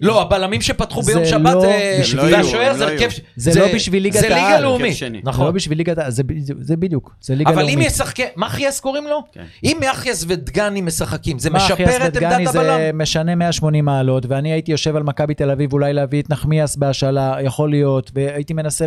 לא, 0.00 0.22
הבלמים 0.22 0.60
שפתחו 0.60 1.02
זה 1.02 1.12
ביום 1.12 1.24
שבת, 1.26 1.54
לא 1.54 1.60
זה- 1.60 1.98
בשביל- 2.00 2.20
לא 2.30 2.36
והשוער 2.36 2.70
הם 2.70 2.76
זה 2.76 2.84
לא 2.86 2.90
הרכב... 2.90 3.08
זה 3.36 3.60
לא 3.60 3.66
בשביל 3.74 4.02
ליגת 4.02 4.20
זה 4.20 4.28
ליגה 4.28 4.40
העל. 4.40 4.62
לאומית, 4.62 4.86
הרכב 4.86 4.96
שני. 4.96 5.20
לא 5.24 5.30
נכון. 5.32 5.54
בשביל 5.54 5.78
ליגת 5.78 5.98
העל, 5.98 6.10
זה, 6.10 6.22
זה, 6.38 6.54
זה 6.60 6.76
בדיוק, 6.76 7.14
זה 7.20 7.34
ליגה 7.34 7.50
אבל 7.50 7.58
לאומית. 7.62 7.78
אם 7.78 7.84
ישחקי... 7.84 8.22
מחיאס 8.36 8.80
קוראים 8.80 9.06
לו? 9.06 9.22
כן. 9.32 9.44
אם 9.64 9.76
מחיאס 9.92 10.24
ודגני 10.28 10.80
משחקים, 10.80 11.38
זה 11.38 11.50
משפר 11.50 12.06
את 12.06 12.16
עמדת 12.16 12.48
הבלם? 12.48 12.52
זה 12.78 12.90
משנה 12.94 13.34
180 13.34 13.84
מעלות, 13.84 14.26
ואני 14.28 14.52
הייתי 14.52 14.72
יושב 14.72 14.96
על 14.96 15.02
מכבי 15.02 15.34
תל 15.34 15.50
אביב, 15.50 15.72
אולי 15.72 15.92
להביא 15.92 16.22
את 16.22 16.30
נחמיאס 16.30 16.76
בהשאלה, 16.76 17.36
יכול 17.42 17.70
להיות, 17.70 18.10
והייתי 18.14 18.52
מנסה, 18.52 18.84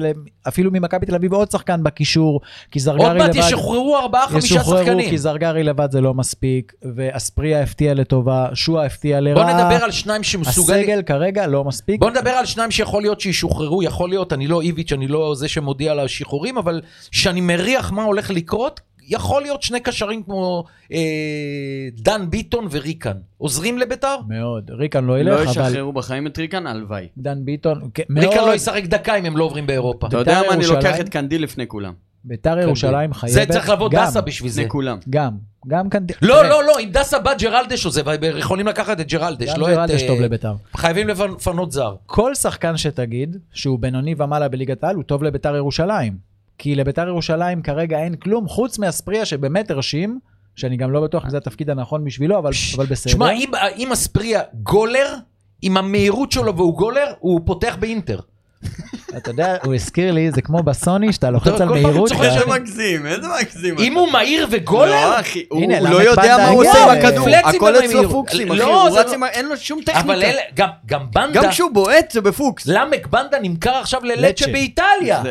אפילו 0.48 0.72
ממכבי 0.74 1.06
תל 1.06 1.16
אביב 1.16 1.34
עוד 1.34 1.52
שחקן 1.52 1.84
בקישור, 1.84 2.42
כי 2.72 2.80
עוד 2.80 2.84
זרגרי 2.84 3.20
מעט 3.20 3.30
לבד, 3.30 3.36
ישוחררו 3.36 3.98
ארבעה 3.98 4.28
חמישה 4.28 4.56
ישוחררו, 4.56 4.78
שחקנים. 4.78 5.10
כי 5.10 5.18
זרגרי 5.18 5.63
לבד 5.63 5.92
זה 5.92 6.02
לא 6.02 6.13
מספיק, 6.13 6.74
ואספריה 6.96 7.62
הפתיע 7.62 7.94
לטובה, 7.94 8.48
שועה 8.54 8.86
הפתיע 8.86 9.20
לרעה. 9.20 9.44
בוא 9.46 9.63
נדבר 9.63 9.84
על 9.84 9.92
שניים 9.92 10.24
שמסוגלים... 10.24 10.92
הסגל 10.93 11.01
כרגע 11.01 11.47
לא 11.47 11.63
מספיק. 11.63 11.99
בוא 11.99 12.10
נדבר 12.10 12.29
על 12.29 12.45
שניים 12.45 12.71
שיכול 12.71 13.01
להיות 13.01 13.19
שישוחררו, 13.19 13.84
יכול 13.84 14.10
להיות, 14.10 14.34
אני 14.34 14.47
לא 14.47 14.62
איביץ', 14.62 14.93
אני 14.93 15.08
לא 15.08 15.36
זה 15.36 15.47
שמודיע 15.47 15.91
על 15.91 15.99
השחרורים, 15.99 16.58
אבל 16.58 16.82
שאני 17.12 17.41
מריח 17.41 17.91
מה 17.91 18.03
הולך 18.03 18.32
לקרות, 18.32 18.79
יכול 19.08 19.41
להיות 19.41 19.62
שני 19.62 19.79
קשרים 19.79 20.23
כמו 20.23 20.63
אה, 20.91 20.99
דן 21.93 22.29
ביטון 22.29 22.67
וריקן. 22.71 23.17
עוזרים 23.38 23.77
לביתר? 23.77 24.15
מאוד. 24.27 24.71
ריקן 24.71 25.06
לא 25.06 25.15
לא 25.15 25.19
ילך, 25.19 25.58
אבל 25.58 25.67
ישחררו 25.67 25.93
בחיים 25.93 26.27
את 26.27 26.38
ריקן, 26.38 26.67
הלוואי. 26.67 27.08
דן 27.17 27.45
ביטון, 27.45 27.89
כן, 27.93 28.03
מאוד. 28.10 28.25
ריקן 28.25 28.45
לא 28.45 28.53
ישחק 28.53 28.84
דקה 28.84 29.15
אם 29.15 29.25
הם 29.25 29.38
לא 29.38 29.43
עוברים 29.43 29.67
באירופה. 29.67 30.08
אתה 30.08 30.17
יודע 30.17 30.41
מה, 30.47 30.53
אני 30.53 30.65
לוקח 30.65 30.99
את 30.99 31.10
קנדיל 31.10 31.43
לפני 31.43 31.67
כולם. 31.67 31.93
ביתר 32.26 32.60
ירושלים 32.60 33.14
חייבת... 33.14 33.34
זה 33.34 33.46
צריך 33.46 33.70
לבוא 33.70 33.90
גם, 33.90 34.04
דסה 34.06 34.22
בשביל 34.22 34.52
זה. 34.52 34.62
לפני 34.62 34.70
כולם. 34.72 34.98
גם, 35.10 35.32
גם 35.68 35.90
כאן... 35.90 36.04
לא, 36.22 36.50
לא, 36.50 36.64
לא, 36.64 36.80
אם 36.80 36.90
דסה 36.92 37.20
בא 37.20 37.34
ג'רלדש 37.34 37.86
עוזב, 37.86 38.04
יכולים 38.24 38.68
לקחת 38.68 39.00
את 39.00 39.08
ג'רלדש, 39.08 39.50
גם 39.50 39.60
לא 39.60 39.70
את... 39.70 39.74
ג'רלדש 39.74 40.02
אה, 40.02 40.08
טוב 40.08 40.22
לביתר. 40.22 40.54
חייבים 40.78 41.08
לפנות 41.08 41.72
זר. 41.72 41.96
כל 42.06 42.36
שחקן 42.36 42.78
שתגיד 42.78 43.38
שהוא 43.54 43.80
בינוני 43.80 44.16
ומעלה 44.18 44.48
בליגת 44.48 44.84
העל 44.84 44.96
הוא 44.96 45.04
טוב 45.04 45.24
לביתר 45.24 45.56
ירושלים. 45.56 46.34
כי 46.58 46.76
לביתר 46.76 47.08
ירושלים 47.08 47.62
כרגע 47.62 48.00
אין 48.00 48.16
כלום 48.16 48.48
חוץ 48.48 48.80
מאספריה 48.80 49.26
שבאמת 49.26 49.72
הרשים, 49.72 50.20
שאני 50.56 50.78
גם 50.78 50.92
לא 50.92 51.02
בטוח 51.02 51.26
אם 51.26 51.30
זה 51.30 51.38
התפקיד 51.38 51.70
הנכון 51.70 52.06
בשבילו, 52.06 52.38
אבל, 52.40 52.52
אבל 52.76 52.86
בסדר. 52.86 53.14
שמע, 53.14 53.32
אם- 53.32 53.52
אם 53.78 53.92
אספריה 53.92 54.42
גולר, 54.64 55.16
עם 55.62 55.78
המהירות 55.78 56.32
שלו 56.32 56.56
והוא 56.56 56.78
גולר, 56.78 57.06
הוא 57.20 57.42
פותח 57.46 57.78
באינטר. 57.80 58.20
אתה 59.17 59.30
יודע, 59.30 59.56
הוא 59.63 59.73
הזכיר 59.76 60.12
לי, 60.12 60.32
זה 60.32 60.41
כמו 60.41 60.63
בסוני, 60.63 61.13
שאתה 61.13 61.30
לוחץ 61.30 61.45
כל 61.47 61.52
על 61.52 61.58
פעם 61.58 61.71
מהירות. 61.71 62.10
צוחק 62.10 62.21
ואז- 62.21 62.34
שאני- 62.34 62.43
איזה 62.43 62.60
מגזים, 62.60 63.06
איזה 63.06 63.28
מגזים. 63.41 63.76
אם. 63.80 63.93
הוא 63.97 64.12
מהיר 64.12 64.47
וגולר, 64.49 64.91
לא, 65.10 65.19
אחי, 65.19 65.43
הוא 65.49 65.62
הוא 65.63 65.89
לא 65.89 66.04
יודע 66.04 66.38
מה 66.38 66.47
הוא 66.47 66.62
עושה 66.62 66.84
עם 66.84 66.89
הכדור. 66.89 67.28
הכל. 67.43 67.76
אצלו 67.86 68.10
פוקסים, 68.10 68.52
אחי. 68.52 68.60
לא, 68.60 68.84
הוא 68.84 68.91
זה 68.91 68.99
רץ 68.99 69.08
לא- 69.08 69.13
עם 69.13 69.23
ה- 69.23 69.28
אין 69.28 69.45
לו 69.45 69.58
שום 69.58 69.80
אבל 69.88 69.99
טכניקה. 69.99 70.21
אלה, 70.30 70.41
גם- 70.56 70.69
גם 70.86 71.02
בנדה, 71.13 71.41
גם 71.43 71.49
כשהוא 71.49 71.71
בועט 71.71 72.12
זה 72.12 72.21
בפוקס. 72.21 72.67
למק 72.67 73.08
בנדה 73.08 73.38
נמכר 73.41 73.76
עכשיו 73.76 74.02
ללצ'ה 74.04 74.21
לצ'ה. 74.45 74.52
באיטליה. 74.52 75.23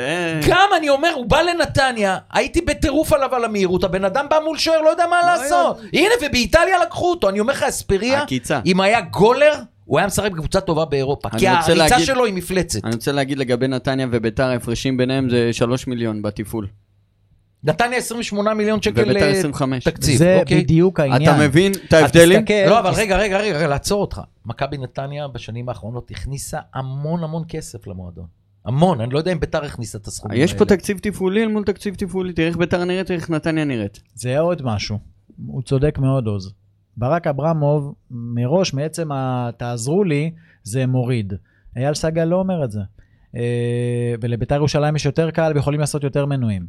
גם 0.49 0.69
אני 0.77 0.89
אומר, 0.89 1.11
הוא 1.15 1.27
בא 1.27 1.41
לנתניה, 1.43 2.19
הייתי 2.33 2.61
בטירוף 2.61 3.13
עליו 3.13 3.35
על 3.35 3.45
המהירות, 3.45 3.85
הבן 3.85 4.05
אדם 4.05 4.27
בא 4.31 4.39
מול 4.45 4.59
שוער, 4.59 4.81
לא 4.81 4.89
יודע 4.91 5.05
מה 5.11 5.21
לעשות. 5.27 5.81
הנה, 5.93 6.15
ובאיטליה 6.23 6.79
לקחו 6.83 7.11
אותו, 7.11 7.29
אני 7.29 7.41
אומר 7.41 7.53
לך, 7.53 7.63
אספריה. 7.63 8.25
אם 8.67 8.81
היה 8.81 9.01
גולר, 9.01 9.55
הוא 9.85 9.99
היה 9.99 10.07
משחק 10.07 10.31
בקבוצה 10.33 10.61
טובה 10.61 10.85
באירופה. 10.85 11.29
כי 11.31 11.49
הריצה 11.49 11.75
להגיד- 11.75 12.07
שלו 12.07 12.25
היא 12.25 12.35
מפלצת. 12.35 12.85
אני 12.85 12.95
רוצה 12.95 13.13
להגיד 13.13 13.39
לגבי 13.39 13.69
נתניה 13.69 14.07
וביתר, 14.13 14.45
ההפרשים 14.45 14.97
ביניהם 14.97 15.31
זה 15.31 15.53
3 15.53 15.87
מיליון 15.87 16.23
בתפעול. 16.23 16.67
נתניה 17.65 17.99
28 17.99 18.55
מיליון 18.55 18.83
שקל 18.83 19.17
אה, 19.17 19.31
25. 19.31 19.85
תקציב, 19.85 20.17
זה 20.19 20.37
אוקיי? 20.41 20.61
בדיוק 20.61 21.01
העניין. 21.01 21.23
אתה 21.23 21.39
מבין 21.39 21.73
את 21.89 21.93
ההבדלים? 21.93 22.41
תסתכל, 22.41 22.55
לא, 22.69 22.79
אבל 22.79 22.91
תס- 22.93 22.99
רגע, 22.99 23.17
רגע, 23.19 23.39
רגע, 23.39 23.67
לעצור 23.67 24.01
אותך. 24.01 24.21
מכבי 24.47 24.79
נתניה 24.79 25.29
בשנים 25.29 25.69
האחרונות 25.69 26.11
הכניסה 26.11 26.59
המון 26.75 27.25
המון 27.25 27.43
כסף 27.49 27.87
למועדון. 27.87 28.27
המון, 28.67 29.01
אני 29.01 29.13
לא 29.13 29.19
יודע 29.19 29.33
אם 29.33 29.41
ביתר 29.41 29.65
הכניסה 29.65 29.99
את 29.99 30.07
הסכומים 30.07 30.33
האלה. 30.35 30.45
יש 30.45 30.55
פה 30.55 30.65
תקציב 30.65 30.99
תפעולי 30.99 31.43
אל 31.43 31.49
מול 31.49 31.65
תקציב 31.65 31.95
תפעולי, 31.95 32.33
תראה 32.33 32.49
איך 32.49 32.57
ביתר 32.57 32.85
נראית, 32.85 33.07
תראה 33.07 33.19
איך 33.19 33.31
נתניה 33.31 33.65
נראית. 33.65 34.01
זה 34.15 34.39
עוד 34.39 34.63
משהו. 34.65 34.99
הוא 35.47 35.63
צודק 35.63 35.99
מאוד, 35.99 36.27
עוז. 36.27 36.53
ברק 36.97 37.27
אברמוב, 37.27 37.95
מראש, 38.11 38.75
מעצם 38.75 39.13
ה... 39.13 39.51
תעזרו 39.57 40.05
לי, 40.05 40.31
זה 40.63 40.87
מוריד. 40.87 41.33
אייל 41.77 41.95
סגל 41.95 42.25
לא 42.25 42.37
אומר 42.37 42.65
את 42.65 42.71
זה. 42.71 42.81
אה, 43.37 44.15
ולביתר 44.21 44.55
ירושלים 44.55 44.97
יש 44.97 45.07
יותר 45.07 45.31
קהל 45.31 45.53
ויכולים 45.55 45.81
לעשות 45.81 46.05
יותר 46.05 46.27
מנויים. 46.27 46.67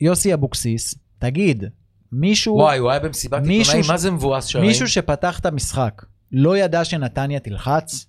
יוסי 0.00 0.34
אבוקסיס, 0.34 0.94
תגיד, 1.18 1.64
מישהו, 2.12 2.54
וואי, 2.54 2.78
הוא 2.78 2.90
היה 2.90 3.00
במסיבת 3.00 3.42
עיתונאים, 3.46 3.82
ש- 3.82 3.90
מה 3.90 3.96
זה 3.96 4.10
מבואס 4.10 4.44
שם? 4.44 4.60
מישהו 4.60 4.88
שפתח 4.88 5.38
את 5.38 5.46
המשחק 5.46 6.02
לא 6.32 6.56
ידע 6.56 6.84
שנתניה 6.84 7.40
תלחץ? 7.40 8.06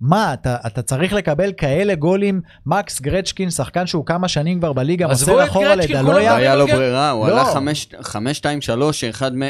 מה, 0.00 0.34
אתה, 0.34 0.56
אתה 0.66 0.82
צריך 0.82 1.12
לקבל 1.12 1.52
כאלה 1.52 1.94
גולים? 1.94 2.40
מקס 2.66 3.00
גרצ'קין, 3.00 3.50
שחקן 3.50 3.86
שהוא 3.86 4.06
כמה 4.06 4.28
שנים 4.28 4.58
כבר 4.58 4.72
בליגה, 4.72 5.06
מוסר 5.06 5.44
אחורה 5.44 5.74
לא 5.74 5.82
לדלויה. 5.82 6.36
היה 6.36 6.56
לו. 6.56 6.66
ברירה, 6.66 7.10
הוא 7.10 7.28
לא. 7.28 7.40
הלך 7.40 7.48
5, 8.02 8.36
2, 8.38 8.60
3, 8.60 9.04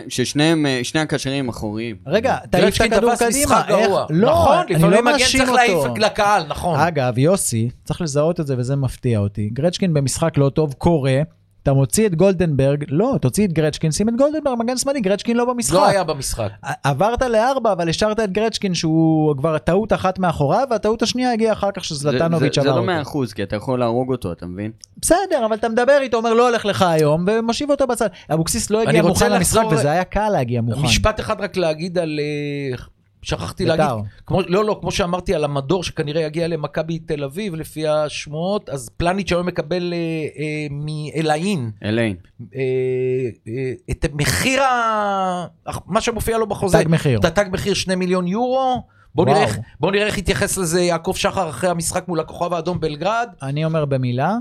ששניהם, 0.09 0.67
אה, 0.67 0.81
שני 0.83 1.01
הקשרים 1.01 1.49
אחוריים. 1.49 1.97
רגע, 2.07 2.37
תעיף 2.51 2.77
את 2.77 2.81
הכדור 2.81 3.15
קדימה. 3.15 3.63
איך? 3.69 3.91
לא, 4.11 4.31
נכון, 4.31 4.59
אני 4.59 4.75
לפעמים 4.75 4.91
לא 4.91 5.03
מגן 5.03 5.13
מאשים 5.13 5.41
צריך 5.41 5.53
להעיף 5.53 5.75
אותו. 5.75 5.95
לקהל, 5.97 6.47
נכון. 6.49 6.81
אגב, 6.81 7.19
יוסי, 7.19 7.71
צריך 7.85 8.01
לזהות 8.01 8.41
את 8.41 8.47
זה 8.47 8.55
וזה 8.59 8.77
מפתיע 8.77 9.19
אותי. 9.19 9.51
גרצ'קין 9.53 9.95
במשחק 9.95 10.39
לא 10.39 10.49
טוב, 10.49 10.73
קורה, 10.73 11.21
אתה 11.67 11.75
מוציא 11.75 12.07
את 12.07 12.15
גולדנברג, 12.15 12.85
לא, 12.89 13.15
תוציא 13.21 13.47
את 13.47 13.53
גרצ'קין, 13.53 13.93
שים 13.93 14.09
את 14.09 14.15
גולדנברג, 14.17 14.59
מגן 14.59 14.77
שמאלי, 14.77 15.01
גרצ'קין 15.01 15.37
לא 15.37 15.45
במשחק. 15.45 15.75
לא 15.75 15.87
היה 15.87 16.05
במשחק. 16.05 16.49
עברת 16.85 17.23
לארבע, 17.23 17.73
אבל 17.73 17.89
השארת 17.89 18.21
את 18.21 18.33
גרצ'קין 18.33 18.75
שהוא 18.75 19.37
כבר 19.37 19.59
טעות 19.59 19.93
אחת 19.93 20.19
מאחוריו, 20.19 20.67
והטעות 20.71 21.03
השנייה 21.03 21.33
הגיעה 21.33 21.53
אחר 21.53 21.71
כך 21.71 21.83
זה- 21.83 21.89
שזלטנוביץ' 21.89 22.59
עבר 22.59 22.75
זה. 22.75 22.87
לא 22.87 23.03
100% 23.03 23.33
כי 23.35 23.43
אתה 23.43 23.57
יכול 23.57 23.79
להרוג 23.79 24.13
אותו, 24.13 24.33
אתה 24.33 24.47
מבין? 24.47 24.71
בסדר, 25.03 25.47
אבל 25.47 25.55
אתה 25.57 25.69
מדבר 25.69 25.99
איתו, 26.01 26.17
אומר 26.17 26.35
לא 26.35 26.49
הולך 26.49 26.67
לך 26.67 26.83
היום, 26.83 27.25
ומושיב 27.29 27.71
אותו 27.71 27.87
בצד. 27.87 28.09
אבוקסיס 28.33 28.71
לא 28.71 28.83
אני 28.83 28.89
הגיע 28.89 29.03
רוצה 29.03 29.25
מוכן 29.25 29.37
למשחק, 29.37 29.63
וזה 29.71 29.91
היה 29.91 30.05
קל 30.05 30.29
להגיע 30.29 30.61
מוכן. 30.61 30.83
משפט 30.83 31.21
אחד 31.21 31.41
רק 31.41 31.57
להגיד 31.57 31.99
על... 31.99 32.21
שכחתי 33.27 33.65
ביתר. 33.65 33.77
להגיד, 33.77 34.05
כמו, 34.27 34.41
לא, 34.49 34.65
לא, 34.65 34.79
כמו 34.81 34.91
שאמרתי 34.91 35.35
על 35.35 35.45
המדור 35.45 35.85
שכנראה 35.85 36.23
יגיע 36.23 36.49
למכבי 36.49 36.99
תל 36.99 37.25
אביב, 37.25 37.55
לפי 37.55 37.89
השמועות, 37.89 38.69
אז 38.69 38.89
פלניץ' 38.97 39.33
היום 39.33 39.47
מקבל 39.47 39.93
אה, 39.93 39.99
אה, 40.39 40.67
מאלאין 40.71 41.71
אליין. 41.85 42.17
אה, 42.55 42.61
אה, 43.49 43.73
את 43.91 44.07
מחיר 44.15 44.63
ה... 44.63 45.47
מה 45.87 46.01
שמופיע 46.01 46.39
לו 46.39 46.47
בחוזה. 46.47 46.79
תג 46.79 46.89
מחיר. 46.89 47.19
את 47.19 47.25
התג 47.25 47.45
מחיר 47.53 47.75
2 47.75 47.99
מיליון 47.99 48.27
יורו. 48.27 48.83
בוא 49.15 49.25
וואו. 49.25 49.37
נראה, 49.37 49.53
בוא 49.81 49.93
נראה 49.93 50.07
איך 50.07 50.19
יתייחס 50.19 50.59
לזה 50.59 50.81
יעקב 50.83 51.15
שחר 51.17 51.51
אחרי 51.51 51.71
המשחק 51.71 52.09
מול 52.09 52.21
הכוכב 52.21 52.53
האדום 52.53 52.81
בלגרד. 52.81 53.29
אני 53.43 53.65
אומר 53.65 53.85
במילה, 53.85 54.37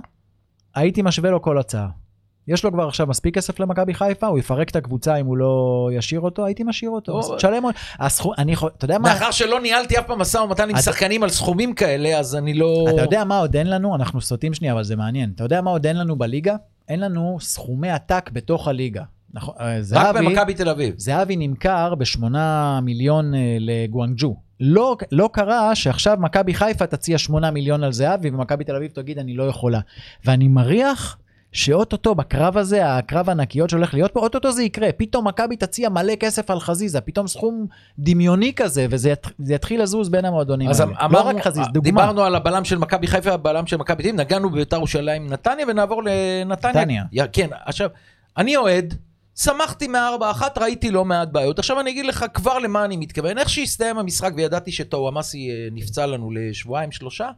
הייתי 0.75 1.01
משווה 1.01 1.29
לו 1.29 1.41
כל 1.41 1.57
הצעה. 1.57 2.04
יש 2.47 2.63
לו 2.63 2.71
כבר 2.71 2.87
עכשיו 2.87 3.07
מספיק 3.07 3.35
כסף 3.35 3.59
למכבי 3.59 3.93
חיפה, 3.93 4.27
הוא 4.27 4.39
יפרק 4.39 4.69
את 4.69 4.75
הקבוצה 4.75 5.15
אם 5.15 5.25
הוא 5.25 5.37
לא 5.37 5.89
ישאיר 5.93 6.19
אותו, 6.19 6.45
הייתי 6.45 6.63
משאיר 6.63 6.91
אותו. 6.91 7.19
לא. 7.19 7.35
תשלם 7.37 7.63
עוד. 7.63 7.75
הסכום, 7.99 8.33
אני 8.37 8.51
יכול, 8.51 8.69
אתה 8.77 8.85
יודע 8.85 8.97
מה, 8.97 9.13
מאחר 9.13 9.31
שלא 9.31 9.61
ניהלתי 9.61 9.99
אף 9.99 10.07
פעם 10.07 10.19
משא 10.19 10.37
ומתן 10.37 10.69
עם 10.69 10.77
שחקנים 10.77 11.23
על 11.23 11.29
סכומים 11.29 11.73
כאלה, 11.73 12.19
אז 12.19 12.35
אני 12.35 12.53
לא... 12.53 12.85
אתה 12.93 13.01
יודע 13.01 13.23
מה 13.23 13.39
עוד 13.39 13.55
אין 13.55 13.69
לנו? 13.69 13.95
אנחנו 13.95 14.21
סוטים 14.21 14.53
שנייה, 14.53 14.73
אבל 14.73 14.83
זה 14.83 14.95
מעניין. 14.95 15.31
אתה 15.35 15.43
יודע 15.43 15.61
מה 15.61 15.71
עוד 15.71 15.85
אין 15.85 15.97
לנו 15.97 16.15
בליגה? 16.15 16.55
אין 16.89 16.99
לנו 16.99 17.37
סכומי 17.41 17.91
עתק 17.91 18.29
בתוך 18.33 18.67
הליגה. 18.67 19.03
נכון, 19.33 19.55
אה, 19.59 19.79
רק 19.91 20.15
במכבי 20.15 20.53
תל 20.53 20.69
אביב. 20.69 20.93
זהבי 20.97 21.35
נמכר 21.35 21.95
בשמונה 21.95 22.79
מיליון 22.81 23.35
אה, 23.35 23.57
לגואנג'ו. 23.59 24.35
לא, 24.59 24.97
לא 25.11 25.29
קרה 25.33 25.75
שעכשיו 25.75 26.17
מכבי 26.19 26.53
חיפה 26.53 26.87
תציע 26.87 27.17
שמונה 27.17 27.51
מיליון 27.51 27.83
על 27.83 27.91
זהבי 27.91 28.29
ומכבי 28.29 28.63
תל 28.63 28.75
אביב 28.75 28.91
תגיד 28.91 29.19
אני 29.19 29.33
לא 29.33 29.43
יכולה. 29.43 29.79
ואני 30.25 30.47
מריח 30.47 31.17
שאו-טו-טו 31.55 32.15
בקרב 32.15 32.57
הזה, 32.57 32.95
הקרב 32.95 33.29
הענקיות 33.29 33.69
שהולך 33.69 33.93
להיות 33.93 34.13
פה, 34.13 34.19
אוטוטו 34.19 34.51
זה 34.51 34.63
יקרה. 34.63 34.91
פתאום 34.97 35.27
מכבי 35.27 35.55
תציע 35.55 35.89
מלא 35.89 36.15
כסף 36.15 36.51
על 36.51 36.59
חזיזה, 36.59 37.01
פתאום 37.01 37.27
סכום 37.27 37.65
דמיוני 37.99 38.53
כזה, 38.53 38.87
וזה 38.89 39.09
ית, 39.09 39.27
יתחיל 39.49 39.81
לזוז 39.81 40.09
בין 40.09 40.25
המועדונים 40.25 40.69
אז 40.69 40.79
האלה. 40.79 40.91
אמרנו, 41.05 41.13
לא 41.13 41.37
רק 41.37 41.43
חזיזה, 41.43 41.69
דוגמה. 41.73 42.01
דיברנו 42.01 42.23
על 42.23 42.35
הבלם 42.35 42.65
של 42.65 42.77
מכבי 42.77 43.07
חיפה, 43.07 43.31
הבלם 43.31 43.67
של 43.67 43.77
מכבי 43.77 44.03
תל 44.03 44.11
נגענו 44.11 44.49
בביתר 44.49 44.75
ירושלים 44.75 45.29
נתניה 45.29 45.65
ונעבור 45.67 46.03
לנתניה. 46.03 46.81
נתניה. 46.81 47.27
כן, 47.33 47.47
עכשיו, 47.65 47.89
אני 48.37 48.57
אוהד, 48.57 48.93
שמחתי 49.35 49.87
מהארבע 49.87 50.31
אחת, 50.31 50.57
ראיתי 50.57 50.91
לא 50.91 51.05
מעט 51.05 51.27
בעיות. 51.31 51.59
עכשיו 51.59 51.79
אני 51.79 51.89
אגיד 51.89 52.05
לך 52.05 52.25
כבר 52.33 52.59
למה 52.59 52.85
אני 52.85 52.97
מתכוון. 52.97 53.37
איך 53.37 53.49
שהסתיים 53.49 53.97
המשחק 53.97 54.31
וידעתי 54.35 54.71
שטוואמאסי 54.71 55.49
אה, 55.49 55.67
נפצע 55.71 56.05
לנו 56.05 56.31
לשבועיים 56.31 56.91
שלושה, 56.91 57.29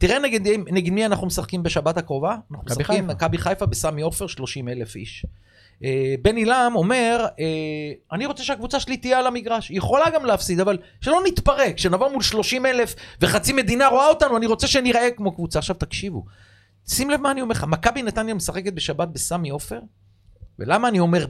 תראה 0.00 0.18
נגד, 0.18 0.48
נגד 0.72 0.92
מי 0.92 1.06
אנחנו 1.06 1.26
משחקים 1.26 1.62
בשבת 1.62 1.96
הקרובה. 1.96 2.36
אנחנו 2.50 2.64
משחקים. 2.66 3.06
מכבי 3.06 3.38
חיפה 3.38 3.66
בסמי 3.66 4.02
עופר, 4.02 4.26
30 4.26 4.68
אלף 4.68 4.96
איש. 4.96 5.26
אה, 5.84 6.14
בן 6.22 6.36
עילם 6.36 6.72
אומר, 6.74 7.26
אה, 7.40 7.92
אני 8.12 8.26
רוצה 8.26 8.42
שהקבוצה 8.42 8.80
שלי 8.80 8.96
תהיה 8.96 9.18
על 9.18 9.26
המגרש. 9.26 9.68
היא 9.68 9.78
יכולה 9.78 10.10
גם 10.10 10.24
להפסיד, 10.24 10.60
אבל 10.60 10.78
שלא 11.00 11.20
נתפרק, 11.26 11.78
שנבוא 11.78 12.08
מול 12.08 12.22
30 12.22 12.66
אלף 12.66 12.94
וחצי 13.20 13.52
מדינה 13.52 13.88
רואה 13.88 14.08
אותנו, 14.08 14.36
אני 14.36 14.46
רוצה 14.46 14.66
שנראה 14.66 15.10
כמו 15.16 15.32
קבוצה. 15.32 15.58
עכשיו 15.58 15.76
תקשיבו, 15.76 16.24
שים 16.88 17.10
לב 17.10 17.20
מה 17.20 17.30
אני 17.30 17.40
אומר 17.40 17.52
לך, 17.52 17.64
מכבי 17.64 18.02
נתניה 18.02 18.34
משחקת 18.34 18.72
בשבת 18.72 19.08
בסמי 19.08 19.50
עופר, 19.50 19.80
ולמה 20.58 20.88
אני 20.88 21.00
אומר 21.00 21.26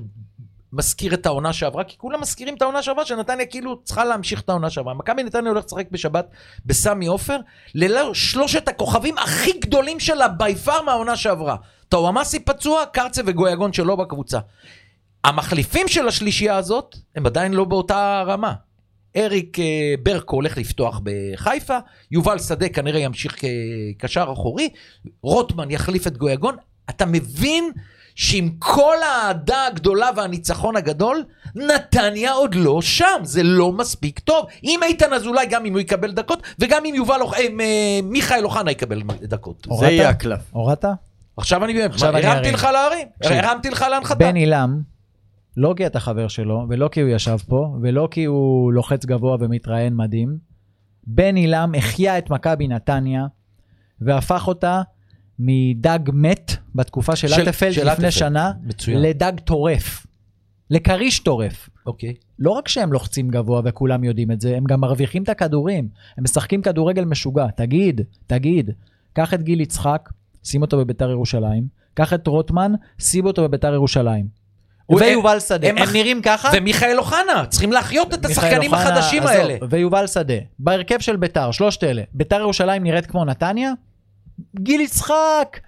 מזכיר 0.72 1.14
את 1.14 1.26
העונה 1.26 1.52
שעברה? 1.52 1.84
כי 1.84 1.98
כולם 1.98 2.20
מזכירים 2.20 2.54
את 2.54 2.62
העונה 2.62 2.82
שעברה, 2.82 3.06
שנתניה 3.06 3.46
כאילו 3.46 3.82
צריכה 3.84 4.04
להמשיך 4.04 4.40
את 4.40 4.48
העונה 4.48 4.70
שעברה. 4.70 4.94
מכבי 4.94 5.22
נתניה 5.22 5.50
הולך 5.50 5.64
לשחק 5.64 5.86
בשבת 5.90 6.26
בסמי 6.66 7.06
עופר, 7.06 7.36
ללא 7.74 8.14
שלושת 8.14 8.68
הכוכבים 8.68 9.18
הכי 9.18 9.52
גדולים 9.52 10.00
שלה 10.00 10.28
בי 10.28 10.54
פאר 10.54 10.82
מהעונה 10.82 11.16
שעברה. 11.16 11.56
טוואמאסי 11.88 12.40
פצוע, 12.44 12.86
קרצה 12.86 13.22
וגויגון 13.26 13.72
שלא 13.72 13.96
בקבוצה. 13.96 14.38
המחליפים 15.24 15.88
של 15.88 16.08
השלישייה 16.08 16.56
הזאת, 16.56 16.96
הם 17.16 17.26
עדיין 17.26 17.52
לא 17.52 17.64
באותה 17.64 18.22
רמה. 18.26 18.52
אריק 19.16 19.58
אה, 19.58 19.94
ברקו 20.02 20.36
הולך 20.36 20.58
לפתוח 20.58 21.00
בחיפה, 21.04 21.78
יובל 22.10 22.38
שדה 22.38 22.68
כנראה 22.68 23.00
ימשיך 23.00 23.36
כקשר 23.98 24.30
אחורי, 24.32 24.68
רוטמן 25.22 25.70
יחליף 25.70 26.06
את 26.06 26.16
גויגון. 26.16 26.56
אתה 26.90 27.06
מבין 27.06 27.70
שעם 28.20 28.48
כל 28.58 28.94
האהדה 29.02 29.66
הגדולה 29.66 30.10
והניצחון 30.16 30.76
הגדול, 30.76 31.24
נתניה 31.54 32.32
עוד 32.32 32.54
לא 32.54 32.82
שם, 32.82 33.20
זה 33.22 33.42
לא 33.42 33.72
מספיק 33.72 34.18
טוב. 34.18 34.46
עם 34.62 34.82
איתן 34.82 35.12
אזולאי, 35.12 35.46
גם 35.46 35.64
אם 35.66 35.72
הוא 35.72 35.80
יקבל 35.80 36.12
דקות, 36.12 36.42
וגם 36.58 36.84
אם 36.84 36.94
יובל, 36.94 37.20
אוח- 37.20 37.34
אה, 37.34 37.46
מיכאל 38.02 38.44
אוחנה 38.44 38.70
יקבל 38.70 39.02
דקות. 39.22 39.66
הורדת? 39.66 39.86
זה 39.88 39.94
יהיה 39.94 40.08
הקלף. 40.08 40.40
הורדת? 40.52 40.84
עכשיו 41.36 41.64
אני 41.64 41.82
עכשיו 41.82 42.16
אני 42.16 42.26
הרמתי. 42.26 42.52
לך 42.52 42.68
להרים. 42.72 43.08
הרמתי 43.24 43.70
לך 43.70 43.84
להנחתה. 43.90 44.14
בן 44.14 44.36
עילם, 44.36 44.80
לא 45.56 45.74
כי 45.76 45.86
אתה 45.86 46.00
חבר 46.00 46.28
שלו, 46.28 46.66
ולא 46.68 46.88
כי 46.92 47.00
הוא 47.00 47.10
ישב 47.10 47.36
פה, 47.48 47.76
ולא 47.82 48.08
כי 48.10 48.24
הוא 48.24 48.72
לוחץ 48.72 49.04
גבוה 49.06 49.36
ומתראיין 49.40 49.96
מדהים. 49.96 50.36
בן 51.06 51.36
עילם 51.36 51.72
החיה 51.78 52.18
את 52.18 52.30
מכבי 52.30 52.68
נתניה, 52.68 53.26
והפך 54.00 54.48
אותה 54.48 54.82
מדג 55.43 55.99
מת 56.12 56.57
בתקופה 56.74 57.16
של 57.16 57.28
של- 57.28 57.43
אטפלד 57.43 57.72
של 57.72 57.91
לפני. 57.93 58.11
שנה, 58.11 58.53
מצוין. 58.62 59.03
לדג 59.03 59.32
טורף. 59.45 60.07
לכריש 60.70 61.18
טורף. 61.20 61.68
אוקיי. 61.86 62.14
לא 62.38 62.51
רק 62.51 62.68
שהם 62.68 62.93
לוחצים 62.93 63.28
גבוה 63.28 63.61
וכולם 63.64 64.05
יודעים 64.05 64.30
את 64.30 64.41
זה, 64.41 64.57
הם 64.57 64.64
גם 64.64 64.80
מרוויחים 64.80 65.22
את 65.22 65.28
הכדורים. 65.28 65.88
הם 66.18 66.24
משחקים 66.24 66.62
כדורגל 66.62 67.05
משוגע. 67.05 67.47
תגיד, 67.57 68.01
תגיד, 68.26 68.70
קח 69.12 69.34
את 69.34 69.43
גיל 69.43 69.61
יצחק, 69.61 70.09
שים 70.45 70.62
אותו 70.62 70.78
בביתר 70.78 71.11
ירושלים, 71.11 71.64
קח 71.95 72.12
את 72.12 72.26
רוטמן, 72.26 72.72
שים 72.99 73.26
אותו 73.26 73.43
בביתר 73.43 73.74
ירושלים. 73.74 74.41
ויובל 74.99 75.41
שדה, 75.41 75.68
הם 75.68 75.78
הם, 75.78 75.88
נראים 75.93 76.22
ככה? 76.22 76.51
ומיכאל 76.57 76.99
אוחנה, 76.99 77.47
צריכים 77.49 77.72
להחיות 77.72 78.14
את 78.14 78.24
השחקנים 78.24 78.74
החדשים 78.74 79.22
האלה. 79.22 79.57
ויובל 79.70 80.07
שדה, 80.07 80.34
בהרכב 80.59 80.99
של 81.01 81.16
ביתר, 81.16 81.51
שלושת 81.51 81.84
אלה, 81.84 82.03
ביתר 82.14 82.41
ירושלים 82.41 82.82
נראית 82.82 83.07
כמו 83.07 83.24
נתניה? 83.24 83.72
גיל 84.61 84.80
יצחק, 84.80 85.59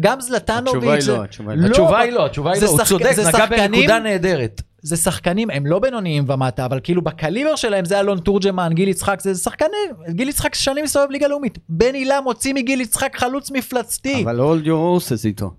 גם 0.00 0.20
זלטנוביץ'. 0.20 0.74
התשובה 0.74 0.92
היא 0.94 1.00
זה- 1.02 1.12
לא, 1.16 1.24
התשובה 1.24 1.52
היא 1.52 1.60
לא. 1.60 1.66
התשובה 1.66 2.00
היא 2.00 2.12
לא, 2.12 2.26
התשובה 2.26 2.52
היא 2.52 2.62
לא, 2.62 2.66
הוא 2.68 2.84
צודק, 2.84 3.12
זה 3.12 3.22
נגע 3.28 3.38
שחקנים- 3.38 3.70
בנקודה 3.72 3.98
נהדרת. 3.98 4.62
זה 4.82 4.96
שחקנים, 4.96 5.50
הם 5.50 5.66
לא 5.66 5.78
בינוניים 5.78 6.24
ומטה, 6.28 6.64
אבל 6.64 6.80
כאילו 6.82 7.02
בקליבר 7.02 7.56
שלהם 7.56 7.84
זה 7.84 8.00
אלון 8.00 8.18
תורג'מן, 8.18 8.70
גיל 8.74 8.88
יצחק, 8.88 9.20
זה 9.20 9.34
שחקנים, 9.34 9.70
גיל 10.10 10.28
יצחק 10.28 10.54
שנים 10.54 10.84
מסתובב 10.84 11.10
ליגה 11.10 11.28
לאומית. 11.28 11.58
בן 11.68 11.94
הילה 11.94 12.20
מוציא 12.20 12.54
מגיל 12.54 12.80
יצחק 12.80 13.16
חלוץ 13.16 13.50
מפלצתי. 13.50 14.22
אבל 14.24 14.40
hold 14.40 14.66
your 14.66 14.68
horses 15.02 15.24
איתו. 15.24 15.50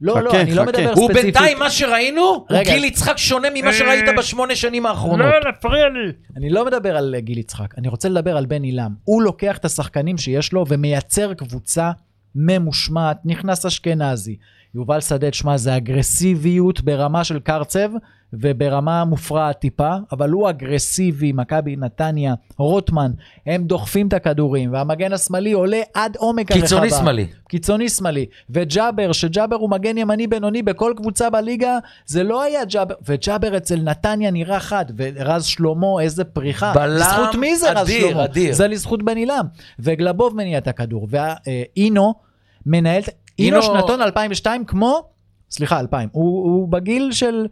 לא, 0.00 0.20
לא, 0.20 0.28
חכה, 0.30 0.40
אני 0.40 0.54
לא 0.54 0.62
חכה. 0.62 0.70
מדבר 0.72 0.92
הוא 0.96 1.08
ספציפית. 1.08 1.22
בינתיים, 1.34 1.58
מה 1.58 1.70
שראינו, 1.70 2.22
הוא. 2.22 2.58
גיל 2.64 2.84
יצחק 2.84 3.18
שונה 3.18 3.48
ממה 3.54 3.72
שראית 3.72 4.04
בשמונה 4.18 4.56
שנים 4.56 4.86
האחרונות. 4.86 5.26
להפריע 5.44 5.88
לי. 5.88 6.12
אני 6.36 6.50
לא 6.50 6.66
מדבר 6.66 6.96
על 6.96 7.14
אה, 7.14 7.20
גיל 7.20 7.38
יצחק, 7.38 7.78
אני 7.78 7.88
רוצה 7.88 8.08
לדבר 8.08 8.36
על 8.36 8.46
בן 8.46 8.62
עילם. 8.62 8.90
הוא 9.04 9.22
לוקח 9.22 9.56
את 9.58 9.64
השחקנים 9.64 10.18
שיש 10.18 10.52
לו 10.52 10.64
ומייצר 10.68 11.34
קבוצה 11.34 11.90
ממושמעת, 12.36 13.16
נכנס 13.24 13.66
אשכנזי. 13.66 14.36
יובל 14.74 15.00
שדה, 15.00 15.26
שמע, 15.32 15.56
זה 15.56 15.76
אגרסיביות 15.76 16.80
ברמה 16.80 17.24
של 17.24 17.38
קרצב 17.38 17.90
וברמה 18.32 19.04
מופרעת 19.04 19.58
טיפה, 19.58 19.94
אבל 20.12 20.30
הוא 20.30 20.50
אגרסיבי, 20.50 21.32
מכבי 21.32 21.76
נתניה, 21.76 22.34
רוטמן, 22.58 23.10
הם 23.46 23.64
דוחפים 23.64 24.08
את 24.08 24.12
הכדורים, 24.12 24.72
והמגן 24.72 25.12
השמאלי 25.12 25.52
עולה 25.52 25.80
עד 25.94 26.16
עומק 26.16 26.50
הרחבה. 26.50 26.66
קיצוני 26.66 26.90
שמאלי. 26.90 27.26
קיצוני 27.48 27.88
שמאלי. 27.88 28.26
וג'אבר, 28.50 29.12
שג'אבר 29.12 29.56
הוא 29.56 29.70
מגן 29.70 29.98
ימני 29.98 30.26
בינוני 30.26 30.62
בכל 30.62 30.92
קבוצה 30.96 31.30
בליגה, 31.30 31.78
זה 32.06 32.22
לא 32.22 32.42
היה 32.42 32.64
ג'אבר, 32.64 32.94
וג'אבר 33.06 33.56
אצל 33.56 33.76
נתניה 33.76 34.30
נראה 34.30 34.60
חד, 34.60 34.84
ורז 34.96 35.44
שלמה, 35.44 35.86
איזה 36.00 36.24
פריחה. 36.24 36.72
בלם 36.74 37.00
בזכות 37.00 37.34
מי 37.34 37.56
זה 37.56 37.72
רז 37.72 37.86
אדיר, 37.86 38.08
שלמה? 38.08 38.24
אדיר. 38.24 38.54
זה 38.54 38.68
לזכות 38.68 39.02
בן 39.02 39.16
עילם. 39.16 39.46
וגלבוב 39.78 40.36
מניע 40.36 40.58
את 40.58 40.68
הכדור, 40.68 41.08
ואינו 41.10 42.25
מנהל, 42.66 43.02
אינו 43.38 43.60
אינו- 43.60 43.62
שנתון 43.62 44.02
2002 44.02 44.64
כמו, 44.64 45.08
סליחה, 45.50 45.80
2000, 45.80 46.08
הוא, 46.12 46.24
הוא 46.44 46.68
בגיל 46.68 47.12
של, 47.12 47.46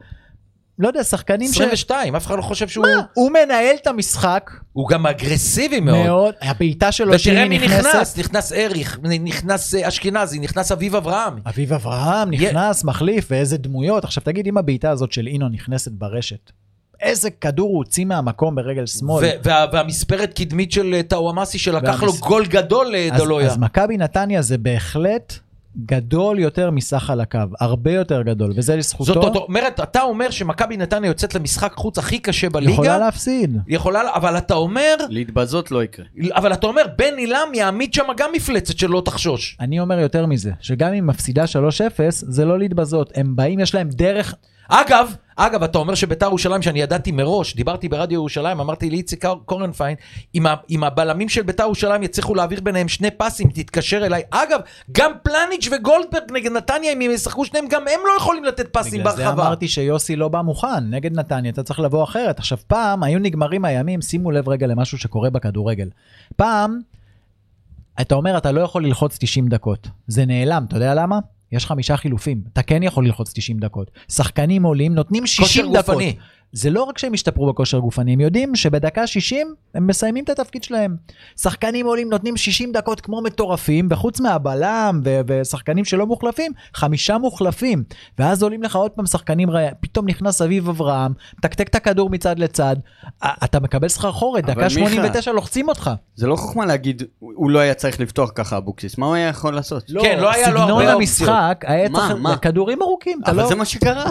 לא 0.78 0.88
יודע, 0.88 1.04
שחקנים 1.04 1.48
ש... 1.48 1.50
22, 1.50 2.16
אף 2.16 2.26
אחד 2.26 2.36
לא 2.36 2.42
חושב 2.42 2.68
שהוא... 2.68 2.86
מה? 2.86 3.02
הוא 3.14 3.30
מנהל 3.30 3.76
את 3.82 3.86
המשחק 3.86 4.50
הוא 4.72 4.88
גם 4.88 5.06
אגרסיבי 5.06 5.80
מאוד. 5.80 6.06
מאוד, 6.06 6.34
הבעיטה 6.42 6.92
שלו 6.92 7.06
ותראה 7.06 7.18
שהיא 7.18 7.44
מי 7.48 7.58
נכנסת. 7.58 7.88
נכנס, 7.88 8.18
נכנס 8.18 8.52
אריך, 8.52 8.98
נכנס 9.02 9.74
אה, 9.74 9.88
אשכנזי, 9.88 10.38
נכנס 10.38 10.72
אביב 10.72 10.96
אברהם. 10.96 11.38
אביב 11.46 11.72
אברהם 11.72 12.30
נכנס, 12.30 12.84
מחליף, 12.84 13.26
ואיזה 13.30 13.56
דמויות. 13.58 14.04
עכשיו 14.04 14.22
תגיד, 14.22 14.46
אם 14.46 14.58
הבעיטה 14.58 14.90
הזאת 14.90 15.12
של 15.12 15.26
אינו 15.26 15.48
נכנסת 15.48 15.92
ברשת, 15.92 16.50
איזה 17.04 17.30
כדור 17.30 17.68
הוא 17.68 17.78
הוציא 17.78 18.04
מהמקום 18.04 18.54
ברגל 18.54 18.86
שמאל. 18.86 19.24
ו- 19.24 19.30
וה- 19.44 19.64
והמספרת 19.72 20.32
קדמית 20.38 20.72
של 20.72 20.94
אה, 20.94 21.02
טאוואמאסי 21.02 21.58
שלקח 21.58 22.02
לו 22.02 22.12
והמס- 22.12 22.20
גול 22.20 22.46
גדול 22.46 22.86
אז, 22.86 22.92
לדולויה. 23.12 23.46
אז 23.46 23.58
מכבי 23.58 23.96
נתניה 23.96 24.42
זה 24.42 24.58
בהחלט 24.58 25.38
גדול 25.86 26.38
יותר 26.38 26.70
מסך 26.70 27.10
על 27.10 27.20
הקו, 27.20 27.38
הרבה 27.60 27.92
יותר 27.92 28.22
גדול, 28.22 28.52
וזה 28.56 28.76
לזכותו. 28.76 29.04
זאת 29.04 29.36
אומרת, 29.36 29.80
אתה 29.80 30.02
אומר 30.02 30.30
שמכבי 30.30 30.76
נתניה 30.76 31.08
יוצאת 31.08 31.34
למשחק 31.34 31.72
חוץ 31.76 31.98
הכי 31.98 32.18
קשה 32.18 32.50
בליגה, 32.50 32.72
יכולה 32.72 32.98
להפסיד. 32.98 33.58
יכולה, 33.68 34.00
אבל 34.14 34.38
אתה 34.38 34.54
אומר, 34.54 34.94
להתבזות 35.08 35.70
לא 35.70 35.84
יקרה. 35.84 36.04
אבל 36.32 36.52
אתה 36.52 36.66
אומר, 36.66 36.82
בן 36.98 37.14
עילם 37.16 37.48
יעמיד 37.54 37.94
שם 37.94 38.04
גם 38.16 38.30
מפלצת 38.34 38.78
שלא 38.78 39.02
תחשוש. 39.04 39.56
אני 39.60 39.80
אומר 39.80 39.98
יותר 39.98 40.26
מזה, 40.26 40.50
שגם 40.60 40.92
אם 40.94 41.06
מפסידה 41.06 41.44
3-0, 41.44 41.46
זה 42.10 42.44
לא 42.44 42.58
להתבזות. 42.58 43.12
הם 43.14 43.36
באים, 43.36 43.60
יש 43.60 43.74
להם 43.74 43.88
דרך... 43.88 44.34
אגב, 44.68 45.14
אגב, 45.36 45.62
אתה 45.62 45.78
אומר 45.78 45.94
שביתר 45.94 46.26
ירושלים, 46.26 46.62
שאני 46.62 46.80
ידעתי 46.80 47.12
מראש, 47.12 47.54
דיברתי 47.56 47.88
ברדיו 47.88 48.14
ירושלים, 48.14 48.60
אמרתי 48.60 48.90
לאיציק 48.90 49.26
קור- 49.26 49.42
קורנפיין, 49.44 49.96
אם, 50.34 50.46
ה- 50.46 50.54
אם 50.70 50.84
הבלמים 50.84 51.28
של 51.28 51.42
ביתר 51.42 51.62
ירושלים 51.62 52.02
יצליחו 52.02 52.34
להעביר 52.34 52.60
ביניהם 52.60 52.88
שני 52.88 53.10
פסים, 53.10 53.48
תתקשר 53.54 54.06
אליי. 54.06 54.22
אגב, 54.30 54.60
גם 54.92 55.12
פלניץ' 55.22 55.68
וגולדברג 55.72 56.22
נגד 56.32 56.52
נתניה, 56.52 56.92
אם 56.92 57.00
הם 57.00 57.10
ישחקו 57.10 57.44
שניהם, 57.44 57.68
גם 57.68 57.82
הם 57.82 58.00
לא 58.06 58.16
יכולים 58.18 58.44
לתת 58.44 58.68
פסים 58.72 59.00
בגלל 59.00 59.16
זה 59.16 59.24
ברחבה. 59.24 59.46
אמרתי 59.46 59.68
שיוסי 59.68 60.16
לא 60.16 60.28
בא 60.28 60.40
מוכן, 60.40 60.90
נגד 60.90 61.18
נתניה 61.18 61.50
אתה 61.52 61.62
צריך 61.62 61.80
לבוא 61.80 62.04
אחרת. 62.04 62.38
עכשיו 62.38 62.58
פעם 62.66 63.02
היו 63.02 63.18
נגמרים 63.18 63.64
הימים, 63.64 64.02
שימו 64.02 64.30
לב 64.30 64.48
רגע 64.48 64.66
למשהו 64.66 64.98
שקורה 64.98 65.30
בכדורגל. 65.30 65.88
פעם, 66.36 66.78
אתה 68.00 68.14
אומר 68.14 68.38
אתה 68.38 68.52
לא 68.52 68.60
יכול 68.60 68.84
ללחוץ 68.86 69.18
90 69.20 69.48
דקות, 69.48 69.88
זה 70.06 70.24
נעלם, 70.26 70.64
אתה 70.68 70.76
יודע 70.76 70.94
למה? 70.94 71.18
יש 71.52 71.66
חמישה 71.66 71.96
חילופים, 71.96 72.40
אתה 72.52 72.62
כן 72.62 72.82
יכול 72.82 73.06
ללחוץ 73.06 73.32
90 73.34 73.58
דקות. 73.58 73.90
שחקנים 74.12 74.62
עולים, 74.62 74.94
נותנים 74.94 75.26
60 75.26 75.44
כושר 75.44 75.80
דקות. 75.80 75.94
גופני. 75.94 76.16
זה 76.56 76.70
לא 76.70 76.82
רק 76.82 76.98
שהם 76.98 77.14
השתפרו 77.14 77.46
בכושר 77.52 77.78
גופני, 77.78 78.12
הם 78.12 78.20
יודעים 78.20 78.54
שבדקה 78.54 79.06
60 79.06 79.54
הם 79.74 79.86
מסיימים 79.86 80.24
את 80.24 80.30
התפקיד 80.30 80.62
שלהם. 80.64 80.96
שחקנים 81.40 81.86
עולים, 81.86 82.10
נותנים 82.10 82.36
60 82.36 82.72
דקות 82.72 83.00
כמו 83.00 83.20
מטורפים, 83.22 83.88
וחוץ 83.90 84.20
מהבלם 84.20 85.00
ו- 85.04 85.20
ושחקנים 85.26 85.84
שלא 85.84 86.06
מוחלפים, 86.06 86.52
חמישה 86.74 87.18
מוחלפים. 87.18 87.84
ואז 88.18 88.42
עולים 88.42 88.62
לך 88.62 88.76
עוד 88.76 88.90
פעם 88.90 89.06
שחקנים, 89.06 89.50
רע- 89.50 89.60
פתאום 89.80 90.08
נכנס 90.08 90.42
אביב 90.42 90.68
אברהם, 90.68 91.12
מתקתק 91.38 91.68
את 91.68 91.74
הכדור 91.74 92.10
מצד 92.10 92.38
לצד, 92.38 92.76
אתה 93.24 93.60
מקבל 93.60 93.88
סחרחורת, 93.88 94.44
דקה 94.44 94.54
מיכה- 94.60 94.70
89 94.70 95.32
לוחצים 95.32 95.68
אותך. 95.68 95.90
זה 96.14 96.26
לא 96.26 96.36
חוכמה 96.36 96.66
להגיד, 96.66 97.02
הוא 97.18 97.50
לא 97.50 97.58
היה 97.58 97.74
צריך 97.74 98.00
לפתוח 98.00 98.30
ככה 98.34 98.56
אבוקסיס, 98.56 98.98
מה 98.98 99.06
הוא 99.06 99.14
היה 99.14 99.28
יכול 99.28 99.54
לעשות? 99.54 99.90
כן, 100.02 100.18
לא 100.20 100.32
היה 100.32 100.50
לו 100.50 100.60
סגנון 100.60 100.70
הרבה 100.82 100.92
המשחק, 100.92 101.64
היה 101.66 101.88
צריך? 102.08 102.38
כדורים 102.42 102.82
ארוכים, 102.82 103.20
אתה 103.22 103.30
אבל 103.30 103.42
לא... 103.42 103.48
זה 103.48 103.54
מה 103.54 103.64
שקרה. 103.64 104.10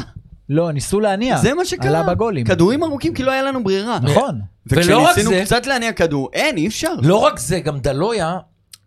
לא, 0.50 0.72
ניסו 0.72 1.00
להניע. 1.00 1.38
זה 1.38 1.54
מה 1.54 1.66
שקרה. 1.66 1.90
עלה 1.90 2.04
בגולים. 2.04 2.46
כדורים 2.46 2.84
ארוכים 2.84 3.14
כי 3.14 3.24
לא 3.24 3.32
היה 3.32 3.42
לנו 3.44 3.64
ברירה. 3.64 4.00
נכון. 4.04 4.40
ולא 4.68 5.00
רק 5.00 5.10
וכשניסינו 5.10 5.30
זה- 5.30 5.42
קצת 5.46 5.66
להניע 5.68 5.92
כדור, 5.92 6.30
אין, 6.34 6.58
אי 6.58 6.68
אפשר. 6.68 6.94
לא 7.02 7.16
רק 7.18 7.40
זה, 7.40 7.60
גם 7.60 7.80
דלויה, 7.80 8.38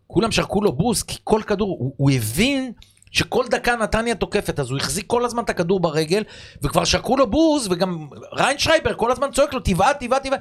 כולם 0.07 0.31
שרקו 0.33 0.63
לו 0.63 0.73
בוז, 0.73 1.03
כי 1.03 1.19
כל 1.25 1.41
כדור, 1.47 1.77
הוא, 1.81 1.93
הוא 1.97 2.11
הבין 2.11 2.73
שכל 3.17 3.45
דקה 3.51 3.77
נתניה 3.77 4.15
תוקפת, 4.15 4.61
אז 4.61 4.71
הוא 4.71 4.79
החזיק 4.79 5.05
כל 5.07 5.25
הזמן 5.25 5.43
את 5.43 5.51
הכדור 5.51 5.81
ברגל, 5.81 6.23
וכבר 6.63 6.85
שרקו 6.85 7.17
לו 7.17 7.31
בוז, 7.31 7.69
וגם 7.71 8.09
ריין 8.33 8.59
שרייבר 8.59 8.95
כל 8.95 9.13
הזמן 9.13 9.27
צועק 9.33 9.55
לו, 9.55 9.61
תבעט, 9.61 10.05
תבעט, 10.05 10.27
תבעט. 10.27 10.41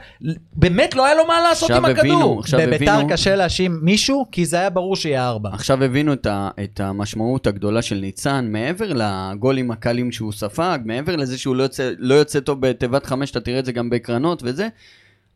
באמת 0.53 0.95
לא 0.95 1.05
היה 1.05 1.15
לו 1.15 1.27
מה 1.27 1.41
לעשות 1.41 1.71
עכשיו 1.71 1.85
עם 1.85 1.97
הבינו, 1.97 2.15
הכדור. 2.15 2.39
עכשיו 2.39 2.59
בביתר 2.59 2.91
הבינו, 2.91 3.09
קשה 3.09 3.35
להאשים 3.35 3.79
מישהו, 3.81 4.25
כי 4.31 4.45
זה 4.45 4.57
היה 4.57 4.69
ברור 4.69 4.95
שיהיה 4.95 5.27
ארבע. 5.27 5.49
עכשיו 5.53 5.83
הבינו 5.83 6.13
את, 6.13 6.25
ה, 6.25 6.49
את 6.63 6.79
המשמעות 6.79 7.47
הגדולה 7.47 7.81
של 7.81 7.95
ניצן, 7.95 8.47
מעבר 8.51 8.91
לגולים 8.93 9.71
הקלים 9.71 10.11
שהוא 10.11 10.31
ספג, 10.31 10.79
מעבר 10.85 11.15
לזה 11.15 11.37
שהוא 11.37 11.55
לא 11.55 11.63
יוצא, 11.63 11.91
לא 11.97 12.13
יוצא 12.13 12.39
טוב 12.39 12.61
בתיבת 12.61 13.05
חמש, 13.05 13.31
אתה 13.31 13.39
תראה 13.39 13.59
את 13.59 13.65
זה 13.65 13.71
גם 13.71 13.89
בקרנות 13.89 14.41
וזה, 14.45 14.67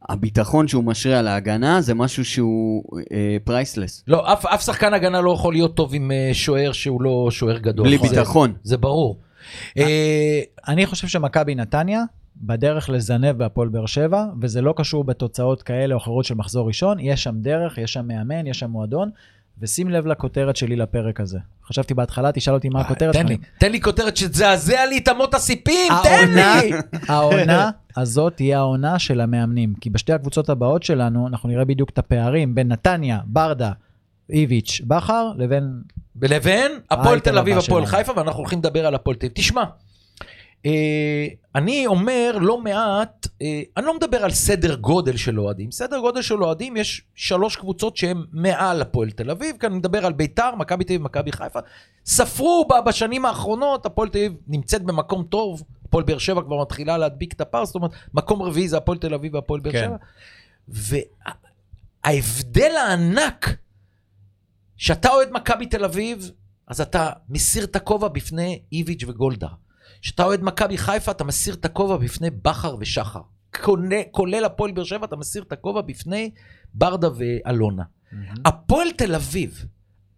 הביטחון 0.09 0.67
שהוא 0.67 0.83
משרה 0.83 1.19
על 1.19 1.27
ההגנה 1.27 1.81
זה 1.81 1.93
משהו 1.93 2.25
שהוא 2.25 2.83
פרייסלס. 3.43 4.03
לא, 4.07 4.33
אף, 4.33 4.45
אף 4.45 4.61
שחקן 4.65 4.93
הגנה 4.93 5.21
לא 5.21 5.31
יכול 5.33 5.53
להיות 5.53 5.75
טוב 5.75 5.91
עם 5.95 6.11
אה, 6.11 6.29
שוער 6.33 6.71
שהוא 6.71 7.01
לא 7.01 7.27
שוער 7.31 7.57
גדול. 7.57 7.85
בלי 7.87 7.97
זה- 7.97 8.03
ביטחון. 8.09 8.53
זה 8.63 8.77
ברור. 8.77 9.17
אה, 9.77 10.39
אני 10.67 10.85
חושב 10.85 11.07
שמכבי 11.07 11.55
נתניה 11.55 12.03
בדרך 12.41 12.89
לזנב 12.89 13.31
בהפועל 13.37 13.67
באר 13.67 13.85
שבע, 13.85 14.25
וזה 14.41 14.61
לא 14.61 14.73
קשור 14.77 15.03
בתוצאות 15.03 15.61
כאלה 15.63 15.93
או 15.95 15.99
אחרות 15.99 16.25
של 16.25 16.35
מחזור 16.35 16.67
ראשון, 16.67 16.99
יש 16.99 17.23
שם 17.23 17.35
דרך, 17.37 17.77
יש 17.77 17.93
שם 17.93 18.07
מאמן, 18.07 18.47
יש 18.47 18.59
שם 18.59 18.69
מועדון, 18.69 19.09
ושים 19.61 19.89
לב 19.89 20.07
לכותרת 20.07 20.55
שלי 20.55 20.75
לפרק 20.75 21.19
הזה. 21.19 21.39
חשבתי 21.65 21.93
בהתחלה, 21.93 22.31
תשאל 22.31 22.53
אותי 22.53 22.69
מה 22.69 22.81
הכותרת 22.81 23.13
תן 23.13 23.27
שלי. 23.27 23.37
לי, 23.37 23.43
תן 23.57 23.71
לי 23.71 23.81
כותרת 23.81 24.17
שתזעזע 24.17 24.85
לי 24.85 24.97
את 24.97 25.09
אמות 25.09 25.33
הסיפים, 25.33 25.93
תן 26.03 26.31
לי! 26.33 26.71
העונה 27.07 27.69
הזאת 27.97 28.35
תהיה 28.35 28.57
העונה 28.57 28.99
של 28.99 29.21
המאמנים, 29.21 29.73
כי 29.81 29.89
בשתי 29.89 30.13
הקבוצות 30.13 30.49
הבאות 30.49 30.83
שלנו, 30.83 31.27
אנחנו 31.27 31.49
נראה 31.49 31.65
בדיוק 31.65 31.89
את 31.89 31.97
הפערים 31.97 32.55
בין 32.55 32.67
נתניה, 32.67 33.19
ברדה, 33.25 33.71
איביץ', 34.29 34.81
בכר, 34.87 35.31
לבין... 35.37 35.81
לבין 36.21 36.71
הפועל 36.91 37.19
תל 37.19 37.37
אביב, 37.37 37.57
הפועל. 37.57 37.85
חיפה, 37.85 38.13
ואנחנו 38.15 38.39
הולכים 38.39 38.59
לדבר 38.59 38.85
על 38.85 38.95
הפועל 38.95 39.15
תל 39.15 39.25
אביב. 39.25 39.35
תשמע, 39.35 39.61
אה, 39.61 39.67
אני 41.55 41.87
אומר 41.87 42.37
לא 42.41 42.61
מעט, 42.61 43.27
אה, 43.41 43.61
אני 43.77 43.85
לא 43.85 43.95
מדבר 43.95 44.23
על 44.23 44.31
סדר 44.31 44.75
גודל 44.75 45.17
של 45.17 45.39
אוהדים. 45.39 45.71
סדר 45.71 45.99
גודל 45.99 46.21
של 46.21 46.43
אוהדים, 46.43 46.77
יש 46.77 47.01
שלוש 47.15 47.55
קבוצות 47.55 47.97
שהן 47.97 48.25
מעל 48.31 48.81
הפועל 48.81 49.11
תל 49.11 49.31
אביב, 49.31 49.55
כאן 49.57 49.69
אני 49.69 49.79
מדבר 49.79 50.05
על 50.05 50.13
ביתר, 50.13 50.55
מכבי 50.55 50.83
תל 50.83 50.93
אביב 50.93 51.01
ומכבי 51.01 51.31
חיפה. 51.31 51.59
ספרו 52.05 52.67
בשנים 52.85 53.25
האחרונות, 53.25 53.85
הפועל 53.85 54.09
תל 54.09 54.17
אביב 54.17 54.33
נמצאת 54.47 54.83
במקום 54.83 55.23
טוב, 55.23 55.63
הפועל 55.85 56.03
באר 56.03 56.17
שבע 56.17 56.41
כבר 56.41 56.61
מתחילה 56.61 56.97
להדביק 56.97 57.33
את 57.33 57.41
הפער, 57.41 57.65
זאת 57.65 57.75
אומרת, 57.75 57.91
מקום 58.13 58.41
רביעי 58.41 58.69
זה 58.69 58.77
הפועל 58.77 58.97
תל 58.97 59.13
אביב 59.13 59.35
והפועל 59.35 59.61
באר 59.61 59.71
כן. 59.71 59.89
שבע. 60.67 60.87
וההבדל 62.05 62.71
הענק, 62.75 63.55
שאתה 64.77 65.09
אוהד 65.09 65.29
מכבי 65.31 65.65
תל 65.65 65.85
אביב, 65.85 66.31
אז 66.67 66.81
אתה 66.81 67.09
מסיר 67.29 67.63
את 67.63 67.75
הכובע 67.75 68.07
בפני 68.07 68.61
איביץ' 68.71 69.03
וגולדה. 69.07 69.47
כשאתה 70.01 70.23
אוהד 70.23 70.43
מכבי 70.43 70.77
חיפה, 70.77 71.11
אתה 71.11 71.23
מסיר 71.23 71.53
את 71.53 71.65
הכובע 71.65 71.97
בפני 71.97 72.29
בכר 72.29 72.75
ושחר. 72.79 73.21
כולל- 73.63 74.01
כולל 74.11 74.45
הפועל 74.45 74.71
באר 74.71 74.83
שבע, 74.83 75.05
אתה 75.05 75.15
מסיר 75.15 75.43
את 75.43 75.51
הכובע 75.51 75.81
בפני 75.81 76.31
ברדה 76.73 77.09
ואלונה. 77.15 77.83
הפועל 78.45 78.91
תל 78.91 79.15
אביב, 79.15 79.65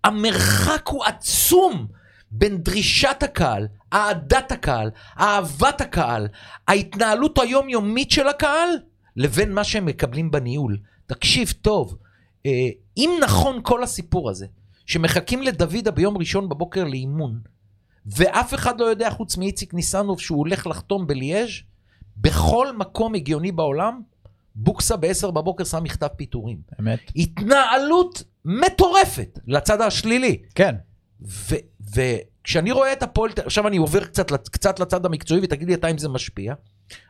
המרחק 0.03 0.87
הוא 0.87 1.05
עצום 1.05 1.87
בין 2.31 2.57
דרישת 2.57 3.17
הקהל, 3.23 3.67
אהדת 3.93 4.51
הקהל, 4.51 4.91
אהבת 5.19 5.81
הקהל, 5.81 6.27
ההתנהלות 6.67 7.37
היומיומית 7.39 8.11
של 8.11 8.27
הקהל, 8.27 8.69
לבין 9.15 9.53
מה 9.53 9.63
שהם 9.63 9.85
מקבלים 9.85 10.31
בניהול. 10.31 10.77
תקשיב 11.07 11.53
טוב, 11.61 11.97
אה, 12.45 12.51
אם 12.97 13.09
נכון 13.21 13.59
כל 13.63 13.83
הסיפור 13.83 14.29
הזה, 14.29 14.45
שמחכים 14.85 15.41
לדוידה 15.41 15.91
ביום 15.91 16.17
ראשון 16.17 16.49
בבוקר 16.49 16.83
לאימון, 16.83 17.39
ואף 18.05 18.53
אחד 18.53 18.79
לא 18.79 18.85
יודע 18.85 19.09
חוץ 19.09 19.37
מאיציק 19.37 19.73
ניסנוב 19.73 20.19
שהוא 20.19 20.37
הולך 20.37 20.67
לחתום 20.67 21.07
בליאז', 21.07 21.49
בכל 22.17 22.77
מקום 22.77 23.15
הגיוני 23.15 23.51
בעולם, 23.51 24.01
בוקסה 24.55 24.97
ב-10 24.97 25.31
בבוקר 25.31 25.63
שם 25.63 25.83
מכתב 25.83 26.07
פיטורים. 26.07 26.57
אמת. 26.79 26.99
התנהלות 27.15 28.23
מטורפת 28.45 29.39
לצד 29.47 29.81
השלילי. 29.81 30.41
כן. 30.55 30.75
וכשאני 31.95 32.71
רואה 32.71 32.93
את 32.93 33.03
הפועל, 33.03 33.31
עכשיו 33.45 33.67
אני 33.67 33.77
עובר 33.77 34.05
קצת, 34.05 34.31
קצת 34.31 34.79
לצד 34.79 35.05
המקצועי 35.05 35.41
ותגיד 35.43 35.67
לי 35.67 35.73
אתה 35.73 35.87
אם 35.87 35.97
זה 35.97 36.09
משפיע. 36.09 36.53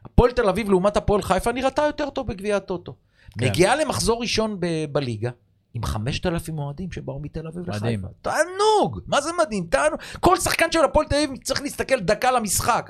הפועל 0.05 0.31
תל 0.31 0.49
אביב 0.49 0.69
לעומת 0.69 0.97
הפועל 0.97 1.21
חיפה 1.21 1.51
נראתה 1.51 1.81
יותר 1.81 2.09
טוב 2.09 2.27
בגביע 2.27 2.57
הטוטו. 2.57 2.95
כן. 3.39 3.45
מגיעה 3.45 3.75
למחזור 3.75 4.21
ראשון 4.21 4.57
ב- 4.59 4.85
בליגה. 4.91 5.29
עם 5.73 5.83
5,000 5.83 6.59
אוהדים 6.59 6.91
שבאו 6.91 7.19
מתל 7.19 7.47
אביב 7.47 7.63
מדהים. 7.69 7.99
לחיפה. 7.99 8.07
תענוג! 8.21 8.99
מה 9.07 9.21
זה 9.21 9.29
מדהים? 9.41 9.63
תענוג. 9.69 9.99
כל 10.19 10.37
שחקן 10.37 10.71
של 10.71 10.83
הפועל 10.83 11.05
תל 11.07 11.15
אביב 11.15 11.37
צריך 11.43 11.61
להסתכל 11.61 11.99
דקה 11.99 12.29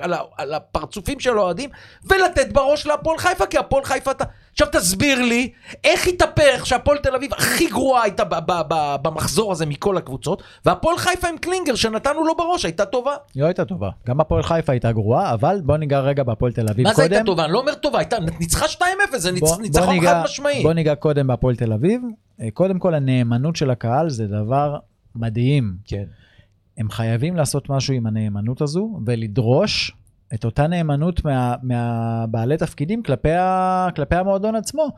על, 0.00 0.12
ה- 0.12 0.18
על 0.36 0.54
הפרצופים 0.54 1.20
של 1.20 1.38
האוהדים, 1.38 1.70
ולתת 2.04 2.52
בראש 2.52 2.86
להפועל 2.86 3.18
חיפה, 3.18 3.46
כי 3.46 3.58
הפועל 3.58 3.84
חיפה... 3.84 4.10
אתה... 4.10 4.24
עכשיו 4.52 4.68
תסביר 4.72 5.22
לי, 5.22 5.52
איך 5.84 6.06
התהפך 6.06 6.66
שהפועל 6.66 6.98
תל 6.98 7.14
אביב 7.14 7.32
הכי 7.34 7.66
גרועה 7.66 8.02
הייתה 8.02 8.24
ב- 8.24 8.34
ב- 8.46 8.62
ב- 8.68 8.96
במחזור 9.02 9.52
הזה 9.52 9.66
מכל 9.66 9.96
הקבוצות, 9.96 10.42
והפועל 10.64 10.98
חיפה 10.98 11.28
עם 11.28 11.38
קלינגר 11.38 11.74
שנתנו 11.74 12.24
לו 12.24 12.36
בראש 12.36 12.64
הייתה 12.64 12.84
טובה. 12.84 13.14
היא 13.34 13.42
לא 13.42 13.46
הייתה 13.46 13.64
טובה. 13.64 13.90
גם 14.06 14.20
הפועל 14.20 14.42
חיפה 14.42 14.72
הייתה 14.72 14.92
גרועה, 14.92 15.34
אבל 15.34 15.60
בוא 15.64 15.76
ניגע 15.76 16.00
רגע 16.00 16.22
בהפועל 16.22 16.52
תל 16.52 16.68
אביב 16.70 16.86
מה 16.86 16.94
זה 16.94 17.02
קודם. 17.02 17.12
הייתה 17.12 17.26
טובה? 17.26 17.44
אני 17.44 17.52
לא 17.52 17.58
אומר 17.58 17.74
טובה, 17.74 17.98
הייתה 17.98 18.16
ניצחה 18.40 18.66
2-0, 18.66 18.82
זה 19.16 19.32
ניצחון 19.32 19.64
חד 20.06 20.22
משמעי. 20.24 20.62
בוא 20.62 20.72
ניגע 20.72 20.94
קודם 20.94 21.26
בהפועל 21.26 21.56
תל 21.56 21.72
אביב. 21.72 22.00
אה, 22.42 22.50
קודם 22.50 22.78
כל, 22.78 22.94
הנאמנות 22.94 23.56
של 23.56 23.70
הקהל 23.70 24.10
זה 24.10 24.26
דבר 24.26 24.78
מדהים. 25.16 25.74
כן. 25.84 26.04
הם 26.78 26.90
חייבים 26.90 27.36
לעשות 27.36 27.70
משהו 27.70 27.94
עם 27.94 28.06
הנאמנות 28.06 28.60
הזו, 28.60 29.00
ולדרוש 29.06 29.92
את 30.34 30.44
אותה 30.44 30.66
נאמנות 30.66 31.24
מה- 31.24 31.54
מהבעלי 31.62 32.56
תפקידים 32.56 33.02
כלפי, 33.02 33.32
ה, 33.32 33.88
כלפי 33.96 34.16
המועדון 34.16 34.54
עצמו. 34.54 34.88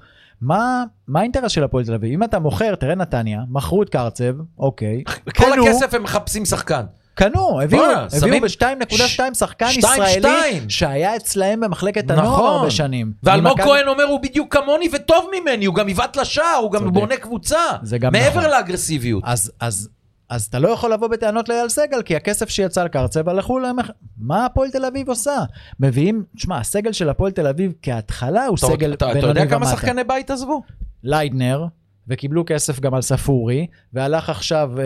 מה, 0.41 0.85
מה 1.09 1.21
האינטרס 1.21 1.53
של 1.53 1.65
הפועל 1.65 1.85
תל 1.85 1.95
אביב? 1.95 2.13
אם 2.13 2.25
אתה 2.25 2.39
מוכר, 2.39 2.75
תראה 2.75 2.95
נתניה, 2.95 3.41
מכרו 3.49 3.83
את 3.83 3.89
קרצב, 3.89 4.35
אוקיי. 4.59 5.03
כל 5.25 5.31
קנו, 5.33 5.67
הכסף 5.67 5.95
הם 5.95 6.03
מחפשים 6.03 6.45
שחקן. 6.45 6.85
קנו, 7.15 7.61
הביאו, 7.63 7.83
הביאו 7.85 8.21
שמים- 8.21 8.43
ב-2.2 8.43 8.97
שחקן 9.35 9.69
שתיים, 9.69 9.93
ישראלי 10.03 10.13
שתיים. 10.13 10.71
שהיה 10.71 11.17
אצלהם 11.17 11.61
במחלקת 11.61 12.11
הנוער 12.11 12.27
נכון. 12.33 12.55
הרבה 12.57 12.71
שנים. 12.71 13.13
ואלמוג 13.23 13.61
כהן 13.61 13.89
אומר 13.89 14.05
הוא 14.05 14.21
בדיוק 14.21 14.57
כמוני 14.57 14.89
וטוב 14.93 15.27
ממני, 15.41 15.65
הוא 15.65 15.75
גם 15.75 15.89
יבעט 15.89 16.17
לשער, 16.17 16.57
הוא 16.63 16.73
גם. 16.73 16.93
בונה 16.93 17.17
קבוצה. 17.17 17.59
זה 17.83 17.99
גם 17.99 18.13
מעבר 18.13 18.39
נכון. 18.41 18.51
לאגרסיביות. 18.51 19.23
אז, 19.27 19.53
אז, 19.61 19.89
אז 20.31 20.45
אתה 20.45 20.59
לא 20.59 20.69
יכול 20.69 20.93
לבוא 20.93 21.09
בטענות 21.09 21.49
לאייל 21.49 21.69
סגל, 21.69 22.03
כי 22.03 22.17
הכסף 22.17 22.49
שיצא 22.49 22.85
לקרצב 22.85 23.29
הלכו 23.29 23.59
להם... 23.59 23.77
מה 24.19 24.47
הפועל 24.47 24.71
תל 24.71 24.85
אביב 24.85 25.09
עושה? 25.09 25.37
מביאים, 25.81 26.25
תשמע, 26.37 26.59
הסגל 26.59 26.93
של 26.93 27.09
הפועל 27.09 27.33
תל 27.33 27.47
אביב 27.47 27.73
כהתחלה 27.83 28.47
הוא 28.47 28.57
אתה- 28.57 28.67
סגל 28.67 28.93
אתה- 28.93 29.05
אתה 29.05 29.15
בינוני 29.15 29.41
יודע 29.41 29.51
כמה 29.51 29.67
ומטה. 29.67 29.71
שחקני 29.77 30.05
בית 30.05 30.31
עזבו? 30.31 30.63
ליידנר, 31.05 31.65
וקיבלו 32.09 32.45
כסף 32.47 32.81
גם 32.81 32.95
על 32.95 33.03
ספורי, 33.03 33.67
והלך 33.93 34.31
עכשיו 34.31 34.71
אה, 34.79 34.85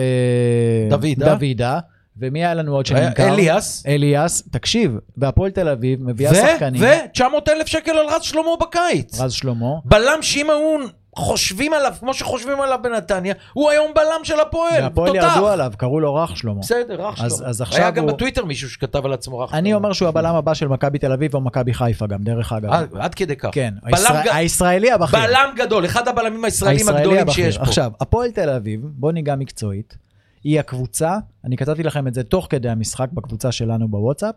דוידה. 0.97 1.35
דוידה, 1.35 1.79
ומי 2.21 2.39
היה 2.45 2.53
לנו 2.53 2.75
עוד 2.75 2.85
שנמכר? 2.85 3.33
אליאס. 3.33 3.83
אליאס, 3.87 4.43
תקשיב, 4.51 4.95
והפועל 5.17 5.51
תל 5.51 5.67
אביב 5.69 6.03
מביאה 6.03 6.35
שחקנים, 6.35 6.81
ו-900 6.81 7.21
אלף 7.51 7.67
שקל 7.67 7.91
על 7.91 8.05
רז 8.09 8.21
שלמה 8.21 8.43
בקיץ. 8.61 9.21
רז 9.21 9.31
שלמה, 9.33 9.65
בלם 9.85 10.21
שאם 10.21 10.49
היו 10.49 10.87
חושבים 11.15 11.73
עליו 11.73 11.93
כמו 11.99 12.13
שחושבים 12.13 12.61
עליו 12.61 12.79
בנתניה, 12.83 13.33
הוא 13.53 13.69
היום 13.69 13.91
בלם 13.95 14.23
של 14.23 14.39
הפועל. 14.39 14.81
והפועל. 14.83 15.15
ירדו 15.15 15.47
עליו, 15.47 15.71
קראו 15.77 15.99
לו 15.99 16.15
רך 16.15 16.37
שלמה. 16.37 16.59
בסדר, 16.59 17.09
אח 17.09 17.23
אז- 17.23 17.37
שלו. 17.37 17.47
אז 17.47 17.61
היה 17.61 17.67
עכשיו 17.67 17.91
גם 17.95 18.03
הוא- 18.03 18.11
בטוויטר 18.11 18.45
מישהו 18.45 18.69
שכתב 18.69 19.05
על 19.05 19.13
עצמו 19.13 19.39
רך 19.39 19.53
אני 19.53 19.69
שלמה. 19.69 19.77
אומר 19.77 19.93
שהוא 19.93 20.07
הבלם 20.09 20.35
הבא 20.35 20.53
של 20.53 20.67
מכבי 20.67 20.97
תל 20.99 21.11
אביב 21.11 21.33
או 21.35 21.41
מכבי 21.41 21.73
חיפה 21.73 22.07
גם, 22.07 22.23
דרך 22.23 22.53
אגב. 22.53 22.69
עד- 22.71 22.89
עד 22.99 23.15
כדי 23.15 23.35
כך. 23.35 23.49
כן, 23.51 23.73
הישראל- 23.83 24.23
ג- 24.25 24.29
הישראלי 24.31 24.91
הבכיר. 24.91 25.19
בלם 25.19 25.49
גדול, 25.55 25.85
אחד 25.85 26.07
הבלמים 26.07 26.45
הישראלים 26.45 26.77
הישראלי 26.77 26.97
הגדולים 26.99 27.19
הבכיר. 27.21 27.45
שיש 27.45 27.57
פה. 27.57 27.63
עכשיו, 27.63 27.91
הפועל 28.01 28.31
תל 28.31 28.49
אביב, 28.49 28.79
בוא 28.83 29.11
ניגע 29.11 29.35
מקצועית, 29.35 29.97
היא 30.43 30.59
הקבוצה, 30.59 31.17
אני 31.45 31.57
כתבתי 31.57 31.83
לכם 31.83 32.07
את 32.07 32.13
זה 32.13 32.23
תוך 32.23 32.47
כדי 32.49 32.69
המשחק 32.69 33.09
בקבוצה 33.13 33.51
שלנו 33.51 33.87
בוואטסאפ, 33.87 34.35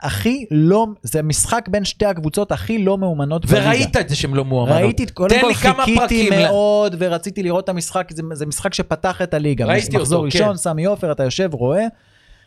הכי 0.00 0.46
לא, 0.50 0.86
זה 1.02 1.22
משחק 1.22 1.68
בין 1.68 1.84
שתי 1.84 2.06
הקבוצות 2.06 2.52
הכי 2.52 2.78
לא 2.78 2.98
מאומנות 2.98 3.46
בליגה. 3.46 3.66
וראית 3.66 3.96
את 3.96 4.08
זה 4.08 4.16
שהם 4.16 4.34
לא 4.34 4.44
מועמדות. 4.44 4.78
ראיתי, 4.82 5.06
קודם 5.06 5.36
כל 5.40 5.54
חיכיתי 5.54 6.30
מאוד 6.30 6.96
ורציתי 6.98 7.42
לראות 7.42 7.64
את 7.64 7.68
המשחק, 7.68 8.08
זה, 8.12 8.22
זה 8.32 8.46
משחק 8.46 8.74
שפתח 8.74 9.22
את 9.22 9.34
הליגה. 9.34 9.66
ראיתי 9.66 9.96
מחזור 9.96 10.16
אותו, 10.16 10.24
ראשון, 10.24 10.48
כן. 10.48 10.56
סמי 10.56 10.84
עופר, 10.84 11.12
אתה 11.12 11.24
יושב, 11.24 11.54
רואה, 11.54 11.86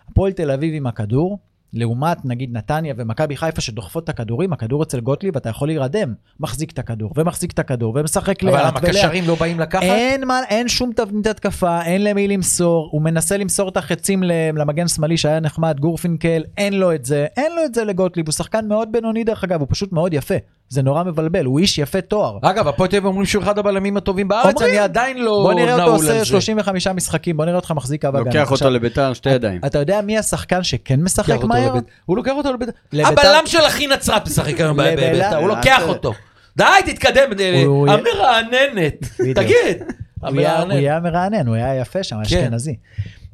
הפועל 0.10 0.32
תל 0.32 0.52
אביב 0.52 0.74
עם 0.76 0.88
הכדור, 0.88 1.40
לעומת 1.74 2.26
נגיד 2.26 2.50
נתניה 2.54 2.94
ומכבי 2.98 3.38
חיפה 3.38 3.62
שדוחפות 3.62 4.04
את 4.04 4.10
הכדורים, 4.10 4.54
הכדור 4.54 4.84
אצל 4.84 5.00
גוטליב, 5.00 5.38
אתה 5.38 5.50
יכול 5.50 5.68
להירדם, 5.68 6.14
מחזיק 6.40 6.72
את 6.72 6.80
הכדור, 6.80 7.14
ומחזיק 7.18 7.52
את 7.52 7.60
הכדור, 7.60 7.94
ומשחק 8.00 8.44
לאט. 8.44 8.54
אבל 8.54 8.90
למה. 8.90 8.90
קשרים 8.90 9.28
לא 9.28 9.36
באים 9.36 9.60
לקחת? 9.60 9.84
אין, 9.84 10.28
מה, 10.28 10.40
אין 10.50 10.68
שום 10.68 10.92
תבנית 10.96 11.28
התקפה, 11.28 11.82
אין 11.82 12.04
למי 12.04 12.28
למסור, 12.28 12.90
הוא 12.92 13.02
מנסה 13.02 13.38
למסור 13.38 13.70
את 13.70 13.78
החצים 13.78 14.24
למגן 14.54 14.88
שמאלי 14.88 15.18
שהיה 15.18 15.40
נחמד, 15.40 15.80
גורפינקל, 15.80 16.44
אין 16.58 16.74
לו 16.74 16.96
את 16.96 17.06
זה, 17.06 17.28
אין 17.38 17.52
לו 17.56 17.66
את 17.66 17.74
זה 17.74 17.84
לגוטליב, 17.84 18.26
הוא 18.26 18.34
שחקן 18.34 18.68
מאוד 18.68 18.92
בינוני 18.92 19.24
דרך 19.24 19.44
אגב, 19.44 19.60
הוא 19.60 19.68
פשוט 19.72 19.92
מאוד 19.94 20.14
יפה, 20.14 20.36
זה 20.70 20.82
נורא 20.82 21.04
מבלבל, 21.04 21.46
הוא 21.46 21.60
איש 21.60 21.78
יפה 21.78 22.02
תואר. 22.02 22.38
אגב, 22.42 22.68
הפועל 22.68 22.90
תל 22.90 22.96
אביב 22.96 23.06
אומרים 23.06 23.26
שהוא 23.26 23.44
אחד 23.44 23.58
הבלמים 23.60 23.98
הטובים 23.98 24.28
בארץ, 24.28 24.46
אומרים. 24.56 24.70
אני 24.70 24.80
עדיין 24.80 25.18
לא 25.18 25.40
בוא 25.44 25.54
נראה 25.54 25.74
אותו 25.74 25.84
נעול 25.86 25.96
עושה 25.96 26.12
על 26.14 26.20
זה. 26.20 26.26
35 26.26 26.88
משחקים, 26.88 27.38
בוא 27.38 27.46
נראה 27.46 27.56
אותך 27.56 27.72
מחזיק 27.72 28.02
קו 28.02 28.08
הגנה. 28.08 28.20
לוקח 28.20 28.52
אותו 28.52 28.70
לביתר 28.70 29.14
שתי 29.14 29.30
ידיים. 29.30 29.62
אתה 29.66 29.80
יודע 29.80 30.02
מי 30.02 30.18
השחקן 30.18 30.64
שכן 30.64 31.00
משחק 31.02 31.44
מהר? 31.44 31.74
הוא 32.06 32.18
לוקח 32.18 32.32
אותו 32.38 32.54
לביתר. 32.54 32.72
הבלם 32.94 33.44
של 33.46 33.60
אחי 33.68 33.88
נצרת 33.88 34.28
משחק 34.28 34.60
היום 34.62 34.78
בביתר, 34.78 35.38
הוא 35.38 35.48
לוקח 35.48 35.82
אותו. 35.88 36.14
די, 36.58 36.64
תתקדם, 36.86 37.30
הוא- 37.66 37.88
המרעננת. 37.90 39.06
תגיד, 39.36 39.78
הוא. 40.22 40.40
היה 40.72 41.00
מרענן, 41.00 41.48
הוא 41.48 41.56
היה 41.56 41.76
יפה 41.76 42.04
שם, 42.04 42.16
כן. 42.16 42.22
אשכנזי. 42.22 42.76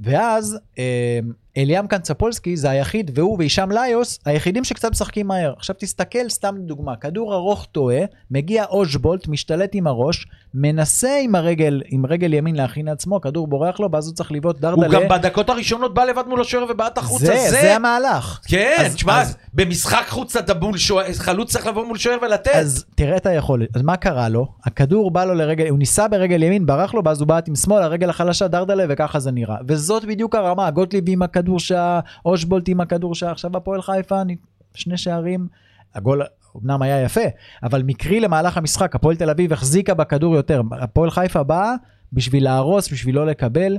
ואז 0.01 0.57
אה, 0.79 1.19
אליאם 1.57 1.87
קנצפולסקי 1.87 2.57
זה 2.57 2.69
היחיד, 2.69 3.11
והוא 3.15 3.37
והישאם 3.37 3.71
ליוס, 3.71 4.19
היחידים 4.25 4.63
שקצת 4.63 4.91
משחקים 4.91 5.27
מהר. 5.27 5.53
עכשיו 5.57 5.75
תסתכל, 5.79 6.29
סתם 6.29 6.55
דוגמה, 6.59 6.95
כדור 6.95 7.33
ארוך 7.33 7.67
טועה, 7.71 7.99
מגיע 8.31 8.65
אושבולט, 8.69 9.27
משתלט 9.27 9.69
עם 9.73 9.87
הראש, 9.87 10.27
מנסה 10.53 11.17
עם 11.21 11.35
הרגל, 11.35 11.81
עם 11.87 12.05
רגל 12.05 12.33
ימין 12.33 12.55
להכין 12.55 12.85
לעצמו, 12.85 13.15
הכדור 13.17 13.47
בורח 13.47 13.79
לו, 13.79 13.91
ואז 13.91 14.07
הוא 14.07 14.15
צריך 14.15 14.31
לבעוט 14.31 14.55
הוא 14.55 14.61
דרדלה. 14.61 14.99
גם 14.99 15.09
בדקות 15.09 15.49
הראשונות 15.49 15.93
בא 15.93 16.03
לבד 16.03 16.23
מול 16.27 16.41
השוער 16.41 16.65
ובעט 16.69 16.97
החוצה. 16.97 17.25
זה, 17.25 17.47
זה 17.49 17.75
המהלך. 17.75 18.39
כן, 18.47 18.89
תשמע, 18.95 19.21
אז- 19.21 19.37
במשחק 19.53 20.05
חוץ 20.09 20.35
אתה 20.35 20.53
מול 20.53 20.77
שוער, 20.77 21.05
חלוץ 21.13 21.51
צריך 21.51 21.67
לבוא 21.67 21.85
מול 21.85 21.97
שוער 21.97 22.17
ולתת. 22.21 22.51
אז 22.55 22.85
תראה 22.95 23.17
את 23.17 23.25
היכולת, 23.25 23.75
אז 23.75 23.81
מה 23.81 23.97
קרה 23.97 24.29
לו? 24.29 24.47
הכדור 24.65 25.11
בא 25.11 25.25
לו 25.25 25.33
לרגל, 25.33 25.67
הוא 25.69 25.79
ניסה 25.79 26.07
ברגל 26.07 26.43
ימין, 26.43 26.65
ברח 26.65 26.93
לו, 26.93 27.01
ואז 27.05 27.19
הוא 27.21 27.27
בעט 27.27 27.47
עם 27.47 27.55
שמאל, 27.55 27.83
הרגל 27.83 28.09
החלשה 28.09 28.47
דרדלה, 28.47 28.83
וככה 28.89 29.19
זה 29.19 29.31
נראה. 29.31 29.55
וזאת 29.67 30.05
בדיוק 30.05 30.35
הרמה, 30.35 30.71
גוטליב 30.71 31.03
עם 31.07 31.21
הכדור 31.21 31.44
שעה, 31.59 31.99
אושבולט 32.25 32.69
עם 32.69 32.81
הכדור 32.81 33.15
שעה, 33.15 33.31
עכשיו 33.31 33.57
הפועל 33.57 33.81
חיפה, 33.81 34.21
אני- 34.21 34.35
שני 34.75 34.97
שערים, 34.97 35.47
הגול 35.95 36.21
אמנם 36.63 36.81
היה 36.81 37.01
יפה, 37.01 37.21
אבל 37.63 37.83
מקרי 37.83 38.19
למהלך 38.19 38.57
המשחק, 38.57 38.95
הפועל 38.95 39.15
תל 39.15 39.29
אביב 39.29 39.53
החזיקה 39.53 39.93
בכדור 39.93 40.35
יותר, 40.35 40.61
הפועל 40.81 41.09
חיפה 41.11 41.43
באה 41.43 41.73
בשביל 42.13 42.43
להרוס, 42.43 42.91
בשביל 42.91 43.15
לא 43.15 43.25
לקבל. 43.25 43.77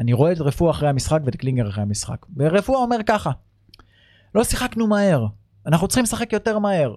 אני 0.00 0.12
רואה 0.12 0.32
את 0.32 0.40
רפואה 0.40 0.70
אחרי 0.70 0.88
המשחק 0.88 1.20
ואת 1.24 1.36
קלינגר 1.36 1.68
אחרי 1.68 1.82
המשחק. 1.82 2.26
ורפואה 2.36 2.78
אומר 2.78 2.96
ככה, 3.06 3.30
לא 4.34 4.44
שיחקנו 4.44 4.86
מהר, 4.86 5.26
אנחנו 5.66 5.88
צריכים 5.88 6.04
לשחק 6.04 6.32
יותר 6.32 6.58
מהר. 6.58 6.94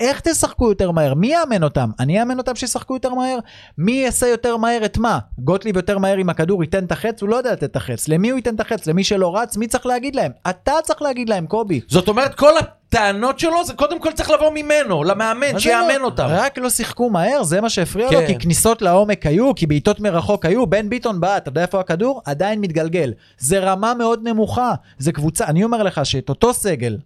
איך 0.00 0.20
תשחקו 0.20 0.68
יותר 0.68 0.90
מהר? 0.90 1.14
מי 1.14 1.26
יאמן 1.26 1.62
אותם? 1.62 1.90
אני 1.98 2.20
אאמן 2.20 2.38
אותם 2.38 2.54
שישחקו 2.54 2.94
יותר 2.94 3.14
מהר? 3.14 3.38
מי 3.78 3.92
יעשה 3.92 4.26
יותר 4.26 4.56
מהר 4.56 4.84
את 4.84 4.98
מה? 4.98 5.18
גוטליב 5.38 5.76
יותר 5.76 5.98
מהר 5.98 6.16
עם 6.16 6.30
הכדור 6.30 6.62
ייתן 6.62 6.84
את 6.84 6.92
החץ? 6.92 7.22
הוא 7.22 7.28
לא 7.28 7.36
יודע 7.36 7.52
לתת 7.52 7.64
את 7.64 7.76
החץ. 7.76 8.08
למי 8.08 8.30
הוא 8.30 8.36
ייתן 8.36 8.54
את 8.54 8.60
החץ? 8.60 8.86
למי 8.86 9.04
שלא 9.04 9.36
רץ? 9.36 9.56
מי 9.56 9.66
צריך 9.66 9.86
להגיד 9.86 10.16
להם? 10.16 10.32
אתה 10.50 10.72
צריך 10.82 11.02
להגיד 11.02 11.28
להם, 11.28 11.46
קובי. 11.46 11.80
זאת 11.88 12.08
אומרת, 12.08 12.34
כל 12.34 12.52
הטענות 12.58 13.38
שלו 13.38 13.64
זה 13.64 13.72
קודם 13.72 14.00
כל 14.00 14.12
צריך 14.12 14.30
לבוא 14.30 14.50
ממנו, 14.54 15.04
למאמן, 15.04 15.58
שיאמן 15.58 16.00
לא? 16.00 16.04
אותם. 16.04 16.26
רק 16.28 16.58
לא 16.58 16.70
שיחקו 16.70 17.10
מהר, 17.10 17.42
זה 17.42 17.60
מה 17.60 17.70
שהפריע 17.70 18.10
לו, 18.10 18.18
כן. 18.18 18.26
כי 18.26 18.38
כניסות 18.38 18.82
לעומק 18.82 19.26
היו, 19.26 19.54
כי 19.54 19.66
בעיטות 19.66 20.00
מרחוק 20.00 20.46
היו, 20.46 20.66
בן 20.66 20.88
ביטון 20.88 21.20
בא, 21.20 21.36
אתה 21.36 21.48
יודע 21.48 21.62
איפה 21.62 21.80
הכדור? 21.80 22.22
עדיין 22.24 22.60
מתגלגל. 22.60 23.12
זה 23.38 23.58
רמה 23.58 23.94
מאוד 23.94 24.28
נמוכה, 24.28 24.74
זה 24.98 25.12
קבוצה, 25.12 25.44
אני 25.44 25.64
אומר 25.64 25.82
לך 25.82 26.06
שאת 26.06 26.28
אותו 26.28 26.54
סגל, 26.54 26.96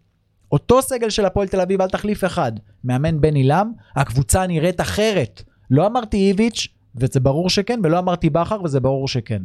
אותו 0.52 0.82
סגל 0.82 1.10
של 1.10 1.24
הפועל 1.24 1.48
תל 1.48 1.60
אביב 1.60 1.80
על 1.80 1.88
תחליף 1.88 2.24
אחד, 2.24 2.52
מאמן 2.84 3.20
בן 3.20 3.34
עילם, 3.34 3.72
הקבוצה 3.96 4.46
נראית 4.46 4.80
אחרת. 4.80 5.42
לא 5.70 5.86
אמרתי 5.86 6.16
איביץ', 6.16 6.68
וזה 6.94 7.20
ברור 7.20 7.50
שכן, 7.50 7.80
ולא 7.84 7.98
אמרתי 7.98 8.30
בכר, 8.30 8.62
וזה 8.64 8.80
ברור 8.80 9.08
שכן. 9.08 9.42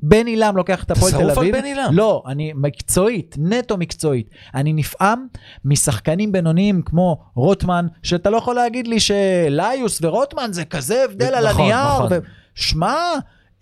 בן 0.00 0.26
עילם 0.26 0.56
לוקח 0.56 0.84
את 0.84 0.90
הפועל 0.90 1.12
תל 1.12 1.18
שרוף 1.18 1.30
על 1.30 1.38
אביב. 1.38 1.56
בן 1.56 1.64
עילם. 1.64 1.90
לא, 1.92 2.22
אני 2.26 2.52
מקצועית, 2.56 3.36
נטו 3.38 3.76
מקצועית. 3.76 4.30
אני 4.54 4.72
נפעם 4.72 5.26
משחקנים 5.64 6.32
בינוניים 6.32 6.82
כמו 6.82 7.24
רוטמן, 7.34 7.86
שאתה 8.02 8.30
לא 8.30 8.36
יכול 8.36 8.54
להגיד 8.54 8.86
לי 8.86 8.96
שליוס 9.00 9.98
ורוטמן 10.02 10.48
זה 10.52 10.64
כזה 10.64 11.04
הבדל 11.04 11.34
על 11.34 11.48
נכון, 11.48 11.60
הנייר. 11.60 11.94
נכון. 11.94 12.08
ו... 12.10 12.18
שמע, 12.54 12.94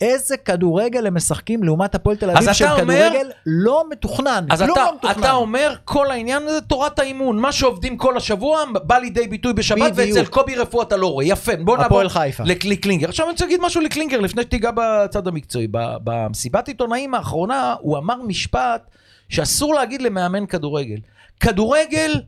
איזה 0.01 0.36
כדורגל 0.36 1.07
הם 1.07 1.14
משחקים 1.14 1.64
לעומת 1.64 1.94
הפועל 1.94 2.16
תל 2.16 2.30
אביב, 2.30 2.53
שהם 2.53 2.72
אתה 2.72 2.82
אומר- 2.82 3.09
כדורגל 3.11 3.30
לא 3.47 3.84
מתוכנן, 3.90 4.47
אז 4.51 4.62
כלום 4.62 4.72
אתה, 4.78 4.84
לא 4.84 4.94
מתוכנן. 4.97 5.20
אתה 5.24 5.32
אומר, 5.32 5.74
כל 5.84 6.11
העניין 6.11 6.42
הזה 6.42 6.61
תורת 6.61 6.99
האימון. 6.99 7.38
מה 7.38 7.53
שעובדים 7.53 7.97
כל 7.97 8.16
השבוע 8.16 8.64
בא 8.84 8.99
לידי 8.99 9.26
ביטוי 9.28 9.53
בשבת, 9.53 9.92
בדיוק. 9.92 10.16
ואצל 10.16 10.26
קובי 10.30 10.57
רפואה 10.57 10.84
אתה 10.84 10.97
לא 10.97 11.07
רואה. 11.12 11.24
יפה, 11.24 11.53
בוא 11.57 11.76
נעבור 11.76 11.86
הפועל 11.86 12.09
חיפה. 12.09 12.42
לקלינגר. 12.47 13.09
עכשיו 13.09 13.26
אני 13.26 13.32
רוצה 13.32 13.44
להגיד 13.44 13.61
משהו 13.62 13.80
לקלינגר, 13.80 14.20
לפני 14.20 14.42
שתיגע 14.42 14.70
בצד 14.74 15.28
המקצועי. 15.28 15.66
במסיבת 16.05 16.68
עיתונאים 16.68 17.14
האחרונה, 17.14 17.74
הוא 17.80 17.99
אמר 17.99 18.22
משפט 18.22 18.90
שאסור 19.28 19.74
להגיד 19.74 20.03
למאמן 20.03 20.47
כדורגל. 20.47 20.99
כדורגל, 21.40 22.20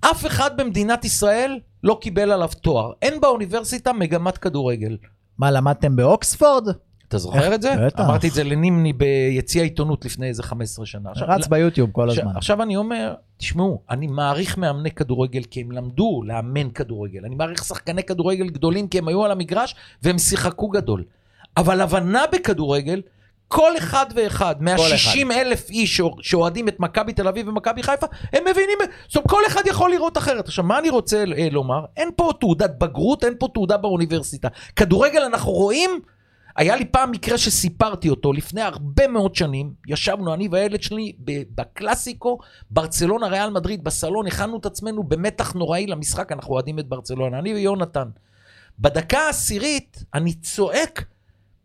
אף 0.00 0.26
אחד 0.26 0.56
במדינת 0.56 1.04
ישראל 1.04 1.58
לא 1.84 1.98
קיבל 2.00 2.32
עליו 2.32 2.50
תואר. 2.62 2.92
אין 3.02 3.20
באוניברסיטה 3.20 3.92
מגמת 3.92 4.38
כדורגל. 4.38 4.96
מה, 5.38 5.50
למדתם 5.50 5.96
באוקספורד? 5.96 6.68
אתה 7.12 7.18
זוכר 7.18 7.54
את 7.54 7.62
זה? 7.62 7.74
בטח. 7.86 8.00
אמרתי 8.00 8.28
את 8.28 8.32
זה 8.32 8.44
לנימני 8.44 8.92
ביציע 8.92 9.62
העיתונות 9.62 10.04
לפני 10.04 10.28
איזה 10.28 10.42
15 10.42 10.86
שנה. 10.86 11.10
רץ 11.16 11.46
ביוטיוב 11.46 11.90
כל 11.92 12.10
הזמן. 12.10 12.36
עכשיו 12.36 12.62
אני 12.62 12.76
אומר, 12.76 13.14
תשמעו, 13.36 13.82
אני 13.90 14.06
מעריך 14.06 14.58
מאמני 14.58 14.90
כדורגל 14.90 15.42
כי 15.50 15.60
הם 15.60 15.72
למדו 15.72 16.22
לאמן 16.26 16.70
כדורגל. 16.70 17.20
אני 17.24 17.34
מעריך 17.34 17.64
שחקני 17.64 18.02
כדורגל 18.02 18.48
גדולים 18.48 18.88
כי 18.88 18.98
הם 18.98 19.08
היו 19.08 19.24
על 19.24 19.30
המגרש 19.30 19.74
והם 20.02 20.18
שיחקו 20.18 20.68
גדול. 20.68 21.04
אבל 21.56 21.80
הבנה 21.80 22.24
בכדורגל, 22.32 23.02
כל 23.48 23.76
אחד 23.78 24.06
ואחד 24.14 24.54
מה-60 24.62 25.32
אלף 25.32 25.70
איש 25.70 25.96
שאוה- 25.96 26.16
שאוהדים 26.20 26.68
את 26.68 26.80
מכבי 26.80 27.12
תל 27.12 27.28
אביב 27.28 27.48
ומכבי 27.48 27.82
חיפה, 27.82 28.06
הם 28.32 28.44
מבינים, 28.50 28.78
זאת 29.08 29.16
אומרת, 29.16 29.28
כל 29.28 29.42
אחד 29.46 29.62
יכול 29.66 29.90
לראות 29.90 30.18
אחרת. 30.18 30.44
עכשיו, 30.48 30.64
מה 30.64 30.78
אני 30.78 30.90
רוצה 30.90 31.24
אה, 31.38 31.48
לומר? 31.50 31.84
אין 31.96 32.08
פה 32.16 32.30
תעודת 32.40 32.70
בגרות, 32.78 33.24
אין 33.24 33.34
פה 33.38 33.48
תעודה 33.54 33.76
באוניברסיטה. 33.76 34.48
כדורגל 34.76 35.22
אנחנו 35.22 35.52
רואים, 35.52 35.90
היה 36.56 36.76
לי 36.76 36.84
פעם 36.84 37.10
מקרה 37.10 37.38
שסיפרתי 37.38 38.08
אותו 38.08 38.32
לפני 38.32 38.60
הרבה 38.60 39.08
מאוד 39.08 39.34
שנים, 39.34 39.72
ישבנו 39.88 40.34
אני 40.34 40.48
והילד 40.50 40.82
שלי 40.82 41.12
בקלאסיקו, 41.54 42.38
ברצלונה 42.70 43.26
ריאל 43.26 43.50
מדריד, 43.50 43.84
בסלון, 43.84 44.26
הכנו 44.26 44.58
את 44.58 44.66
עצמנו 44.66 45.02
במתח 45.02 45.52
נוראי 45.52 45.86
למשחק, 45.86 46.32
אנחנו 46.32 46.54
אוהדים 46.54 46.78
את 46.78 46.88
ברצלונה, 46.88 47.38
אני 47.38 47.54
ויונתן. 47.54 48.08
בדקה 48.78 49.18
העשירית 49.18 50.04
אני 50.14 50.34
צועק, 50.34 51.04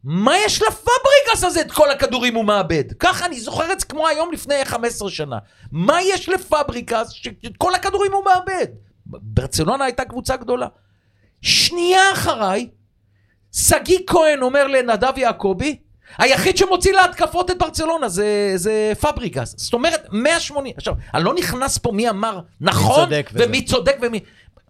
מה 0.03 0.37
יש 0.45 0.61
לפבריקס 0.61 1.43
הזה 1.43 1.61
את 1.61 1.71
כל 1.71 1.91
הכדורים 1.91 2.35
הוא 2.35 2.45
מאבד? 2.45 2.83
ככה 2.99 3.25
אני 3.25 3.39
זוכר 3.39 3.71
את 3.71 3.79
זה 3.79 3.85
כמו 3.85 4.07
היום 4.07 4.31
לפני 4.31 4.65
15 4.65 5.09
שנה. 5.09 5.37
מה 5.71 6.01
יש 6.01 6.29
לפבריקס 6.29 7.09
שאת 7.09 7.57
כל 7.57 7.75
הכדורים 7.75 8.13
הוא 8.13 8.23
מאבד? 8.25 8.67
ברצלונה 9.05 9.85
הייתה 9.85 10.05
קבוצה 10.05 10.37
גדולה. 10.37 10.67
שנייה 11.41 12.01
אחריי, 12.13 12.69
שגיא 13.53 13.99
כהן 14.07 14.41
אומר 14.41 14.67
לנדב 14.67 15.13
יעקבי, 15.17 15.77
היחיד 16.17 16.57
שמוציא 16.57 16.93
להתקפות 16.93 17.51
את 17.51 17.57
ברצלונה 17.57 18.09
זה, 18.09 18.51
זה 18.55 18.93
פבריקס. 19.01 19.55
זאת 19.57 19.73
אומרת, 19.73 20.07
180. 20.11 20.73
עכשיו, 20.77 20.93
אני 21.13 21.23
לא 21.23 21.33
נכנס 21.33 21.77
פה 21.77 21.91
מי 21.91 22.09
אמר 22.09 22.39
נכון 22.61 22.95
צודק 22.95 23.29
וזה. 23.33 23.45
ומי 23.45 23.65
צודק 23.65 23.97
ומי... 24.01 24.19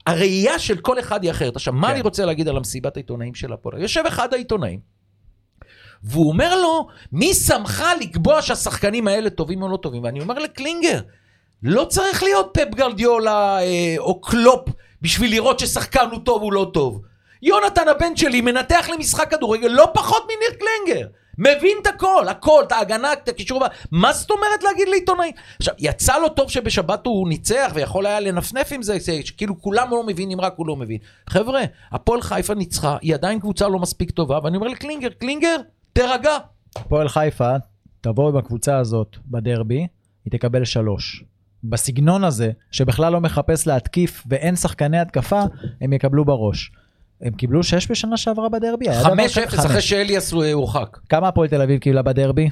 הראייה 0.07 0.59
של 0.59 0.77
כל 0.77 0.99
אחד 0.99 1.23
היא 1.23 1.31
אחרת. 1.31 1.55
עכשיו, 1.55 1.73
מה 1.73 1.87
כן. 1.87 1.93
אני 1.93 2.01
רוצה 2.01 2.25
להגיד 2.25 2.47
על 2.47 2.57
המסיבת 2.57 2.97
העיתונאים 2.97 3.35
של 3.35 3.53
הפועל? 3.53 3.81
יושב 3.81 4.03
אחד 4.07 4.33
העיתונאים, 4.33 4.79
והוא 6.03 6.29
אומר 6.29 6.61
לו, 6.61 6.87
מי 7.11 7.33
שמך 7.33 7.83
לקבוע 8.01 8.41
שהשחקנים 8.41 9.07
האלה 9.07 9.29
טובים 9.29 9.61
או 9.61 9.69
לא 9.69 9.77
טובים? 9.77 10.03
ואני 10.03 10.21
אומר 10.21 10.39
לקלינגר, 10.39 10.99
לא 11.63 11.85
צריך 11.85 12.23
להיות 12.23 12.49
פפ 12.53 12.75
גרדיולה 12.75 13.59
אה, 13.61 13.95
או 13.97 14.21
קלופ 14.21 14.69
בשביל 15.01 15.31
לראות 15.31 15.59
ששחקן 15.59 16.05
הוא 16.11 16.19
טוב 16.23 16.41
או 16.41 16.51
לא 16.51 16.71
טוב. 16.73 17.01
יונתן 17.47 17.87
הבן 17.87 18.15
שלי 18.15 18.41
מנתח 18.41 18.89
למשחק 18.93 19.31
כדורגל 19.31 19.67
לא 19.67 19.91
פחות 19.93 20.23
מניר 20.23 20.59
קלינגר. 20.59 21.07
מבין 21.37 21.77
את 21.81 21.87
הכל, 21.87 22.27
הכל, 22.29 22.63
את 22.67 22.71
ההגנה, 22.71 23.13
את 23.13 23.29
הקישור, 23.29 23.63
מה 23.91 24.13
זאת 24.13 24.31
אומרת 24.31 24.63
להגיד 24.63 24.87
לעיתונאי? 24.87 25.31
עכשיו, 25.57 25.73
יצא 25.77 26.17
לו 26.19 26.29
טוב 26.29 26.49
שבשבת 26.49 27.05
הוא 27.05 27.29
ניצח 27.29 27.71
ויכול 27.73 28.05
היה 28.05 28.19
לנפנף 28.19 28.71
עם 28.71 28.81
זה 28.81 28.97
כאילו 29.37 29.61
כולם 29.61 29.87
לא 29.91 30.03
מבינים, 30.03 30.41
רק 30.41 30.53
הוא 30.57 30.67
לא 30.67 30.75
מבין. 30.75 30.97
חבר'ה, 31.29 31.61
הפועל 31.91 32.21
חיפה 32.21 32.53
ניצחה, 32.53 32.97
היא 33.01 33.13
עדיין 33.13 33.39
קבוצה 33.39 33.67
לא 33.67 33.79
מספיק 33.79 34.11
טובה, 34.11 34.39
ואני 34.43 34.57
אומר 34.57 34.67
לקלינגר, 34.67 35.09
קלינגר, 35.09 35.55
תירגע. 35.93 36.37
הפועל 36.75 37.07
חיפה, 37.07 37.51
תבוא 38.01 38.29
עם 38.29 38.37
הקבוצה 38.37 38.77
הזאת 38.77 39.17
בדרבי, 39.27 39.87
היא 40.25 40.31
תקבל 40.31 40.65
שלוש. 40.65 41.23
בסגנון 41.63 42.23
הזה, 42.23 42.51
שבכלל 42.71 43.13
לא 43.13 43.21
מחפש 43.21 43.67
להתקיף 43.67 44.23
ואין 44.29 44.55
שחקני 44.55 44.99
התקפה, 44.99 45.41
הם 45.81 45.93
יקבלו 45.93 46.25
בראש. 46.25 46.71
הם 47.21 47.33
קיבלו 47.33 47.63
שש 47.63 47.91
בשנה 47.91 48.17
שעברה 48.17 48.49
בדרבי? 48.49 48.89
היה 48.89 49.03
דבר 49.03 49.13
כזה? 49.27 49.45
5-0 49.45 49.65
אחרי 49.65 49.81
שאליאס 49.81 50.31
הוא 50.31 50.45
הורחק. 50.45 50.97
כמה 51.09 51.27
הפועל 51.27 51.47
תל 51.47 51.61
אביב 51.61 51.79
קיבלה 51.79 52.01
בדרבי? 52.01 52.49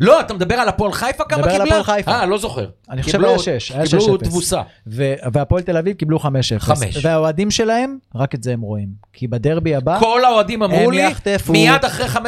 לא, 0.00 0.20
אתה 0.20 0.34
מדבר 0.34 0.54
על 0.54 0.68
הפועל 0.68 0.92
חיפה 0.92 1.24
כמה 1.24 1.38
מדבר 1.38 1.50
על 1.54 1.62
קיבלה? 1.62 1.80
הפועל 1.80 1.96
חיפה. 1.96 2.10
אה, 2.10 2.26
לא 2.26 2.38
זוכר. 2.38 2.66
אני 2.90 3.02
חושב 3.02 3.12
קיבלו- 3.18 3.28
היה 3.28 3.38
שש, 3.38 3.72
היה 3.72 3.84
קיבלו 3.86 4.16
6-0. 4.16 4.24
תבוסה. 4.24 4.62
ו- 4.86 5.14
והפועל 5.32 5.62
תל 5.62 5.76
אביב 5.76 5.96
קיבלו 5.96 6.18
5-0. 6.18 6.24
חמש. 6.58 7.04
והאוהדים 7.04 7.50
שלהם, 7.50 7.98
רק 8.14 8.34
את 8.34 8.42
זה 8.42 8.52
הם 8.52 8.60
רואים. 8.60 8.88
כי 9.12 9.28
בדרבי 9.28 9.74
הבא... 9.74 9.98
כל 10.00 10.24
האוהדים 10.24 10.62
אמרו 10.62 10.90
לי. 10.90 11.02
מיד 11.50 11.84
אחרי 11.84 12.06
5-0 12.06 12.18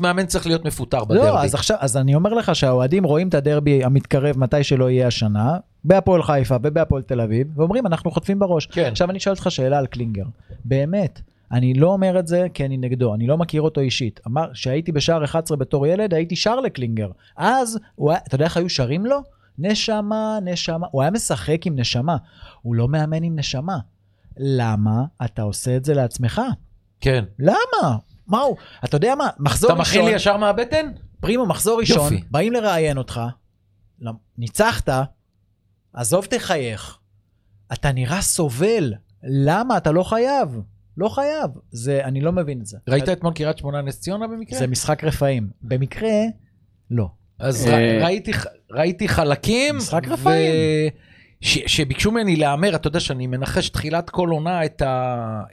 מאמן 0.00 0.26
צריך 0.26 0.46
להיות 0.46 0.64
מפוטר 0.64 1.04
בדרבי. 1.04 1.26
לא, 1.26 1.42
אז 1.42 1.54
עכשיו, 1.54 1.76
אז 1.80 1.96
אני 1.96 2.14
אומר 2.14 2.34
לך 2.34 2.54
שהאוהדים 2.54 3.04
רואים 3.04 3.28
את 3.28 3.34
הדרבי 3.34 3.84
המתקרב 3.84 4.38
מתי 4.38 4.64
שלא 4.64 4.90
יהיה 4.90 5.06
השנה, 5.06 5.56
בהפועל 5.84 6.22
חיפה 6.22 6.56
ובהפועל 6.62 7.02
תל 7.02 7.20
אביב, 7.20 7.46
ואומרים 7.56 7.86
אנחנו 7.86 8.10
חוטפים 8.10 8.38
בראש. 8.38 8.66
כן. 8.66 8.88
עכשיו 8.92 9.10
אני 9.10 9.20
שואל 9.20 9.34
אותך 9.34 9.50
שאלה 9.50 9.78
על 9.78 9.86
קלינגר. 9.86 10.24
באמת, 10.64 11.20
אני 11.52 11.74
לא 11.74 11.88
אומר 11.88 12.18
את 12.18 12.26
זה 12.26 12.46
כי 12.54 12.64
אני 12.64 12.76
נגדו, 12.76 13.14
אני 13.14 13.26
לא 13.26 13.38
מכיר 13.38 13.62
אותו 13.62 13.80
אישית. 13.80 14.20
אמר, 14.26 14.52
כשהייתי 14.52 14.92
בשער 14.92 15.24
11 15.24 15.56
בתור 15.56 15.86
ילד, 15.86 16.14
הייתי 16.14 16.36
שר 16.36 16.60
לקלינגר. 16.60 17.10
אז, 17.36 17.78
הוא 17.94 18.10
היה, 18.10 18.20
אתה 18.26 18.34
יודע 18.34 18.44
איך 18.44 18.56
היו 18.56 18.68
שרים 18.70 19.06
לו? 19.06 19.18
נשמה, 19.58 20.38
נשמה. 20.42 20.86
הוא 20.90 21.02
היה 21.02 21.10
משחק 21.10 21.66
עם 21.66 21.78
נשמה. 21.78 22.16
הוא 22.62 22.74
לא 22.74 22.88
מאמן 22.88 23.22
עם 23.22 23.38
נשמה. 23.38 23.78
למה 24.36 25.04
אתה 25.24 25.42
עושה 25.42 25.76
את 25.76 25.84
זה 25.84 25.94
לעצמך? 25.94 26.40
כן. 27.00 27.24
למה? 27.38 27.96
מה 28.26 28.40
הוא? 28.40 28.56
אתה 28.84 28.96
יודע 28.96 29.14
מה? 29.14 29.28
מחזור 29.38 29.70
אתה 29.72 29.80
מכין 29.80 30.00
ראשון, 30.00 30.10
לי 30.10 30.16
ישר 30.16 30.36
מהבטן? 30.36 30.86
פרימו, 31.20 31.46
מחזור 31.46 31.80
ראשון, 31.80 31.96
יופי. 32.14 32.24
באים 32.30 32.52
לראיין 32.52 32.98
אותך, 32.98 33.20
למ- 34.00 34.14
ניצחת, 34.38 34.88
עזוב 35.92 36.24
תחייך. 36.26 36.98
אתה 37.72 37.92
נראה 37.92 38.22
סובל, 38.22 38.94
למה? 39.22 39.76
אתה 39.76 39.90
לא 39.92 40.02
חייב. 40.02 40.60
לא 41.00 41.08
חייב. 41.08 41.50
זה, 41.70 42.04
אני 42.04 42.20
לא 42.20 42.32
מבין 42.32 42.60
את 42.60 42.66
זה. 42.66 42.78
ראית 42.88 43.08
אתמול 43.08 43.32
קריית 43.32 43.58
שמונה 43.58 43.82
נס 43.82 44.00
ציונה 44.00 44.26
במקרה? 44.26 44.58
זה 44.58 44.66
משחק 44.66 45.04
רפאים. 45.04 45.48
במקרה, 45.62 46.10
לא. 46.90 47.08
אז 47.38 47.66
אה, 47.66 48.04
ראיתי, 48.04 48.32
ראיתי 48.70 49.08
חלקים, 49.08 49.76
משחק 49.76 50.08
רפאים. 50.08 50.54
ש, 51.40 51.58
שביקשו 51.66 52.10
ממני 52.10 52.36
להמר, 52.36 52.74
אתה 52.74 52.88
יודע 52.88 53.00
שאני 53.00 53.26
מנחש 53.26 53.68
תחילת 53.68 54.10
כל 54.10 54.28
עונה 54.28 54.64
את 54.64 54.82
ה... 54.82 54.86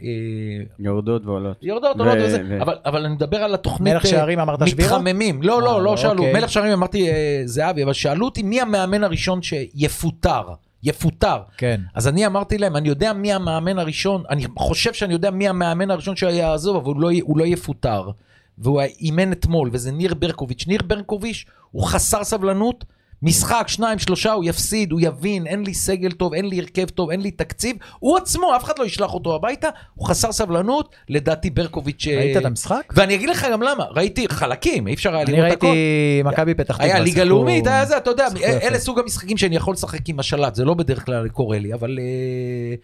אה, 0.03 0.65
יורדות 0.79 1.25
ועולות. 1.25 1.57
יורדות, 1.61 1.97
ו- 1.97 1.99
עולות 1.99 2.17
וזה, 2.21 2.43
ו- 2.49 2.61
אבל, 2.61 2.75
אבל 2.85 3.05
אני 3.05 3.13
מדבר 3.15 3.37
על 3.37 3.53
התוכנית... 3.53 3.93
מלך 3.93 4.05
אה, 4.05 4.09
שערים 4.09 4.39
אמרת 4.39 4.67
שבירה? 4.67 4.89
מתחממים. 4.89 5.41
לא, 5.43 5.61
לא, 5.61 5.65
לא, 5.65 5.83
לא 5.83 5.97
שאלו. 5.97 6.23
אוקיי. 6.23 6.33
מלך 6.33 6.49
שערים 6.49 6.71
אמרתי 6.71 7.09
אה, 7.09 7.41
זהבי, 7.45 7.83
אבל 7.83 7.93
שאלו 7.93 8.25
אותי 8.25 8.43
מי 8.43 8.61
המאמן 8.61 9.03
הראשון 9.03 9.41
שיפוטר. 9.41 10.43
יפוטר. 10.83 11.37
כן. 11.57 11.81
אז 11.93 12.07
אני 12.07 12.25
אמרתי 12.25 12.57
להם, 12.57 12.75
אני 12.75 12.89
יודע 12.89 13.13
מי 13.13 13.33
המאמן 13.33 13.79
הראשון, 13.79 14.23
אני 14.29 14.45
חושב 14.57 14.93
שאני 14.93 15.13
יודע 15.13 15.31
מי 15.31 15.47
המאמן 15.47 15.91
הראשון 15.91 16.15
שיעזוב, 16.15 16.75
אבל 16.75 16.85
הוא 16.85 17.01
לא, 17.01 17.09
הוא 17.21 17.37
לא 17.37 17.45
יפוטר. 17.45 18.09
והוא 18.57 18.81
אימן 18.81 19.31
אתמול, 19.31 19.69
וזה 19.73 19.91
ניר 19.91 20.13
ברקוביץ'. 20.13 20.67
ניר 20.67 20.81
ברקוביץ' 20.87 21.45
הוא 21.71 21.83
חסר 21.83 22.23
סבלנות, 22.23 22.85
משחק, 23.21 23.67
שניים, 23.67 23.99
שלושה, 23.99 24.31
הוא 24.31 24.43
יפסיד, 24.43 24.91
הוא 24.91 24.99
יבין, 25.03 25.47
אין 25.47 25.63
לי 25.63 25.73
סגל 25.73 26.11
טוב, 26.11 26.33
אין 26.33 26.45
לי 26.45 26.59
הרכב 26.59 26.85
טוב, 26.89 27.09
אין 27.09 27.21
לי 27.21 27.31
תקציב. 27.31 27.75
הוא 27.99 28.17
עצמו, 28.17 28.55
אף 28.55 28.63
אחד 28.63 28.79
לא 28.79 28.85
ישלח 28.85 29.13
אותו 29.13 29.35
הביתה, 29.35 29.69
הוא 29.95 30.07
חסר 30.07 30.31
סבלנות, 30.31 30.95
לדעתי 31.09 31.49
ברקוביץ'... 31.49 32.07
אה, 32.07 32.17
ראית 32.17 32.37
את 32.37 32.45
המשחק? 32.45 32.93
ואני 32.95 33.15
אגיד 33.15 33.29
לך 33.29 33.47
גם 33.51 33.61
למה, 33.61 33.83
ראיתי 33.83 34.25
חלקים, 34.29 34.87
אי 34.87 34.93
אפשר 34.93 35.15
היה 35.15 35.23
אני 35.23 35.31
לראות 35.31 35.51
הכל. 35.51 35.67
ראיתי 35.67 36.23
מכבי 36.25 36.53
פתח 36.53 36.73
תקווה. 36.73 36.85
היה 36.85 36.99
ליגה 36.99 37.23
לאומית, 37.23 37.67
היה 37.67 37.85
זה, 37.85 37.97
אתה 37.97 38.09
יודע. 38.09 38.27
אלה 38.43 38.79
סוג 38.79 38.99
המשחקים 38.99 39.37
שאני 39.37 39.55
יכול 39.55 39.73
לשחק 39.73 40.09
עם 40.09 40.19
השלט, 40.19 40.55
זה 40.55 40.65
לא 40.65 40.73
בדרך 40.73 41.05
כלל 41.05 41.29
קורה 41.29 41.59
לי, 41.59 41.73
אבל 41.73 41.99
אה, 42.01 42.75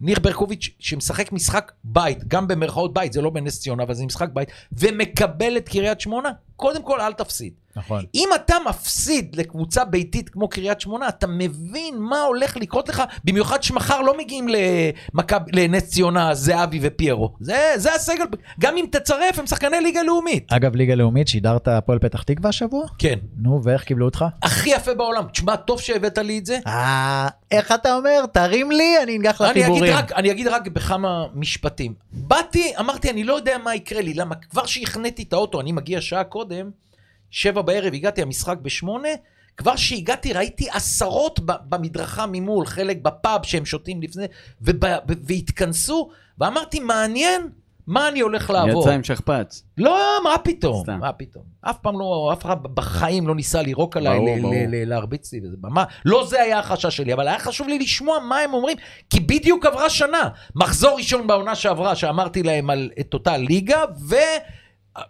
ניר 0.00 0.20
ברקוביץ', 0.20 0.70
שמשחק 0.78 1.32
משחק 1.32 1.72
בית, 1.84 2.28
גם 2.28 2.48
במרכאות 2.48 2.94
בית, 2.94 3.12
זה 3.12 3.22
לא 3.22 3.30
בנס 3.30 3.60
ציונה, 3.60 3.82
אבל 3.82 3.94
זה 3.94 4.04
משחק 4.04 4.28
בית, 4.32 4.48
ומקבל 4.72 5.56
את 5.56 5.68
קריית 5.68 6.00
שמונה, 6.00 6.30
קודם 6.60 6.82
כל 6.82 7.00
אל 7.00 7.12
תפסיד. 7.12 7.52
נכון. 7.76 8.04
אם 8.14 8.28
אתה 8.34 8.56
מפסיד 8.68 9.36
לקבוצה 9.36 9.84
ביתית 9.84 10.28
כמו 10.28 10.48
קריית 10.48 10.80
שמונה, 10.80 11.08
אתה 11.08 11.26
מבין 11.26 11.98
מה 11.98 12.22
הולך 12.22 12.56
לקרות 12.56 12.88
לך, 12.88 13.02
במיוחד 13.24 13.62
שמחר 13.62 14.00
לא 14.00 14.18
מגיעים 14.18 14.46
למכב, 14.48 15.40
לנס 15.52 15.88
ציונה, 15.88 16.34
זהבי 16.34 16.78
ופיירו. 16.82 17.32
זה, 17.40 17.72
זה 17.76 17.94
הסגל, 17.94 18.24
גם 18.60 18.76
אם 18.76 18.84
תצרף, 18.92 19.38
הם 19.38 19.46
שחקני 19.46 19.80
ליגה 19.80 20.02
לאומית. 20.02 20.52
אגב, 20.52 20.76
ליגה 20.76 20.94
לאומית, 20.94 21.28
שידרת 21.28 21.68
הפועל 21.68 21.98
פתח 21.98 22.22
תקווה 22.22 22.48
השבוע? 22.48 22.86
כן. 22.98 23.18
נו, 23.36 23.60
ואיך 23.64 23.84
קיבלו 23.84 24.04
אותך? 24.04 24.24
הכי 24.42 24.70
יפה 24.70 24.94
בעולם. 24.94 25.28
תשמע, 25.32 25.56
טוב 25.56 25.80
שהבאת 25.80 26.18
לי 26.18 26.38
את 26.38 26.46
זה. 26.46 26.58
אה, 26.66 27.28
איך 27.50 27.72
אתה 27.72 27.96
אומר? 27.96 28.26
תרים 28.32 28.70
לי, 28.70 29.02
אני 29.02 29.16
אנגח 29.16 29.40
אני 29.40 29.60
לחיבורים. 29.60 29.94
רק, 29.94 30.12
אני 30.12 30.30
אגיד 30.30 30.46
רק 30.46 30.68
בכמה 30.68 31.24
משפטים. 31.34 31.94
באתי, 32.12 32.72
אמרתי, 32.80 33.10
אני 33.10 33.24
לא 33.24 33.34
יודע 33.34 33.58
מה 33.64 33.74
יקרה 33.74 34.00
לי, 34.00 34.14
למה 34.14 34.34
כבר 34.34 34.66
שהכניתי 34.66 35.22
את 35.22 35.32
האוטו, 35.32 35.60
אני 35.60 35.72
מגיע 35.72 36.00
שעה 36.00 36.24
קודם, 36.24 36.49
שבע 37.30 37.62
בערב, 37.62 37.94
הגעתי, 37.94 38.22
המשחק 38.22 38.58
בשמונה, 38.62 39.08
כבר 39.56 39.76
שהגעתי 39.76 40.32
ראיתי 40.32 40.68
עשרות 40.70 41.40
במדרכה 41.44 42.26
ממול, 42.32 42.66
חלק 42.66 42.96
בפאב 43.02 43.42
שהם 43.44 43.64
שותים 43.64 44.02
לפני, 44.02 44.24
וב- 44.62 44.74
והתכנסו, 45.26 46.10
ואמרתי, 46.38 46.80
מעניין 46.80 47.48
מה 47.86 48.08
אני 48.08 48.20
הולך 48.20 48.50
לעבור. 48.50 48.82
יצא 48.82 48.90
עם 48.90 49.04
שכפ"ץ. 49.04 49.62
לא, 49.78 49.98
מה 50.24 50.38
פתאום, 50.38 50.82
סתם. 50.82 50.98
מה 51.00 51.12
פתאום. 51.12 51.44
אף 51.60 51.78
פעם 51.78 51.98
לא, 51.98 52.30
אף 52.32 52.44
אחד 52.44 52.56
בחיים 52.62 53.28
לא 53.28 53.34
ניסה 53.34 53.62
לירוק 53.62 53.96
עליי, 53.96 54.18
ברור, 54.18 54.36
ל- 54.36 54.40
ברור. 54.40 54.54
ל- 54.54 54.74
ל- 54.76 54.88
להרביץ 54.88 55.32
לי. 55.32 55.40
וזה. 55.40 55.56
מה, 55.62 55.84
לא 56.04 56.26
זה 56.26 56.42
היה 56.42 56.58
החשש 56.58 56.96
שלי, 56.96 57.12
אבל 57.14 57.28
היה 57.28 57.38
חשוב 57.38 57.68
לי 57.68 57.78
לשמוע 57.78 58.18
מה 58.18 58.38
הם 58.38 58.54
אומרים, 58.54 58.76
כי 59.10 59.20
בדיוק 59.20 59.66
עברה 59.66 59.90
שנה. 59.90 60.28
מחזור 60.54 60.96
ראשון 60.96 61.26
בעונה 61.26 61.54
שעברה, 61.54 61.94
שאמרתי 61.96 62.42
להם 62.42 62.70
על 62.70 62.90
את 63.00 63.14
אותה 63.14 63.36
ליגה, 63.36 63.84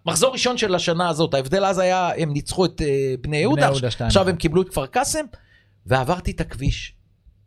ומחזור 0.06 0.32
ראשון 0.32 0.58
של 0.58 0.74
השנה 0.74 1.08
הזאת. 1.08 1.34
ההבדל 1.34 1.64
אז 1.64 1.78
היה, 1.78 2.10
הם 2.16 2.32
ניצחו 2.32 2.64
את 2.64 2.82
אה, 2.82 3.14
בני 3.20 3.36
יהודה, 3.36 3.62
יהודה 3.62 3.88
עכשיו-. 3.88 4.28
הם 4.28 4.36
קיבלו 4.36 4.62
את 4.62 4.68
כפר 4.68 4.86
קאסם, 4.86 5.24
ועברתי 5.86 6.30
את 6.30 6.40
הכביש. 6.40 6.94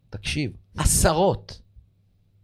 תקשיב, 0.10 0.52
עשרות. 0.78 1.62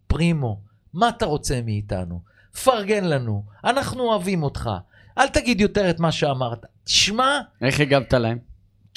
פרימו, 0.08 0.62
מה 0.94 1.10
אתה 1.10 1.26
רוצה 1.26 1.62
מאיתנו? 1.66 2.22
פרגן 2.64 3.04
לנו, 3.04 3.44
אנחנו 3.64 4.04
אוהבים 4.04 4.44
אותך. 4.44 4.70
אל 5.18 5.28
תגיד 5.28 5.62
יותר 5.62 5.90
את 5.90 6.00
מה 6.00 6.12
שאמרת. 6.12 6.66
תשמע, 6.84 7.40
איך 7.62 7.80
הגבת 7.80 8.14
להם? 8.14 8.49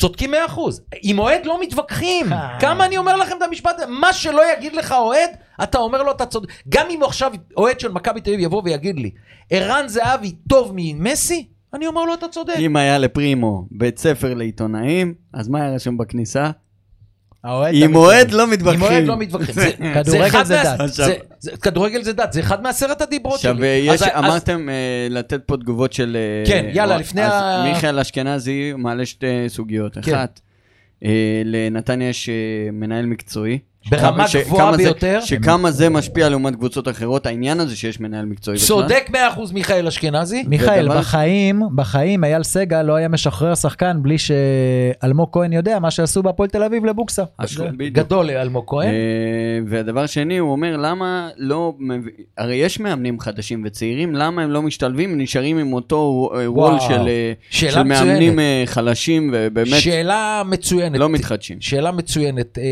צודקים 0.03 0.31
מאה 0.31 0.47
אחוז. 0.47 0.83
עם 1.03 1.19
אוהד 1.19 1.47
לא 1.47 1.63
מתווכחים. 1.63 2.33
אה. 2.33 2.61
כמה 2.61 2.87
אני 2.87 2.99
אומר 2.99 3.17
לכם 3.17 3.37
את 3.37 3.43
המשפט 3.43 3.75
הזה? 3.77 3.87
מה 3.87 4.13
שלא 4.13 4.43
יגיד 4.53 4.75
לך 4.75 4.93
אוהד, 4.93 5.31
אתה 5.63 5.79
אומר 5.79 6.03
לו 6.03 6.11
אתה 6.11 6.27
צודק. 6.27 6.49
גם 6.69 6.87
אם 6.91 7.01
עכשיו 7.03 7.33
אוהד 7.57 7.81
של 7.81 7.93
מכבי 7.93 8.21
תל 8.21 8.31
אביב 8.31 8.41
יבוא 8.41 8.63
ויגיד 8.65 8.99
לי, 8.99 9.11
ערן 9.51 9.89
זהבי 9.89 10.33
טוב 10.49 10.73
ממסי, 10.75 11.49
אני 11.75 11.87
אומר 11.87 12.05
לו 12.05 12.15
אתה 12.15 12.29
צודק. 12.29 12.55
אם 12.59 12.77
היה 12.77 12.99
לפרימו 12.99 13.67
בית 13.71 13.99
ספר 13.99 14.35
לעיתונאים, 14.35 15.15
אז 15.35 15.49
מה 15.49 15.63
היה 15.63 15.75
רשום 15.75 15.99
בכניסה? 15.99 16.51
עם 17.73 17.97
אוהד. 17.97 18.31
לא 18.31 18.43
עם 18.43 18.51
מתווכחים. 18.51 18.83
אוהד 18.83 19.05
לא 19.07 19.17
מתווכחים. 19.17 19.95
כדורגל 19.95 20.45
זה 20.45 20.57
דת. 20.65 20.89
זה- 20.89 21.05
זה- 21.39 21.57
כדורגל 21.57 22.03
זה 22.03 22.13
דת, 22.13 22.33
זה 22.33 22.41
אחד 22.41 22.63
מעשרת 22.63 23.01
הדיברות 23.03 23.35
עכשיו, 23.35 23.57
שלי. 23.57 23.67
יש, 23.67 24.03
אז- 24.03 24.09
אז- 24.13 24.25
אמרתם 24.25 24.69
אה, 24.69 24.75
לתת 25.11 25.41
פה 25.47 25.57
תגובות 25.57 25.93
של... 25.93 26.17
אה, 26.17 26.51
כן, 26.51 26.67
יאללה, 26.73 26.97
לפני 26.97 27.25
אז 27.27 27.33
ה- 27.35 27.65
מיכאל 27.73 27.99
אשכנזי 27.99 28.73
מעלה 28.79 29.07
שתי 29.07 29.27
סוגיות. 29.49 29.99
כן. 30.03 30.15
אחת, 30.15 30.41
אה, 31.05 31.11
לנתניה 31.45 32.09
יש 32.09 32.29
אה, 32.29 32.35
מנהל 32.73 33.07
מקצועי. 33.07 33.59
ברמה 33.91 34.29
ש- 34.29 34.37
גבוהה 34.37 34.67
כמה 34.67 34.77
זה- 34.77 34.83
ביותר. 34.83 35.21
שכמה 35.25 35.71
זה 35.71 35.89
משפיע 35.89 36.29
לעומת 36.29 36.55
קבוצות 36.57 36.89
אחרות, 36.89 37.27
העניין 37.27 37.61
הזה 37.61 37.77
שיש 37.77 38.01
מנהל 38.01 38.25
מקצועי. 38.25 38.57
בכלל. 38.57 38.67
צודק 38.69 39.07
מאה 39.13 39.29
אחוז 39.29 39.53
מיכאל 39.53 39.87
אשכנזי. 39.87 40.43
מיכאל, 40.47 40.85
ודבר- 40.89 40.99
בחיים, 40.99 41.63
בחיים 41.75 42.25
אייל 42.25 42.43
סגל 42.43 42.83
לא 42.83 42.95
היה 42.95 43.09
משחרר 43.09 43.55
שחקן 43.55 43.97
בלי 44.03 44.17
שאלמוג 44.19 45.29
כהן 45.33 45.53
יודע 45.53 45.79
מה 45.79 45.91
שעשו 45.91 46.23
בהפועל 46.23 46.49
תל 46.49 46.63
אביב 46.63 46.85
לבוקסה. 46.85 47.23
הש- 47.39 47.55
זה- 47.57 47.65
בדיוק. 47.77 47.95
גדול 47.97 48.27
לאלמוג 48.27 48.65
כהן. 48.67 48.89
אה, 48.89 48.93
והדבר 49.67 50.07
שני, 50.07 50.39
הוא 50.39 50.53
אומר, 50.53 50.77
למה 50.77 51.29
לא... 51.37 51.75
הרי 52.39 52.55
יש 52.55 52.81
מאמנים 52.81 53.21
חדשים 53.21 53.63
וצעירים, 53.67 54.15
למה 54.15 54.43
הם 54.43 54.51
לא 54.51 54.63
משתלבים, 54.63 55.19
נשארים 55.21 55.59
עם 55.59 55.73
אותו 55.73 55.97
אה, 56.35 56.51
וול 56.53 56.71
וואו. 56.73 56.81
של 56.81 57.09
אה, 57.09 57.33
של 57.51 57.83
מאמנים. 57.83 58.39
אה, 58.39 58.63
חלשים, 58.67 59.31
ובאמת 59.33 59.67
שאלה 59.81 60.43
מצוינת. 60.47 60.99
לא 60.99 61.09
מתחדשים. 61.09 61.57
שאלה 61.61 61.93
מצוינת. 61.93 62.59
אה, 62.59 62.63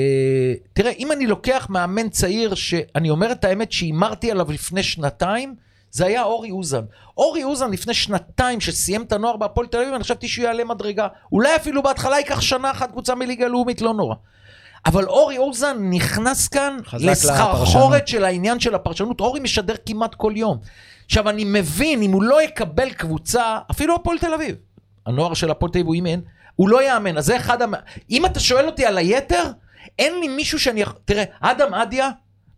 תראה, 0.72 0.92
אם 1.00 1.12
אני 1.12 1.26
לוקח 1.26 1.66
מאמן 1.70 2.08
צעיר, 2.08 2.54
שאני 2.54 3.10
אומר 3.10 3.32
את 3.32 3.44
האמת 3.44 3.72
שהימרתי 3.72 4.30
עליו 4.30 4.52
לפני 4.52 4.82
שנתיים, 4.82 5.54
זה 5.90 6.06
היה 6.06 6.22
אורי 6.22 6.50
אוזן. 6.50 6.84
אורי 7.16 7.44
אוזן 7.44 7.70
לפני 7.70 7.94
שנתיים 7.94 8.60
שסיים 8.60 9.02
את 9.02 9.12
הנוער 9.12 9.36
בהפועל 9.36 9.66
תל 9.66 9.78
אביב, 9.78 9.94
אני 9.94 10.04
חשבתי 10.04 10.28
שהוא 10.28 10.44
יעלה 10.44 10.64
מדרגה. 10.64 11.08
אולי 11.32 11.56
אפילו 11.56 11.82
בהתחלה 11.82 12.16
ייקח 12.16 12.40
שנה 12.40 12.70
אחת 12.70 12.90
קבוצה 12.90 13.14
מליגה 13.14 13.48
לאומית, 13.48 13.82
לא 13.82 13.94
נורא. 13.94 14.14
אבל 14.86 15.04
אורי 15.06 15.38
אוזן 15.38 15.76
נכנס 15.90 16.48
כאן 16.48 16.76
לסחרחורת. 16.92 18.08
של 18.08 18.24
העניין 18.24 18.60
של 18.60 18.74
הפרשנות. 18.74 19.20
אורי 19.20 19.40
משדר 19.40 19.74
כמעט 19.86 20.14
כל 20.14 20.32
יום. 20.36 20.58
עכשיו, 21.06 21.28
אני 21.28 21.44
מבין, 21.44 22.02
אם 22.02 22.12
הוא 22.12 22.22
לא 22.22 22.42
יקבל 22.42 22.90
קבוצה, 22.90 23.58
אפילו 23.70 23.94
הפועל 23.94 24.18
תל 24.18 24.34
אביב, 24.34 24.56
הנוער 25.06 25.34
של 25.34 25.50
הפועל 25.50 25.72
תל 25.72 25.78
אביב 25.78 25.86
הוא 25.86 25.94
אימן, 25.94 26.20
הוא 26.56 26.68
לא 26.68 26.82
יאמן. 26.82 27.16
אז 27.18 27.26
זה 27.26 27.36
אחד 27.36 27.62
המ... 27.62 27.74
אם 28.10 28.26
אתה 28.26 28.40
שואל 28.40 28.66
אותי 28.66 28.86
על 28.86 28.98
היתר, 28.98 29.44
אין 29.98 30.20
לי 30.20 30.28
מישהו 30.28 30.58
שאני... 30.58 30.80
יכ- 30.80 30.94
תראה, 31.04 31.24
אדם 31.40 31.74
אדיה, 31.74 32.10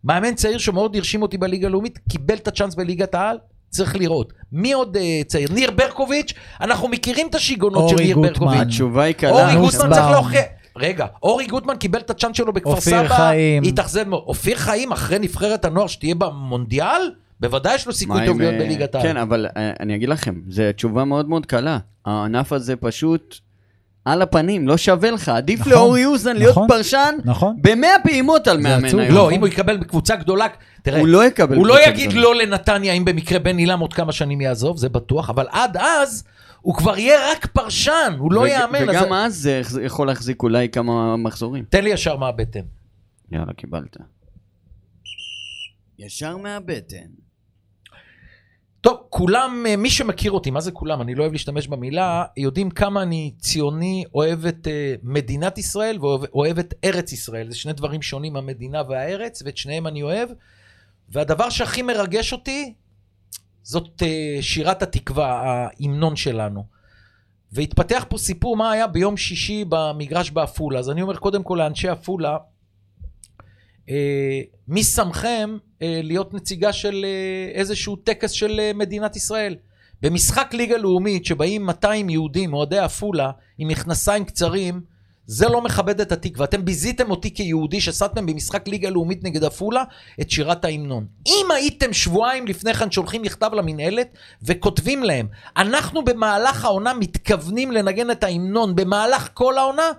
מאמן 0.03 0.35
צעיר 0.35 0.57
שמאוד 0.57 0.95
הרשים 0.95 1.21
אותי 1.21 1.37
בליגה 1.37 1.67
הלאומית, 1.67 1.99
קיבל 2.09 2.35
את 2.35 2.47
הצ'אנס 2.47 2.75
בליגת 2.75 3.15
העל, 3.15 3.37
צריך 3.69 3.95
לראות. 3.95 4.33
מי 4.51 4.73
עוד 4.73 4.97
אה, 4.97 5.27
צעיר? 5.27 5.49
ניר 5.53 5.71
ברקוביץ', 5.71 6.33
אנחנו 6.61 6.87
מכירים 6.87 7.27
את 7.27 7.35
השיגעונות 7.35 7.89
של 7.89 7.95
אורי 7.95 8.05
ניר 8.05 8.15
גוטמן. 8.15 8.29
ברקוביץ'. 8.33 8.61
התשובה 8.61 9.03
היא 9.03 9.15
קלה. 9.15 9.29
אורי. 9.31 9.55
גוטמן 9.55 9.93
צריך 9.93 10.09
להוכיח... 10.11 10.41
רגע, 10.77 11.05
אורי 11.23 11.47
גוטמן 11.47 11.75
קיבל 11.77 11.99
את 11.99 12.09
הצ'אנס 12.09 12.37
שלו 12.37 12.53
בכפר 12.53 12.69
אופיר 12.69 13.05
סבא, 13.05 13.15
חיים. 13.15 13.63
התאכזב 13.63 14.07
מאוד. 14.07 14.23
אופיר 14.25 14.57
חיים 14.57 14.91
אחרי 14.91 15.19
נבחרת 15.19 15.65
הנוער 15.65 15.87
שתהיה 15.87 16.15
במונדיאל? 16.15 17.11
בוודאי 17.39 17.75
יש 17.75 17.87
לו 17.87 17.93
סיכוי 17.93 18.25
טוב 18.25 18.41
להיות 18.41 18.53
אה, 18.53 18.59
בליגת 18.59 18.95
העל. 18.95 19.03
כן, 19.03 19.17
אבל 19.17 19.47
אה, 19.57 19.71
אני 19.79 19.95
אגיד 19.95 20.09
לכם, 20.09 20.35
זו 20.49 20.63
תשובה 20.75 21.05
מאוד 21.05 21.29
מאוד 21.29 21.45
קלה. 21.45 21.77
הענף 22.05 22.53
הזה 22.53 22.75
פשוט 22.75 23.35
על 24.05 24.21
הפנים, 24.21 24.67
לא 24.67 24.77
שווה 24.77 25.11
לך. 25.11 25.29
עדיף 25.29 25.59
נכון, 25.59 25.71
לאורי 25.73 26.05
אוזן 26.05 26.35
להיות 26.35 26.51
נכון. 26.51 26.67
פרשן 26.67 27.15
נכון. 27.25 27.55
במאה 27.61 27.95
פעימות 28.03 28.47
על 28.47 28.57
מאמן. 28.57 28.99
היום. 28.99 29.15
לא, 29.15 29.31
אם 29.31 29.39
הוא 29.39 29.47
יקבל 29.47 29.77
בקבוצה 29.77 30.15
גדולה, 30.15 30.47
תראה, 30.81 30.99
הוא 30.99 31.07
לא 31.07 31.25
יקבל 31.25 31.55
הוא 31.55 31.67
לא 31.67 31.87
יגיד 31.87 32.09
גדולה. 32.09 32.23
לא 32.23 32.35
לנתניה 32.35 32.93
אם 32.93 33.05
במקרה 33.05 33.39
בן 33.39 33.57
עילם 33.57 33.79
עוד 33.79 33.93
כמה 33.93 34.11
שנים 34.11 34.41
יעזוב, 34.41 34.77
זה 34.77 34.89
בטוח, 34.89 35.29
אבל 35.29 35.47
עד 35.51 35.77
אז 35.77 36.23
הוא 36.61 36.75
כבר 36.75 36.97
יהיה 36.97 37.31
רק 37.31 37.45
פרשן, 37.45 38.13
הוא 38.17 38.33
לא 38.33 38.39
וג- 38.39 38.47
יאמן. 38.47 38.89
אז- 38.89 38.95
וגם 38.95 39.13
אז 39.13 39.35
זה 39.35 39.61
יכול 39.83 40.07
להחזיק 40.07 40.43
אולי 40.43 40.69
כמה 40.69 41.17
מחזורים. 41.17 41.63
תן 41.69 41.83
לי 41.83 41.89
ישר 41.89 42.17
מהבטן. 42.17 42.59
יאללה, 43.31 43.53
קיבלת. 43.53 43.97
ישר 45.99 46.37
מהבטן. 46.37 47.22
טוב, 48.83 48.97
כולם, 49.09 49.65
אה, 49.67 49.75
מי 49.75 49.89
שמכיר 49.89 50.31
אותי, 50.31 50.51
מה 50.51 50.61
זה 50.61 50.71
כולם? 50.71 51.01
אני 51.01 51.15
לא 51.15 51.21
אוהב 51.21 51.31
להשתמש 51.31 51.67
במילה, 51.67 52.25
יודעים 52.37 52.69
כמה 52.69 53.01
אני 53.01 53.33
ציוני, 53.39 54.03
אוהב 54.15 54.45
את 54.45 54.67
אה, 54.67 54.95
מדינת 55.03 55.57
ישראל 55.57 55.97
ואוהב 56.01 56.59
את 56.59 56.73
ארץ 56.83 57.11
ישראל. 57.11 57.49
זה 57.49 57.57
שני 57.57 57.73
דברים 57.73 58.01
שונים, 58.01 58.35
המדינה 58.35 58.81
והארץ, 58.89 59.41
ואת 59.45 59.57
שניהם 59.57 59.87
אני 59.87 60.03
אוהב. 60.03 60.29
והדבר 61.09 61.49
שהכי 61.49 61.81
מרגש 61.81 62.33
אותי, 62.33 62.73
זאת 63.61 64.03
אה, 64.03 64.37
שירת 64.41 64.81
התקווה, 64.81 65.41
ההמנון 65.41 66.15
שלנו. 66.15 66.65
והתפתח 67.51 68.05
פה 68.09 68.17
סיפור 68.17 68.57
מה 68.57 68.71
היה 68.71 68.87
ביום 68.87 69.17
שישי 69.17 69.65
במגרש 69.69 70.31
בעפולה. 70.31 70.79
אז 70.79 70.89
אני 70.89 71.01
אומר 71.01 71.17
קודם 71.17 71.43
כל 71.43 71.55
לאנשי 71.61 71.89
עפולה, 71.89 72.37
מי 74.67 74.83
שמכם 74.83 75.57
אה, 75.81 75.99
להיות 76.03 76.33
נציגה 76.33 76.73
של 76.73 77.05
אה, 77.05 77.59
איזשהו 77.59 77.95
טקס 77.95 78.31
של 78.31 78.59
אה, 78.59 78.71
מדינת 78.75 79.15
ישראל? 79.15 79.55
במשחק 80.01 80.53
ליגה 80.53 80.77
לאומית 80.77 81.25
שבאים 81.25 81.65
200 81.65 82.09
יהודים, 82.09 82.53
אוהדי 82.53 82.79
עפולה, 82.79 83.31
עם 83.57 83.67
מכנסיים 83.67 84.25
קצרים, 84.25 84.81
זה 85.25 85.49
לא 85.49 85.61
מכבד 85.61 86.01
את 86.01 86.11
התקווה. 86.11 86.45
אתם 86.45 86.65
ביזיתם 86.65 87.11
אותי 87.11 87.33
כיהודי 87.33 87.81
ששמתם 87.81 88.25
במשחק 88.25 88.67
ליגה 88.67 88.89
לאומית 88.89 89.23
נגד 89.23 89.43
עפולה 89.43 89.83
את 90.21 90.31
שירת 90.31 90.65
ההמנון. 90.65 91.05
אם 91.27 91.45
הייתם 91.55 91.93
שבועיים 91.93 92.47
לפני 92.47 92.73
כן 92.73 92.91
שולחים 92.91 93.21
מכתב 93.21 93.51
למינהלת 93.53 94.07
וכותבים 94.43 95.03
להם, 95.03 95.27
אנחנו 95.57 96.03
במהלך 96.03 96.65
העונה 96.65 96.93
מתכוונים 96.93 97.71
לנגן 97.71 98.11
את 98.11 98.23
ההמנון 98.23 98.75
במהלך 98.75 99.29
כל 99.33 99.57
העונה, 99.57 99.91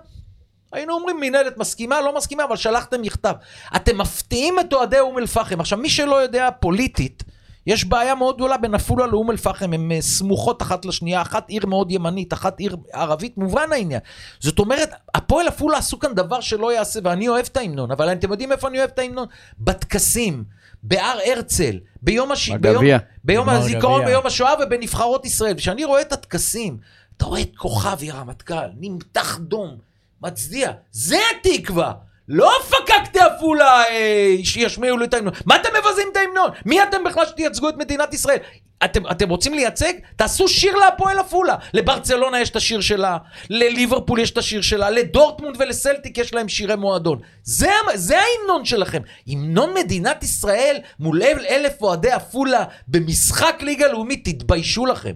היינו 0.75 0.93
אומרים 0.93 1.19
מינהלת 1.19 1.57
מסכימה, 1.57 2.01
לא 2.01 2.15
מסכימה, 2.17 2.43
אבל 2.43 2.55
שלחתם 2.55 3.01
מכתב. 3.01 3.33
אתם 3.75 3.97
מפתיעים 3.97 4.59
את 4.59 4.73
אוהדי 4.73 4.99
אום 4.99 5.17
אל-פחם. 5.17 5.59
עכשיו, 5.59 5.79
מי 5.79 5.89
שלא 5.89 6.15
יודע 6.15 6.49
פוליטית, 6.59 7.23
יש 7.67 7.85
בעיה 7.85 8.15
מאוד 8.15 8.35
גדולה 8.35 8.57
בין 8.57 8.75
עפולה 8.75 9.07
לאום 9.07 9.31
אל-פחם, 9.31 9.73
הן 9.73 9.91
אה, 9.91 10.01
סמוכות 10.01 10.61
אחת 10.61 10.85
לשנייה, 10.85 11.21
אחת 11.21 11.49
עיר 11.49 11.65
מאוד 11.65 11.91
ימנית, 11.91 12.33
אחת 12.33 12.59
עיר 12.59 12.77
ערבית, 12.93 13.37
מובן 13.37 13.71
העניין. 13.71 13.99
זאת 14.39 14.59
אומרת, 14.59 14.89
הפועל 15.15 15.47
עפולה 15.47 15.77
עשו 15.77 15.99
כאן 15.99 16.13
דבר 16.13 16.41
שלא 16.41 16.73
יעשה, 16.73 16.99
ואני 17.03 17.27
אוהב 17.27 17.45
את 17.51 17.57
ההמנון, 17.57 17.91
אבל 17.91 18.11
אתם 18.11 18.31
יודעים 18.31 18.51
איפה 18.51 18.67
אני 18.67 18.77
אוהב 18.77 18.89
את 18.93 18.99
ההמנון? 18.99 19.27
בטקסים, 19.59 20.43
בהר 20.83 21.17
הרצל, 21.25 21.79
ביום, 22.01 22.31
הש... 22.31 22.49
ביום. 22.49 22.83
ביום 23.23 23.49
הזיכרון. 23.49 24.05
ביום 24.05 24.25
השואה 24.25 24.53
ובנבחרות 24.63 25.25
ישראל. 25.25 25.53
וכשאני 25.53 25.85
רואה 25.85 26.01
את 26.01 26.13
הטקסים, 26.13 26.77
אתה 27.17 27.25
רואה 27.25 27.41
את 27.41 27.55
כוכבי 27.55 28.11
הרמטכ"ל, 28.11 28.69
נמתח 28.79 29.37
דום, 29.37 29.77
מצדיע, 30.25 30.71
זה 30.91 31.17
התקווה. 31.31 31.91
לא 32.27 32.51
פקקתי 32.69 33.19
עפולה 33.19 33.83
אה, 33.89 34.35
שישמיעו 34.43 34.97
לי 34.97 35.05
את 35.05 35.13
ההמנון. 35.13 35.33
מה 35.45 35.55
אתם 35.55 35.69
מבזים 35.79 36.07
את 36.11 36.17
ההמנון? 36.17 36.49
מי 36.65 36.83
אתם 36.83 37.03
בכלל 37.03 37.25
שתייצגו 37.25 37.69
את 37.69 37.77
מדינת 37.77 38.13
ישראל? 38.13 38.37
אתם, 38.85 39.07
אתם 39.11 39.29
רוצים 39.29 39.53
לייצג? 39.53 39.93
תעשו 40.15 40.47
שיר 40.47 40.75
להפועל 40.75 41.19
עפולה. 41.19 41.55
לברצלונה 41.73 42.39
יש 42.41 42.49
את 42.49 42.55
השיר 42.55 42.81
שלה, 42.81 43.17
לליברפול 43.49 44.19
יש 44.19 44.31
את 44.31 44.37
השיר 44.37 44.61
שלה, 44.61 44.89
לדורטמונד 44.89 45.55
ולסלטיק 45.59 46.17
יש 46.17 46.33
להם 46.33 46.49
שירי 46.49 46.75
מועדון. 46.75 47.19
זה, 47.43 47.69
זה 47.95 48.15
ההמנון 48.19 48.65
שלכם. 48.65 49.01
המנון 49.27 49.73
מדינת 49.73 50.23
ישראל 50.23 50.77
מול 50.99 51.23
אל- 51.23 51.45
אלף 51.49 51.81
אוהדי 51.81 52.11
עפולה 52.11 52.63
במשחק 52.87 53.55
ליגה 53.61 53.87
לאומית, 53.87 54.25
תתביישו 54.29 54.85
לכם. 54.85 55.13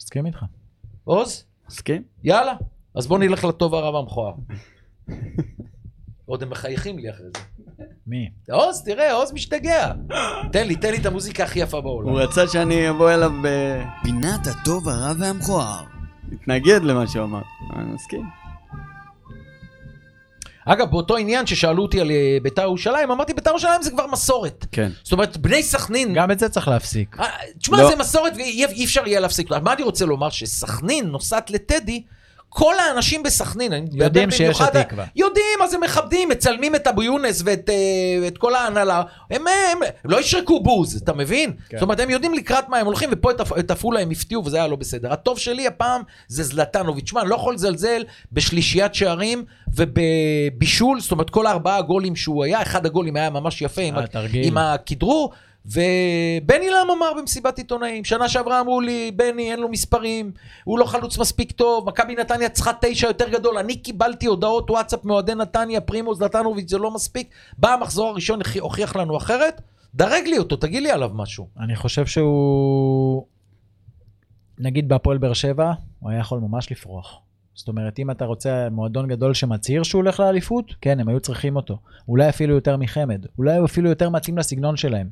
מסכים 0.00 0.26
איתך. 0.26 0.38
עוז? 1.04 1.44
מסכים? 1.70 2.02
יאללה. 2.24 2.52
אז 2.94 3.06
בוא 3.06 3.18
נלך 3.18 3.44
לטוב 3.44 3.74
הרב 3.74 3.94
המכוער. 3.94 4.34
עוד 6.26 6.42
הם 6.42 6.50
מחייכים 6.50 6.98
לי 6.98 7.10
אחרי 7.10 7.26
זה. 7.36 7.42
מי? 8.06 8.30
עוז, 8.50 8.82
תראה, 8.84 9.12
עוז 9.12 9.32
משתגע. 9.32 9.92
תן 10.52 10.66
לי, 10.66 10.76
תן 10.76 10.90
לי 10.90 10.98
את 10.98 11.06
המוזיקה 11.06 11.44
הכי 11.44 11.60
יפה 11.60 11.80
בעולם. 11.80 12.08
הוא 12.08 12.20
רצה 12.20 12.48
שאני 12.48 12.90
אבוא 12.90 13.10
אליו 13.10 13.32
ב... 13.42 13.48
פינת 14.02 14.46
הטוב 14.46 14.88
הרע 14.88 15.12
והמכוער. 15.18 15.82
להתנגד 16.30 16.82
למה 16.82 17.06
שהוא 17.06 17.24
אמר. 17.24 17.42
אני 17.76 17.92
מסכים. 17.94 18.22
אגב, 20.64 20.90
באותו 20.90 21.16
עניין 21.16 21.46
ששאלו 21.46 21.82
אותי 21.82 22.00
על 22.00 22.10
אה, 22.10 22.38
בית"ר 22.42 22.62
ירושלים, 22.62 23.10
אמרתי 23.10 23.34
בית"ר 23.34 23.50
ירושלים 23.50 23.82
זה 23.82 23.90
כבר 23.90 24.06
מסורת. 24.06 24.66
כן. 24.72 24.90
זאת 25.02 25.12
אומרת, 25.12 25.36
בני 25.36 25.62
סכנין... 25.62 26.14
גם 26.14 26.30
את 26.30 26.38
זה 26.38 26.48
צריך 26.48 26.68
להפסיק. 26.68 27.16
אה, 27.20 27.26
תשמע, 27.58 27.78
לא. 27.78 27.90
זה 27.90 27.96
מסורת 27.96 28.32
ואי 28.36 28.64
אי 28.64 28.84
אפשר 28.84 29.06
יהיה 29.06 29.20
להפסיק. 29.20 29.52
מה 29.52 29.72
אני 29.72 29.82
רוצה 29.82 30.06
לומר? 30.06 30.30
שסכנין 30.30 31.06
נוסעת 31.06 31.50
לטדי, 31.50 32.02
כל 32.52 32.74
האנשים 32.78 33.22
בסכנין, 33.22 33.72
אני 33.72 33.80
מדבר 33.80 34.04
יודעים 34.04 34.30
שיש 34.30 34.40
במיוחד- 34.40 34.76
התקווה. 34.76 35.04
יודעים, 35.16 35.58
אז 35.64 35.74
הם 35.74 35.80
מכבדים, 35.80 36.28
מצלמים 36.28 36.74
את 36.74 36.86
אבו 36.86 37.02
יונס 37.02 37.42
ואת 37.44 37.70
אה, 37.70 38.28
את 38.28 38.38
כל 38.38 38.54
ההנהלה. 38.54 39.02
הם, 39.30 39.44
הם 39.72 39.78
לא 40.04 40.20
ישרקו 40.20 40.60
בוז, 40.62 40.96
אתה 40.96 41.12
מבין? 41.12 41.52
כן. 41.68 41.76
זאת 41.76 41.82
אומרת, 41.82 42.00
הם 42.00 42.10
יודעים 42.10 42.34
לקראת 42.34 42.68
מה 42.68 42.76
הם 42.78 42.86
הולכים, 42.86 43.08
ופה 43.12 43.30
את 43.30 43.40
עפ- 43.40 43.58
את 43.58 43.70
עפולה 43.70 44.00
הם 44.00 44.10
הפתיעו 44.10 44.44
וזה 44.44 44.56
היה 44.56 44.66
לא 44.66 44.76
בסדר. 44.76 45.12
הטוב 45.12 45.38
שלי 45.38 45.66
הפעם 45.66 46.02
זה 46.28 46.42
זלטנוביץ'. 46.44 47.08
שמע, 47.10 47.20
אני 47.20 47.30
לא 47.30 47.34
יכול 47.34 47.54
לזלזל 47.54 48.02
בשלישיית 48.32 48.94
שערים 48.94 49.44
ובבישול, 49.74 51.00
זאת 51.00 51.12
אומרת, 51.12 51.30
כל 51.30 51.46
הארבעה 51.46 51.76
הגולים 51.76 52.16
שהוא 52.16 52.44
היה, 52.44 52.62
אחד 52.62 52.86
הגולים 52.86 53.16
היה 53.16 53.30
ממש 53.30 53.62
יפה 53.62 53.82
עם, 53.82 53.96
ה- 53.98 54.04
התרגיל. 54.04 54.46
עם 54.46 54.58
הכדרור. 54.58 55.32
ובני 55.66 56.70
לם 56.70 56.90
אמר 56.96 57.12
במסיבת 57.18 57.58
עיתונאים, 57.58 58.04
שנה 58.04 58.28
שעברה 58.28 58.60
אמרו 58.60 58.80
לי, 58.80 59.10
בני 59.16 59.50
אין 59.50 59.60
לו 59.60 59.68
מספרים, 59.68 60.32
הוא 60.64 60.78
לא 60.78 60.84
חלוץ 60.84 61.18
מספיק 61.18 61.52
טוב, 61.52 61.88
מכבי 61.88 62.14
נתניה 62.14 62.48
צריכה 62.48 62.70
תשע 62.80 63.06
יותר 63.06 63.28
גדול, 63.28 63.58
אני 63.58 63.76
קיבלתי 63.76 64.26
הודעות 64.26 64.70
וואטסאפ 64.70 65.04
מאוהדי 65.04 65.34
נתניה, 65.34 65.80
פרימוס 65.80 66.20
נתנוביץ' 66.20 66.70
זה 66.70 66.78
לא 66.78 66.90
מספיק, 66.90 67.30
בא 67.58 67.72
המחזור 67.72 68.08
הראשון 68.08 68.40
הוכיח 68.60 68.96
לנו 68.96 69.16
אחרת, 69.16 69.60
דרג 69.94 70.26
לי 70.26 70.38
אותו, 70.38 70.56
תגיד 70.56 70.82
לי 70.82 70.90
עליו 70.90 71.10
משהו. 71.14 71.48
אני 71.60 71.76
חושב 71.76 72.06
שהוא... 72.06 73.26
נגיד 74.58 74.88
בהפועל 74.88 75.18
באר 75.18 75.32
שבע, 75.32 75.72
הוא 76.00 76.10
היה 76.10 76.20
יכול 76.20 76.38
ממש 76.38 76.72
לפרוח. 76.72 77.20
זאת 77.60 77.68
אומרת, 77.68 77.98
אם 77.98 78.10
אתה 78.10 78.24
רוצה 78.24 78.68
מועדון 78.70 79.08
גדול 79.08 79.34
שמצהיר 79.34 79.82
שהוא 79.82 79.98
הולך 80.02 80.20
לאליפות, 80.20 80.74
כן, 80.80 81.00
הם 81.00 81.08
היו 81.08 81.20
צריכים 81.20 81.56
אותו. 81.56 81.78
אולי 82.08 82.28
אפילו 82.28 82.54
יותר 82.54 82.76
מחמד. 82.76 83.26
אולי 83.38 83.56
הוא 83.56 83.66
אפילו 83.66 83.88
יותר 83.88 84.10
מתאים 84.10 84.38
לסגנון 84.38 84.76
שלהם. 84.76 85.08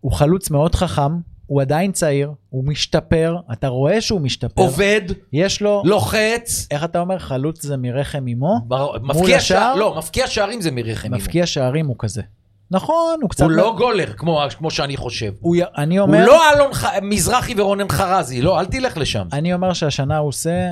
הוא 0.00 0.12
חלוץ 0.12 0.50
מאוד 0.50 0.74
חכם, 0.74 1.12
הוא 1.46 1.60
עדיין 1.60 1.92
צעיר, 1.92 2.30
הוא 2.50 2.64
משתפר, 2.64 3.36
אתה 3.52 3.68
רואה 3.68 4.00
שהוא 4.00 4.20
משתפר. 4.20 4.62
עובד, 4.62 5.00
יש 5.32 5.62
לו, 5.62 5.82
לוחץ, 5.84 6.66
איך 6.70 6.84
אתה 6.84 7.00
אומר, 7.00 7.18
חלוץ 7.18 7.62
זה 7.62 7.76
מרחם 7.76 8.24
אמו? 8.32 8.60
בר- 8.66 8.96
מפקיע? 9.02 9.40
שער, 9.40 9.74
לא, 9.74 9.94
מפקיע 9.98 10.26
שערים 10.26 10.60
זה 10.60 10.70
מרחם. 10.70 11.04
אימו. 11.04 11.16
מפקיע 11.16 11.46
שערים 11.46 11.86
הוא 11.86 11.96
כזה. 11.98 12.22
נכון, 12.70 13.18
הוא 13.22 13.30
קצת... 13.30 13.44
הוא 13.44 13.50
לא 13.50 13.74
גולר, 13.78 14.12
כמו 14.16 14.40
כמו 14.58 14.70
שאני 14.70 14.96
חושב. 14.96 15.32
הוא, 15.40 15.56
אני 15.76 15.96
הוא 15.98 16.06
אומר... 16.06 16.26
לא 16.26 16.40
אלון 16.54 16.72
ח- 16.74 16.98
מזרחי 17.02 17.54
ורונן 17.60 17.88
חרזי, 17.88 18.42
לא, 18.42 18.60
אל 18.60 18.64
תלך 18.66 18.96
לשם. 18.96 19.26
אני 19.32 19.54
אומר 19.54 19.72
שהשנה 19.72 20.18
הוא 20.18 20.28
עושה 20.28 20.70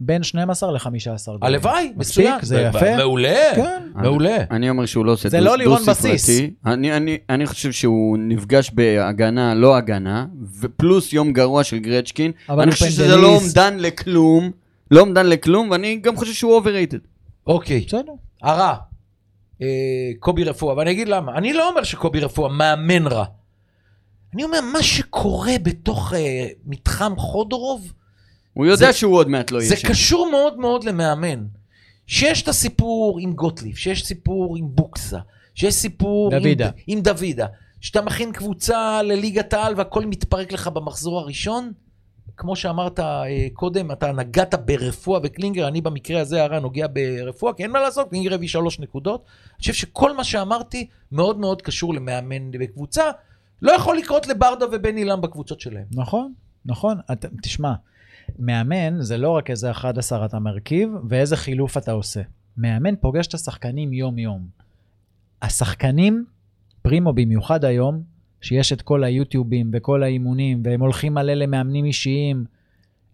בין 0.00 0.22
12 0.22 0.72
ל-15 0.72 0.80
גולים. 1.26 1.42
הלוואי, 1.42 1.92
מספיק, 1.96 2.26
מצוין. 2.26 2.38
זה 2.42 2.70
ב- 2.72 2.76
יפה. 2.76 2.96
מעולה, 2.96 3.38
כן. 3.56 3.82
מעולה. 3.94 4.36
אני 4.50 4.70
אומר 4.70 4.86
שהוא 4.86 5.06
לא 5.06 5.12
עושה 5.12 5.28
זה 5.28 5.38
דו- 5.38 5.44
לא 5.44 5.58
לירון 5.58 5.78
דו-ספרתי. 5.78 6.14
בסיס. 6.14 6.40
אני, 6.66 6.96
אני, 6.96 7.18
אני 7.30 7.46
חושב 7.46 7.72
שהוא 7.72 8.18
נפגש 8.20 8.70
בהגנה, 8.70 9.54
לא 9.54 9.76
הגנה, 9.76 10.26
ופלוס 10.60 11.12
יום 11.12 11.32
גרוע 11.32 11.64
של 11.64 11.78
גרצ'קין. 11.78 12.32
אבל 12.48 12.62
אני 12.62 12.72
חושב 12.72 12.86
שזה. 12.86 13.16
לא 13.16 13.36
אומדן 13.36 13.76
לכלום, 13.78 14.50
לא 14.90 15.00
אומדן 15.00 15.26
לכלום, 15.26 15.70
ואני 15.70 15.96
גם 15.96 16.16
חושב 16.16 16.32
שהוא 16.32 16.60
overrated. 16.62 16.98
אוקיי. 17.46 17.84
בסדר. 17.88 18.12
הרע, 18.42 18.74
אה, 19.62 19.66
קובי 20.18 20.44
רפואה, 20.44 20.76
ואני 20.76 20.90
אגיד 20.90 21.08
למה. 21.08 21.34
אני 21.34 21.52
לא 21.52 21.68
אומר 21.70 21.82
שקובי 21.82 22.20
רפואה 22.20 22.52
מאמן 22.52 23.06
רע. 23.06 23.24
אני 24.34 24.44
אומר, 24.44 24.58
מה 24.72 24.82
שקורה 24.82 25.52
בתוך 25.62 26.14
אה, 26.14 26.46
מתחם 26.66 27.12
חודורוב, 27.16 27.92
הוא 28.58 28.66
יודע 28.66 28.86
זה- 28.86 28.92
שהוא 28.92 29.14
עוד 29.16 29.28
מעט 29.28 29.50
לא 29.50 29.58
יהיה 29.58 29.68
זה 29.68 29.76
שם. 29.76 29.88
קשור 29.88 30.28
מאוד 30.30 30.58
מאוד 30.58 30.84
למאמן. 30.84 31.44
שיש 32.06 32.42
את 32.42 32.48
הסיפור 32.48 33.18
עם 33.20 33.32
גוטליב, 33.32 33.76
שיש 33.76 34.04
סיפור 34.06 34.56
עם 34.56 34.66
בוקסה, 34.70 35.18
שיש 35.54 35.74
סיפור 35.74 36.30
דוידה. 36.30 36.66
עם, 36.66 36.72
עם 36.86 37.00
דוידה, 37.00 37.46
שאתה 37.80 38.00
מכין 38.02 38.32
קבוצה 38.32 39.02
לליגת 39.02 39.52
העל 39.52 39.74
והכל 39.76 40.06
מתפרק 40.06 40.52
לך 40.52 40.68
במחזור 40.68 41.18
הראשון, 41.20 41.72
כמו 42.36 42.56
שאמרת 42.56 43.00
אה, 43.00 43.24
קודם, 43.52 43.92
אתה 43.92 44.12
נגעת 44.12 44.54
ברפואה 44.66 45.20
וקלינגר, 45.22 45.68
אני 45.68 45.80
במקרה 45.80 46.20
הזה 46.20 46.42
הרע 46.44 46.60
נוגע 46.60 46.86
ברפואה, 46.92 47.52
כי 47.52 47.62
אין 47.62 47.70
מה 47.70 47.80
לעשות, 47.80 48.10
קלינגר 48.10 48.34
הביא 48.34 48.48
שלוש 48.48 48.80
נקודות. 48.80 49.24
אני 49.48 49.58
חושב 49.58 49.72
שכל 49.72 50.16
מה 50.16 50.24
שאמרתי 50.24 50.86
מאוד 51.12 51.38
מאוד 51.38 51.62
קשור 51.62 51.94
למאמן 51.94 52.50
בקבוצה. 52.50 53.04
לא 53.62 53.72
יכול 53.72 53.96
לקרות 53.98 54.26
לברדה 54.26 54.66
ובן 54.72 54.96
אילם 54.96 55.20
בקבוצות 55.20 55.60
שלהם. 55.60 55.84
נכון, 55.92 56.32
נכון. 56.66 56.98
אתה, 57.12 57.28
תשמע, 57.42 57.72
מאמן 58.38 59.02
זה 59.02 59.16
לא 59.16 59.30
רק 59.30 59.50
איזה 59.50 59.70
11 59.70 60.26
אתה 60.26 60.38
מרכיב 60.38 60.90
ואיזה 61.08 61.36
חילוף 61.36 61.76
אתה 61.76 61.92
עושה. 61.92 62.20
מאמן 62.56 62.96
פוגש 62.96 63.26
את 63.26 63.34
השחקנים 63.34 63.92
יום-יום. 63.92 64.48
השחקנים, 65.42 66.24
פרימו 66.82 67.12
במיוחד 67.12 67.64
היום, 67.64 68.02
שיש 68.40 68.72
את 68.72 68.82
כל 68.82 69.04
היוטיובים 69.04 69.70
וכל 69.72 70.02
האימונים, 70.02 70.62
והם 70.64 70.80
הולכים 70.80 71.14
מלא 71.14 71.34
למאמנים 71.34 71.84
אישיים, 71.84 72.44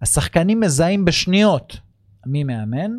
השחקנים 0.02 0.60
מזהים 0.60 1.04
בשניות 1.04 1.76
מי 2.26 2.44
מאמן 2.44 2.90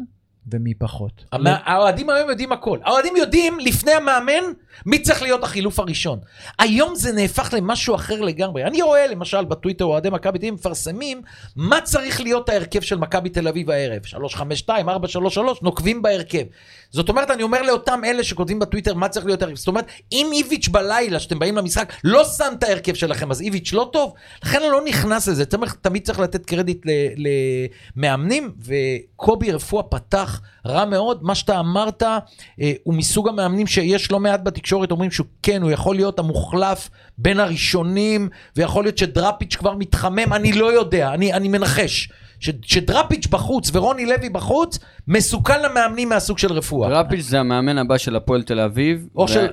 ומי 0.53 0.73
פחות. 0.73 1.25
האוהדים 1.65 2.09
היום 2.09 2.29
יודעים 2.29 2.51
הכל. 2.51 2.79
האוהדים 2.83 3.15
יודעים 3.17 3.59
לפני 3.59 3.91
המאמן 3.91 4.43
מי 4.85 5.01
צריך 5.01 5.21
להיות 5.21 5.43
החילוף 5.43 5.79
הראשון. 5.79 6.19
היום 6.59 6.95
זה 6.95 7.11
נהפך 7.11 7.53
למשהו 7.57 7.95
אחר 7.95 8.21
לגמרי. 8.21 8.63
אני 8.63 8.81
רואה 8.81 9.07
למשל 9.07 9.45
בטוויטר 9.45 9.85
אוהדי 9.85 10.09
מכבי 10.09 10.39
תל 10.39 10.45
אביב 10.45 10.53
מפרסמים 10.53 11.21
מה 11.55 11.81
צריך 11.81 12.21
להיות 12.21 12.49
ההרכב 12.49 12.81
של 12.81 12.97
מכבי 12.97 13.29
תל 13.29 13.47
אביב 13.47 13.69
הערב. 13.69 14.05
352, 14.05 14.89
433, 14.89 15.61
נוקבים 15.61 16.01
בהרכב. 16.01 16.43
זאת 16.91 17.09
אומרת, 17.09 17.31
אני 17.31 17.43
אומר 17.43 17.61
לאותם 17.61 18.01
אלה 18.05 18.23
שכותבים 18.23 18.59
בטוויטר 18.59 18.93
מה 18.93 19.09
צריך 19.09 19.25
להיות 19.25 19.41
ההרכב. 19.41 19.57
זאת 19.57 19.67
אומרת, 19.67 19.85
אם 20.11 20.29
איביץ' 20.33 20.67
בלילה 20.67 21.19
שאתם 21.19 21.39
באים 21.39 21.57
למשחק 21.57 21.93
לא 22.03 22.23
שם 22.23 22.53
את 22.59 22.63
ההרכב 22.63 22.93
שלכם, 22.93 23.31
אז 23.31 23.41
איביץ' 23.41 23.73
לא 23.73 23.89
טוב? 23.93 24.13
לכן 24.43 24.57
אני 24.61 24.71
לא 24.71 24.81
נכנס 24.85 25.27
לזה. 25.27 25.45
תמיד, 25.81 26.03
צריך 26.03 26.19
לתת 26.19 26.45
קרדיט 26.45 26.85
למאמנים, 27.95 28.51
וקובי 28.59 29.51
רפואה 29.51 29.83
פתח 29.83 30.34
רע 30.65 30.86
מאוד. 30.86 31.23
מה 31.23 31.36
שאתה 31.36 31.59
אמרת 31.59 32.03
אה, 32.03 32.17
הוא 32.83 32.93
מסוג 32.93 33.27
המאמנים 33.27 33.67
שיש 33.67 34.11
לא 34.11 34.19
מעט 34.19 34.41
בתקשורת 34.43 34.91
אומרים 34.91 35.11
שהוא 35.11 35.27
כן, 35.43 35.61
הוא 35.61 35.71
יכול 35.71 35.95
להיות 35.95 36.19
המוחלף 36.19 36.89
בין 37.17 37.39
הראשונים, 37.39 38.29
ויכול 38.55 38.83
להיות 38.83 38.97
שדראפיץ' 38.97 39.55
כבר 39.55 39.75
מתחמם, 39.75 40.33
אני 40.33 40.53
לא 40.53 40.73
יודע, 40.73 41.13
אני, 41.13 41.33
אני 41.33 41.47
מנחש. 41.47 42.09
ש, 42.39 42.49
שדראפיץ' 42.61 43.27
בחוץ 43.27 43.69
ורוני 43.73 44.05
לוי 44.05 44.29
בחוץ, 44.29 44.79
מסוכן 45.07 45.61
למאמנים 45.61 46.09
מהסוג 46.09 46.38
של 46.38 46.53
רפואה. 46.53 46.89
דראפיץ' 46.89 47.25
זה 47.25 47.39
המאמן 47.39 47.77
הבא 47.77 47.97
של 47.97 48.15
הפועל 48.15 48.43
תל 48.43 48.59
אביב. 48.59 49.07
או 49.15 49.23
ו- 49.23 49.27
של- 49.27 49.47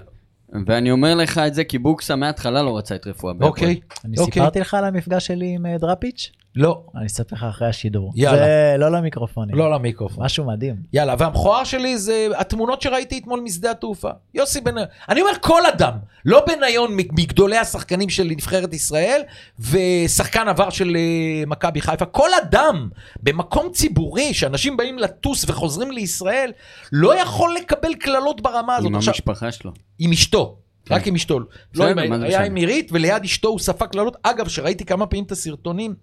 ואני 0.66 0.90
אומר 0.90 1.14
לך 1.14 1.38
את 1.38 1.54
זה 1.54 1.64
כי 1.64 1.78
בוקסה 1.78 2.16
מההתחלה 2.16 2.62
לא 2.62 2.78
רצה 2.78 2.94
את 2.94 3.06
רפואה. 3.06 3.34
אוקיי, 3.40 3.80
אני 4.04 4.18
אוקיי. 4.18 4.32
סיפרתי 4.32 4.60
לך 4.60 4.74
על 4.74 4.84
המפגש 4.84 5.26
שלי 5.26 5.54
עם 5.54 5.66
אה, 5.66 5.78
דראפיץ'? 5.78 6.30
לא, 6.56 6.84
אני 6.96 7.06
אספר 7.06 7.36
לך 7.36 7.42
אחרי 7.42 7.68
השידור. 7.68 8.12
יאללה. 8.14 8.38
זה 8.38 8.76
לא 8.78 8.92
למיקרופונים. 8.92 9.56
לא 9.56 9.70
למיקרופון. 9.70 10.24
משהו 10.24 10.44
מדהים. 10.44 10.76
יאללה, 10.92 11.14
והמכוער 11.18 11.64
שלי 11.64 11.98
זה 11.98 12.28
התמונות 12.36 12.82
שראיתי 12.82 13.18
אתמול 13.18 13.40
משדה 13.40 13.70
התעופה. 13.70 14.10
יוסי 14.34 14.60
בניון. 14.60 14.86
אני 15.08 15.20
אומר 15.20 15.32
כל 15.40 15.66
אדם, 15.66 15.92
לא 16.24 16.44
בניון 16.46 16.96
מגדולי 16.96 17.56
השחקנים 17.56 18.08
של 18.08 18.24
נבחרת 18.24 18.74
ישראל, 18.74 19.22
ושחקן 19.58 20.48
עבר 20.48 20.70
של 20.70 20.96
אה, 20.96 21.46
מכבי 21.46 21.80
חיפה. 21.80 22.04
כל 22.04 22.28
אדם 22.42 22.88
במקום 23.22 23.72
ציבורי, 23.72 24.34
שאנשים 24.34 24.76
באים 24.76 24.98
לטוס 24.98 25.44
וחוזרים 25.48 25.90
לישראל, 25.90 26.52
לא 26.92 27.20
יכול 27.20 27.54
לקבל 27.54 27.94
קללות 27.94 28.40
ברמה 28.40 28.76
הזאת. 28.76 28.90
עם 28.90 28.96
עכשיו, 28.96 29.14
המשפחה 29.14 29.52
שלו. 29.52 29.72
עם 29.98 30.12
אשתו. 30.12 30.56
כן. 30.84 30.94
רק 30.94 31.06
עם 31.06 31.14
אשתו. 31.14 31.40
לא 31.74 31.84
היה? 32.22 32.44
עם 32.44 32.54
עירית, 32.54 32.88
וליד 32.92 33.24
אשתו 33.24 33.48
הוא 33.48 33.58
ספג 33.58 33.86
קללות. 33.86 34.16
אגב, 34.22 34.48
שראיתי 34.48 34.84
כמה 34.84 35.06
פעמים 35.06 35.24
את 35.24 35.32
הסרטונים, 35.32 35.94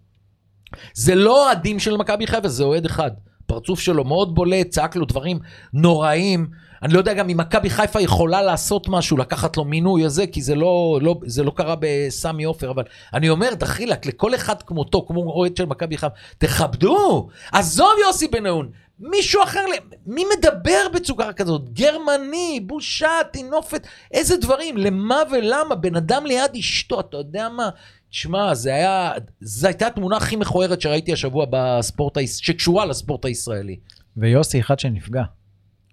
זה 0.93 1.15
לא 1.15 1.45
אוהדים 1.45 1.79
של 1.79 1.97
מכבי 1.97 2.27
חיפה, 2.27 2.47
זה 2.47 2.63
אוהד 2.63 2.85
אחד. 2.85 3.11
פרצוף 3.45 3.79
שלו 3.79 4.03
מאוד 4.03 4.35
בולט, 4.35 4.69
צעק 4.69 4.95
לו 4.95 5.05
דברים 5.05 5.39
נוראים. 5.73 6.47
אני 6.83 6.93
לא 6.93 6.97
יודע 6.97 7.13
גם 7.13 7.29
אם 7.29 7.37
מכבי 7.37 7.69
חיפה 7.69 8.01
יכולה 8.01 8.41
לעשות 8.41 8.89
משהו, 8.89 9.17
לקחת 9.17 9.57
לו 9.57 9.65
מינוי 9.65 10.05
הזה, 10.05 10.27
כי 10.27 10.41
זה 10.41 10.55
לא, 10.55 10.99
לא, 11.01 11.15
זה 11.25 11.43
לא 11.43 11.51
קרה 11.55 11.75
בסמי 11.79 12.43
עופר, 12.43 12.71
אבל 12.71 12.83
אני 13.13 13.29
אומר, 13.29 13.53
דחילק, 13.53 14.05
לכל 14.05 14.35
אחד 14.35 14.61
כמותו, 14.61 15.05
כמו 15.07 15.21
אוהד 15.21 15.57
של 15.57 15.65
מכבי 15.65 15.97
חיפה, 15.97 16.15
תכבדו! 16.37 17.27
עזוב 17.51 17.91
יוסי 18.07 18.27
בניון, 18.27 18.69
מישהו 18.99 19.43
אחר, 19.43 19.65
מי 20.05 20.23
מדבר 20.37 20.87
בצורה 20.93 21.33
כזאת? 21.33 21.73
גרמני, 21.73 22.59
בושה, 22.65 23.11
טינופת, 23.31 23.87
איזה 24.11 24.37
דברים, 24.37 24.77
למה 24.77 25.21
ולמה? 25.31 25.75
בן 25.75 25.95
אדם 25.95 26.25
ליד 26.25 26.55
אשתו, 26.59 26.99
אתה 26.99 27.17
יודע 27.17 27.49
מה? 27.49 27.69
תשמע, 28.11 28.55
זה 28.55 28.73
היה, 28.75 29.11
זו 29.41 29.67
הייתה 29.67 29.87
התמונה 29.87 30.17
הכי 30.17 30.35
מכוערת 30.35 30.81
שראיתי 30.81 31.13
השבוע 31.13 31.45
בספורט, 31.49 32.17
שקשורה 32.27 32.85
לספורט 32.85 33.25
הישראלי. 33.25 33.75
ויוסי 34.17 34.59
אחד 34.59 34.79
שנפגע. 34.79 35.23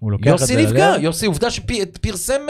הוא 0.00 0.12
לוקח 0.12 0.32
את 0.32 0.38
זה 0.38 0.54
יוסי 0.54 0.66
נפגע, 0.66 0.90
ללב. 0.92 1.02
יוסי 1.04 1.26
עובדה 1.26 1.50
שפרסם 1.50 2.40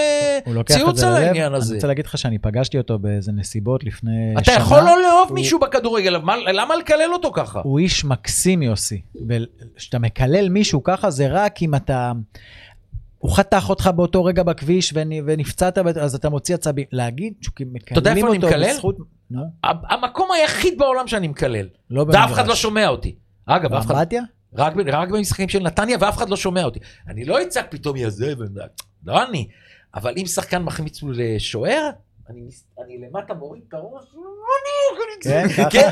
את 0.61 0.67
ציוץ 0.67 1.03
על. 1.03 1.15
העניין 1.15 1.47
אני 1.47 1.57
הזה. 1.57 1.75
רוצה 1.75 1.87
להגיד 1.87 2.07
לך 2.07 2.19
שאני 2.19 2.39
פגשתי 2.39 2.79
אותו 2.79 2.99
באיזה 2.99 3.33
נסיבות 3.33 3.85
לפני 3.85 4.33
אתה 4.39 4.45
שנה. 4.45 4.55
יכול 4.55 4.79
לא 4.79 5.03
לאהוב 5.03 5.29
הוא- 5.29 5.35
מישהו 5.35 5.59
בכדורגל, 5.61 6.19
מה- 6.19 6.37
למה 6.37 6.77
לקלל 6.77 7.11
אותו 7.13 7.31
ככה? 7.35 7.61
הוא 7.65 7.79
איש 7.79 8.05
מקסים 8.05 8.63
יוסי. 8.63 9.01
וכשאתה 9.29 9.99
מקלל 9.99 10.49
מישהו 10.49 10.83
ככה 10.83 11.11
זה 11.11 11.27
רק 11.31 11.63
אם 11.63 11.75
אתה... 11.75 12.13
הוא 13.19 13.37
חתך 13.37 13.67
אותך 13.69 13.91
באותו 13.97 14.25
רגע 14.25 14.43
בכביש 14.43 14.93
ונ- 14.93 15.23
ונפצעת, 15.27 15.79
אז 15.79 16.15
אתה 16.15 16.29
מוציא 16.31 16.55
עצבים. 16.55 16.85
להגיד 16.93 17.33
יודע 17.91 18.11
שמקללים 18.11 18.17
איפה 18.17 18.29
אני 18.29 18.37
אותו 18.37 18.47
מקלל? 18.49 18.75
נו, 19.31 19.41
ה- 19.65 19.95
המקום 19.95 20.29
היחיד 20.33 20.79
בעולם 20.79 21.07
שאני 21.07 21.29
מקלל, 21.29 21.69
לא 21.91 22.05
ואף 22.09 22.33
אחד. 22.33 22.47
לא 22.47 22.55
שומע 22.55 22.89
אותי. 22.89 23.15
אגב, 23.47 23.75
אף 23.75 23.87
אחד, 23.87 23.95
באמבטיה? 23.95 24.23
רק, 24.55 24.73
רק 24.87 25.09
במשחקים 25.09 25.49
של 25.49 25.59
נתניה, 25.59 25.97
ואף 26.01 26.17
אחד 26.17 26.29
לא 26.29 26.37
שומע 26.37 26.65
אותי. 26.65 26.79
אני 27.09 27.25
לא 27.25 27.43
אצעק 27.43 27.67
פתאום 27.71 27.97
יזה, 27.97 28.35
לא 29.05 29.25
אני. 29.29 29.49
אבל 29.95 30.15
אם 30.17 30.27
שחקן 30.27 30.63
מחמיץ 30.63 31.01
לשוער, 31.03 31.91
אני, 32.31 32.41
אני 32.85 32.99
למטה 32.99 33.35
מוריד 33.35 33.63
את 33.69 33.75
הראש, 33.75 34.05
כן, 35.21 35.49
ככה? 35.49 35.71
כן, 35.71 35.89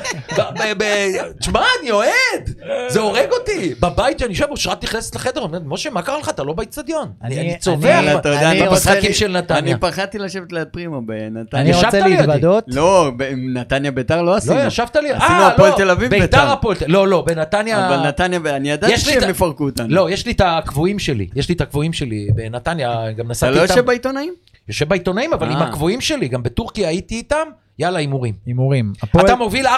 ב- 0.79 1.33
תשמע, 1.41 1.63
אני 1.81 1.91
אוהד, 1.91 2.51
זה 2.89 3.01
הורג 3.01 3.31
אותי. 3.33 3.75
בבית 3.81 4.19
שאני 4.19 4.31
יושב, 4.33 4.45
אושרת 4.51 4.85
נכנסת 4.85 5.15
לחדר, 5.15 5.41
אומרת, 5.41 5.63
משה, 5.65 5.91
מה 5.91 6.03
קרה 6.03 6.19
לך? 6.19 6.29
אתה 6.29 6.43
לא 6.43 6.53
באיצטדיון. 6.53 7.13
אני- 7.23 7.41
אני 7.41 7.51
אני- 7.51 7.59
צובח 7.59 7.89
יאללה, 7.89 8.19
אתה 8.19 8.29
יודע, 8.29 8.51
אני 8.51 8.61
אתה 8.63 8.69
רוצה 8.69 8.91
במשחקים 8.91 9.09
לי- 9.09 9.15
של 9.15 9.29
נתניה. 9.39 9.59
אני 9.61 9.81
פחדתי 9.81 10.19
לשבת 10.19 10.53
ליד 10.53 10.69
פרימו 10.69 11.01
בנתניה. 11.07 11.63
אני 11.63 11.73
רוצה. 11.75 12.07
להתוודות. 12.07 12.65
לא, 12.67 13.11
בנתניה 13.17 13.91
ביתר 13.91 14.23
לא 14.23 14.35
עשינו. 14.37 14.57
לא, 14.57 14.61
ישבת 14.63 14.97
לי, 14.97 15.11
עשינו 15.13 15.41
אה, 15.41 15.47
הפועל 15.49 15.71
לא, 15.71 15.77
תל 15.77 15.91
אביב, 15.91 16.11
ביתר 16.11 16.25
ביתר. 16.25 16.53
הפועל, 16.53 16.77
תל- 16.77 16.85
לא, 16.89 17.09
לא, 17.09 17.25
בנתניה, 17.27 17.89
אבל 17.89 18.09
נתניה, 18.09 18.41
אני 18.57 18.71
ידעתי 18.71 18.93
יש 18.93 19.09
לי 19.09 19.17
את 19.17 19.21
שהם 19.21 19.31
יפרקו 19.31 19.65
אותנו. 19.65 19.89
לא, 19.95 20.11
יש 20.11 20.27
לי 20.27 20.33
את 20.33 20.41
הקבועים 20.45 20.99
שלי, 20.99 21.29
יש 21.37 21.49
לי 21.49 21.55
את 21.55 21.61
הקבועים 21.61 21.93
שלי 21.93 22.29
בנתניה, 22.35 23.13
גם 23.13 23.25
אתה 23.25 23.31
נסעתי 23.31 23.55
לא 23.55 23.63
איתם, 23.63 23.73
יושב 23.73 23.87
בעיתונאים? 23.87 24.35
יושב 24.69 24.89
בעיתונאים, 24.89 25.33
אבל 25.33 25.51
עם 25.51 25.57
אה. 25.57 25.69
הקבועים 25.69 26.01
שלי, 26.01 26.29
גם 26.29 26.43
בטורקיה 26.43 26.89
הייתי 26.89 27.15
איתם, 27.15 27.49
יאללה, 27.79 27.99
הימורים. 27.99 28.35
הימורים. 28.47 28.93
הפועל- 29.03 29.25
אתה 29.27 29.37
מוביל 29.37 29.67
4-3 29.67 29.71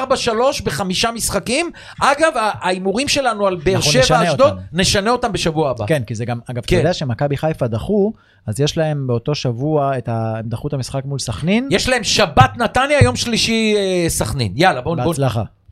בחמישה 0.64 1.10
משחקים, 1.10 1.70
אגב, 2.02 2.32
ההימורים 2.34 3.08
שלנו 3.08 3.46
על 3.46 3.56
באר 3.64 3.80
שבע, 3.80 4.22
אשדוד, 4.22 4.40
אותם. 4.40 4.56
נשנה 4.72 5.10
אותם 5.10 5.32
בשבוע 5.32 5.70
הבא. 5.70 5.86
כן, 5.86 6.02
כי 6.06 6.14
זה 6.14 6.24
גם, 6.24 6.38
אגב, 6.50 6.62
כן. 6.66 6.76
אתה 6.76 6.82
יודע 6.82 6.92
שמכבי 6.92 7.36
חיפה 7.36 7.66
דחו, 7.66 8.12
אז 8.46 8.60
יש 8.60 8.78
להם 8.78 9.06
באותו 9.06 9.34
שבוע, 9.34 9.98
את 9.98 10.08
ה... 10.08 10.34
הם 10.38 10.48
דחו 10.48 10.68
את 10.68 10.72
המשחק 10.72 11.02
מול 11.04 11.18
סכנין, 11.18 11.68
יש 11.70 11.88
להם 11.88 12.04
שבת 12.04 12.50
נתניה, 12.56 13.02
יום 13.04 13.16
שלישי 13.16 13.74
אה, 13.76 14.04
סכנין. 14.08 14.52
יאללה, 14.56 14.80
בואו... 14.80 14.96
בוא... 14.96 15.14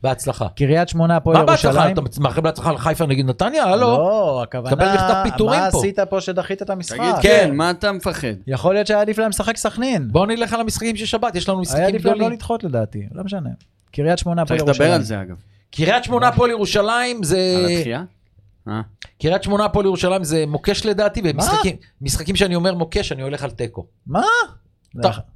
בהצלחה. 0.05 0.47
קריית 0.55 0.89
שמונה, 0.89 1.17
הפועל 1.17 1.37
מה 1.37 1.43
בהצלחה? 1.45 1.67
ירושלים. 1.67 2.07
אתה 2.07 2.21
מאחל 2.21 2.41
בהצלחה 2.41 2.71
לחיפה 2.71 3.05
נגד 3.05 3.25
נתניה? 3.25 3.63
הלו? 3.63 3.87
לא, 3.87 4.45
קבל 4.49 4.67
הכוונה, 4.67 4.93
מכתב 4.93 5.31
פיטורים 5.31 5.59
מה 5.59 5.71
פה. 5.71 5.77
עשית 5.77 5.99
פה 5.99 6.21
שדחית 6.21 6.61
את 6.61 6.69
המשחק? 6.69 6.97
תגיד 6.97 7.15
כן. 7.21 7.21
כן, 7.21 7.55
מה 7.55 7.71
אתה 7.71 7.91
מפחד? 7.91 8.27
יכול 8.47 8.73
להיות 8.73 8.87
שהיה 8.87 9.01
עדיף 9.01 9.17
להם 9.17 9.29
לשחק 9.29 9.57
סכנין. 9.57 10.07
בואו 10.11 10.25
נלך 10.25 10.53
על 10.53 10.59
המשחקים 10.59 10.95
של 10.95 11.05
שבת, 11.05 11.35
יש 11.35 11.49
לנו 11.49 11.57
היה 11.57 11.61
משחקים 11.61 11.83
עדיף 11.83 12.05
להם 12.05 12.13
לא 12.13 12.19
גדולים. 12.19 12.37
לדחות 12.37 12.63
לדעתי, 12.63 13.07
לא 13.11 13.23
משנה. 13.23 13.49
קריית 13.91 14.19
שמונה, 14.19 14.41
הפועל 14.41 14.59
צריך 14.59 14.67
ירושלים. 14.67 14.89
לדבר 14.91 14.95
על 14.95 15.03
זה 15.03 15.21
אגב. 15.21 15.35
קריית 15.71 16.03
שמונה, 16.03 16.27
הפועל 16.27 16.49
ירושלים, 16.49 17.23
זה... 17.23 17.55
על 17.65 17.71
התחייה? 17.71 18.03
אה. 18.67 18.81
קריית 19.21 19.43
שמונה, 19.43 19.65
הפועל 19.65 19.85
ירושלים 19.85 20.23
זה 20.23 20.45
מוקש 20.47 20.85
לדעתי, 20.85 21.21
ומשחקים 21.23 21.75
משחקים 22.01 22.35
שאני 22.35 22.55
אומר 22.55 22.73
מוקש, 22.73 23.11
אני 23.11 23.21
הולך 23.21 23.43
על 23.43 23.51
תיקו. 23.51 23.85
מה? 24.07 24.23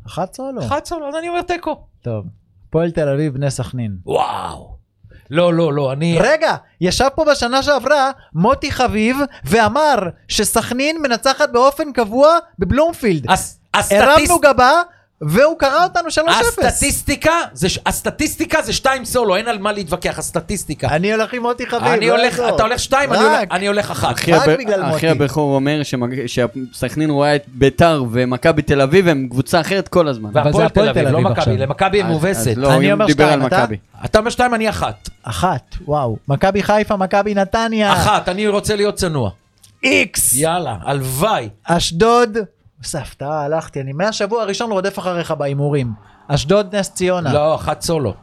11 0.07 0.45
או 0.45 0.51
לא? 0.51 0.61
11, 0.61 1.07
אז 1.09 1.15
אני 1.15 1.30
אומר 1.30 1.41
תיקו. 1.41 1.84
טוב. 2.01 2.26
הפועל 2.70 2.91
תל 2.91 3.09
אביב, 3.09 3.34
בני 3.34 3.51
סכנין. 3.51 3.97
וואו. 4.05 4.76
לא, 5.30 5.53
לא, 5.53 5.74
לא, 5.74 5.91
אני... 5.93 6.17
רגע, 6.22 6.55
ישב 6.82 7.07
פה 7.15 7.26
בשנה 7.32 7.63
שעברה 7.63 8.11
מוטי 8.34 8.72
חביב 8.72 9.17
ואמר 9.43 9.95
שסכנין 10.28 11.01
מנצחת 11.01 11.49
באופן 11.51 11.91
קבוע 11.91 12.30
בבלומפילד. 12.59 13.32
הס- 13.32 13.59
הסטטיסט- 13.78 13.93
הרמנו 13.93 14.39
גבה 14.39 14.82
והוא 15.22 15.59
קרא 15.59 15.84
אותנו 15.84 16.07
3-0. 16.09 16.22
הסטטיסטיקה, 16.30 17.32
זה 17.53 17.67
הסטטיסטיקה 17.86 18.61
זה 18.61 18.74
שתיים 18.74 19.05
סולו, 19.05 19.36
אין 19.36 19.47
על 19.47 19.57
מה 19.59 19.72
להתווכח, 19.72 20.20
הסטטיסטיקה. 20.20 20.88
אני 20.88 21.13
הולך 21.13 21.34
עם 21.34 21.41
מוטי 21.41 21.65
חביב. 21.67 21.88
אני 21.88 22.07
לא 22.07 22.15
הולך, 22.15 22.32
יעזור. 22.38 22.55
אתה 22.55 22.63
הולך 22.63 22.80
שתיים, 22.80 23.13
אני 23.13 23.20
רק. 23.24 23.26
הולך- 23.38 23.51
אני 23.51 23.67
הולך 23.67 23.91
אחת. 23.91 24.11
אחי 24.15 24.32
רק 24.34 24.47
בגלל 24.59 24.82
אחי 24.84 24.91
מוטי. 24.91 25.07
הבכור 25.09 25.55
אומר 25.55 25.82
שסכנין 26.28 27.09
רואה 27.09 27.36
את 27.36 27.43
ביתר 27.47 28.03
ומכבי 28.11 28.61
תל 28.61 28.82
אביב 28.82 29.07
הם 29.07 29.28
קבוצה 29.32 29.61
אחרת 29.61 29.88
כל 29.88 30.07
הזמן. 30.07 30.30
אבל 30.30 30.43
זה 30.43 30.57
והפועל 30.57 30.65
הפועל 30.65 30.93
תל 30.93 30.99
אביב, 30.99 31.11
לא 31.13 31.22
מכבי, 31.22 31.39
עכשיו. 31.39 31.53
למכבי 31.57 31.97
היא 31.97 32.05
מובסת. 32.05 32.53
לא, 32.57 32.74
אני 32.74 32.91
אומר 32.93 33.05
דיבר 33.05 33.24
על 33.26 33.30
שתיים, 33.32 33.47
אתה? 33.47 33.61
מכבי. 33.63 33.78
אתה 34.05 34.20
אומר 34.20 34.30
שתיים, 34.30 34.53
אני 34.53 34.70
אחת. 34.70 35.09
אחת, 35.24 35.76
וואו. 35.86 36.17
מכבי 36.28 36.63
חיפה, 36.63 36.95
מכבי 36.97 37.34
נתניה. 37.34 37.93
אחת, 37.93 38.30
אני 38.30 38.47
רוצה 38.47 38.76
להיות 38.76 38.95
צנוע. 38.95 39.30
איקס. 39.84 40.34
יאללה, 40.36 40.76
הלוואי. 40.84 41.49
אשדוד. 41.63 42.38
איזה 42.84 43.00
הפתעה, 43.00 43.44
הלכתי. 43.46 43.82
אני 43.82 43.94
מהשבוע 43.94 44.42
הראשון 44.42 44.72
רודף 44.72 45.00
אחריך 45.00 45.32
בהימורים. 45.32 45.92
אשדוד, 46.28 46.76
נס 46.76 46.90
ציונה. 46.90 47.34
לא, 47.34 47.56
אחת 47.56 47.82
סולו. 47.82 48.14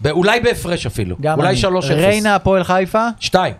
ב- 0.00 0.06
אולי 0.06 0.40
בהפרש 0.40 0.86
אפילו. 0.86 1.16
גם 1.20 1.38
אולי 1.38 1.48
אני. 1.48 1.56
שלוש 1.56 1.90
אפס. 1.90 2.04
ריינה, 2.04 2.34
הפועל 2.34 2.64
חיפה. 2.64 3.08
שתיים. 3.20 3.54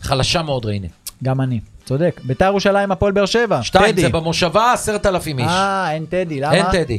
חלשה 0.00 0.42
מאוד 0.42 0.64
ריינה. 0.64 0.86
גם 1.24 1.40
אני. 1.40 1.60
צודק. 1.84 2.20
ביתר 2.24 2.44
ירושלים, 2.44 2.92
הפועל 2.92 3.12
באר 3.12 3.26
שבע. 3.26 3.62
שתיים, 3.62 3.92
טדי. 3.92 4.02
זה 4.02 4.08
במושבה 4.08 4.72
עשרת 4.72 5.06
אלפים 5.06 5.38
איש. 5.38 5.46
אה, 5.48 5.92
אין 5.92 6.06
טדי, 6.06 6.40
למה? 6.40 6.54
אין 6.54 6.64
טדי. 6.72 6.98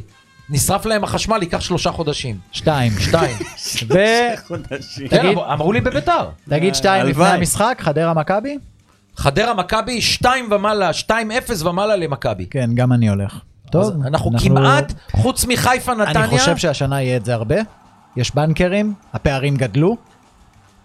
נשרף 0.50 0.86
להם 0.86 1.04
החשמל, 1.04 1.38
ייקח 1.41 1.62
שלושה 1.62 1.91
חודשים. 1.91 2.38
שתיים. 2.52 2.91
שתיים. 3.00 3.38
חודשים. 4.48 5.08
כן, 5.08 5.26
אמרו 5.54 5.72
לי 5.74 5.82
בביתר. 5.82 6.28
תגיד 6.50 6.76
שתיים 6.76 7.06
לפני. 7.06 7.26
המשחק, 7.28 7.78
חדרה 7.82 8.14
מכבי? 8.14 8.58
חדרה 9.16 9.53
מכבי, 9.53 10.01
שתיים 10.01 10.49
ומעלה, 10.51 10.93
שתיים 10.93 11.32
אפס 11.32 11.61
ומעלה 11.61 11.95
למכבי. 11.95 12.45
כן, 12.45 12.70
גם 12.74 12.93
אני 12.93 13.09
הולך. 13.09 13.39
טוב. 13.72 13.84
אז 13.84 13.91
אנחנו 14.07 14.32
כמעט, 14.43 14.93
חוץ 15.11 15.45
מחיפה 15.45 15.93
נתניה, 15.93 16.26
אני 16.26 16.38
חושב 16.38 16.57
שהשנה 16.57 17.01
יהיה 17.01 17.18
את 17.18 17.26
זה 17.26 17.34
הרבה. 17.34 17.55
יש 18.16 18.36
בנקרים, 18.36 18.93
הפערים 19.14 19.55
גדלו. 19.55 19.97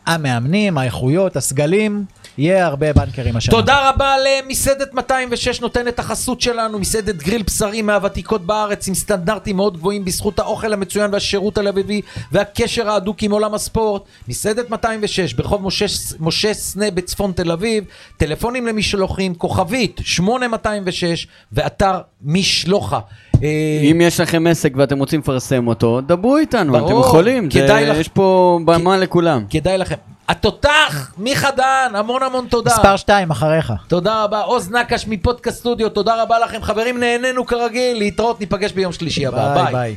המאמנים, 0.09 0.79
האיכויות, 0.79 1.37
הסגלים, 1.37 2.05
יהיה 2.39 2.67
הרבה 2.67 2.93
בנקרים 2.93 3.37
השנה. 3.37 3.53
תודה 3.53 3.91
רבה 3.91 4.15
למסעדת 4.19 4.95
206 4.95 5.61
נותן 5.61 5.89
את 5.89 5.99
החסות 5.99 6.41
שלנו, 6.41 6.79
מסעדת 6.79 7.15
גריל 7.15 7.43
בשרי 7.43 7.83
מהוותיקות 7.83 8.47
בארץ 8.47 8.89
עם 8.89 8.95
סטנדרטים 8.95 9.57
מאוד 9.57 9.77
גבוהים 9.77 10.05
בזכות 10.05 10.39
האוכל 10.39 10.73
המצוין 10.73 11.13
והשירות 11.13 11.59
הלבבי 11.59 12.01
והקשר 12.33 12.91
ההדוק 12.91 13.23
עם 13.23 13.33
עולם 13.33 13.55
הספורט. 13.55 14.03
מסעדת 14.29 14.71
206 14.71 15.35
ברחוב 15.35 15.63
משה, 15.63 15.87
משה 16.21 16.55
סנה 16.55 16.91
בצפון 16.91 17.33
תל 17.33 17.53
אביב, 17.53 17.85
טלפונים 18.17 18.67
למשלוחים, 18.67 19.35
כוכבית 19.35 20.01
8206 20.05 21.27
ואתר 21.53 22.01
משלוחה. 22.23 23.01
אה, 23.43 23.49
אם 23.91 24.01
יש 24.01 24.21
לכם 24.21 24.47
עסק 24.47 24.73
ואתם 24.77 24.99
רוצים 24.99 25.21
לפרסם 25.21 25.69
אותו, 25.69 26.01
דברו 26.01 26.37
איתנו, 26.37 26.73
ברור, 26.73 26.91
אתם 26.91 27.01
יכולים. 27.01 27.51
זה- 27.51 27.61
כדאי 27.61 27.87
לך- 27.87 27.97
יש 27.97 28.09
פה 28.09 28.59
במה 28.65 28.97
לכולם. 28.97 29.45
כדאי 29.51 29.79
לכם. 29.79 29.95
התותח, 30.29 31.13
מיכה 31.19 31.51
דהן, 31.51 31.95
המון 31.97 32.23
המון 32.23 32.47
תודה. 32.51 32.71
מספר 32.71 32.97
2 32.97 33.31
אחריך. 33.31 33.73
תודה 33.89 34.25
רבה, 34.25 34.41
עוז 34.41 34.71
נקש 34.71 35.05
מפודקאסט 35.09 35.59
סטודיו, 35.59 35.89
תודה 35.89 36.23
רבה 36.23 36.39
לכם 36.39 36.63
חברים, 36.63 37.01
נהנינו 37.01 37.47
כרגיל, 37.47 37.99
להתראות, 37.99 38.41
ניפגש 38.41 38.73
ביום 38.73 38.93
שלישי 38.93 39.27
הבא, 39.27 39.55
ביי 39.55 39.65
ביי. 39.65 39.73
ביי. 39.73 39.95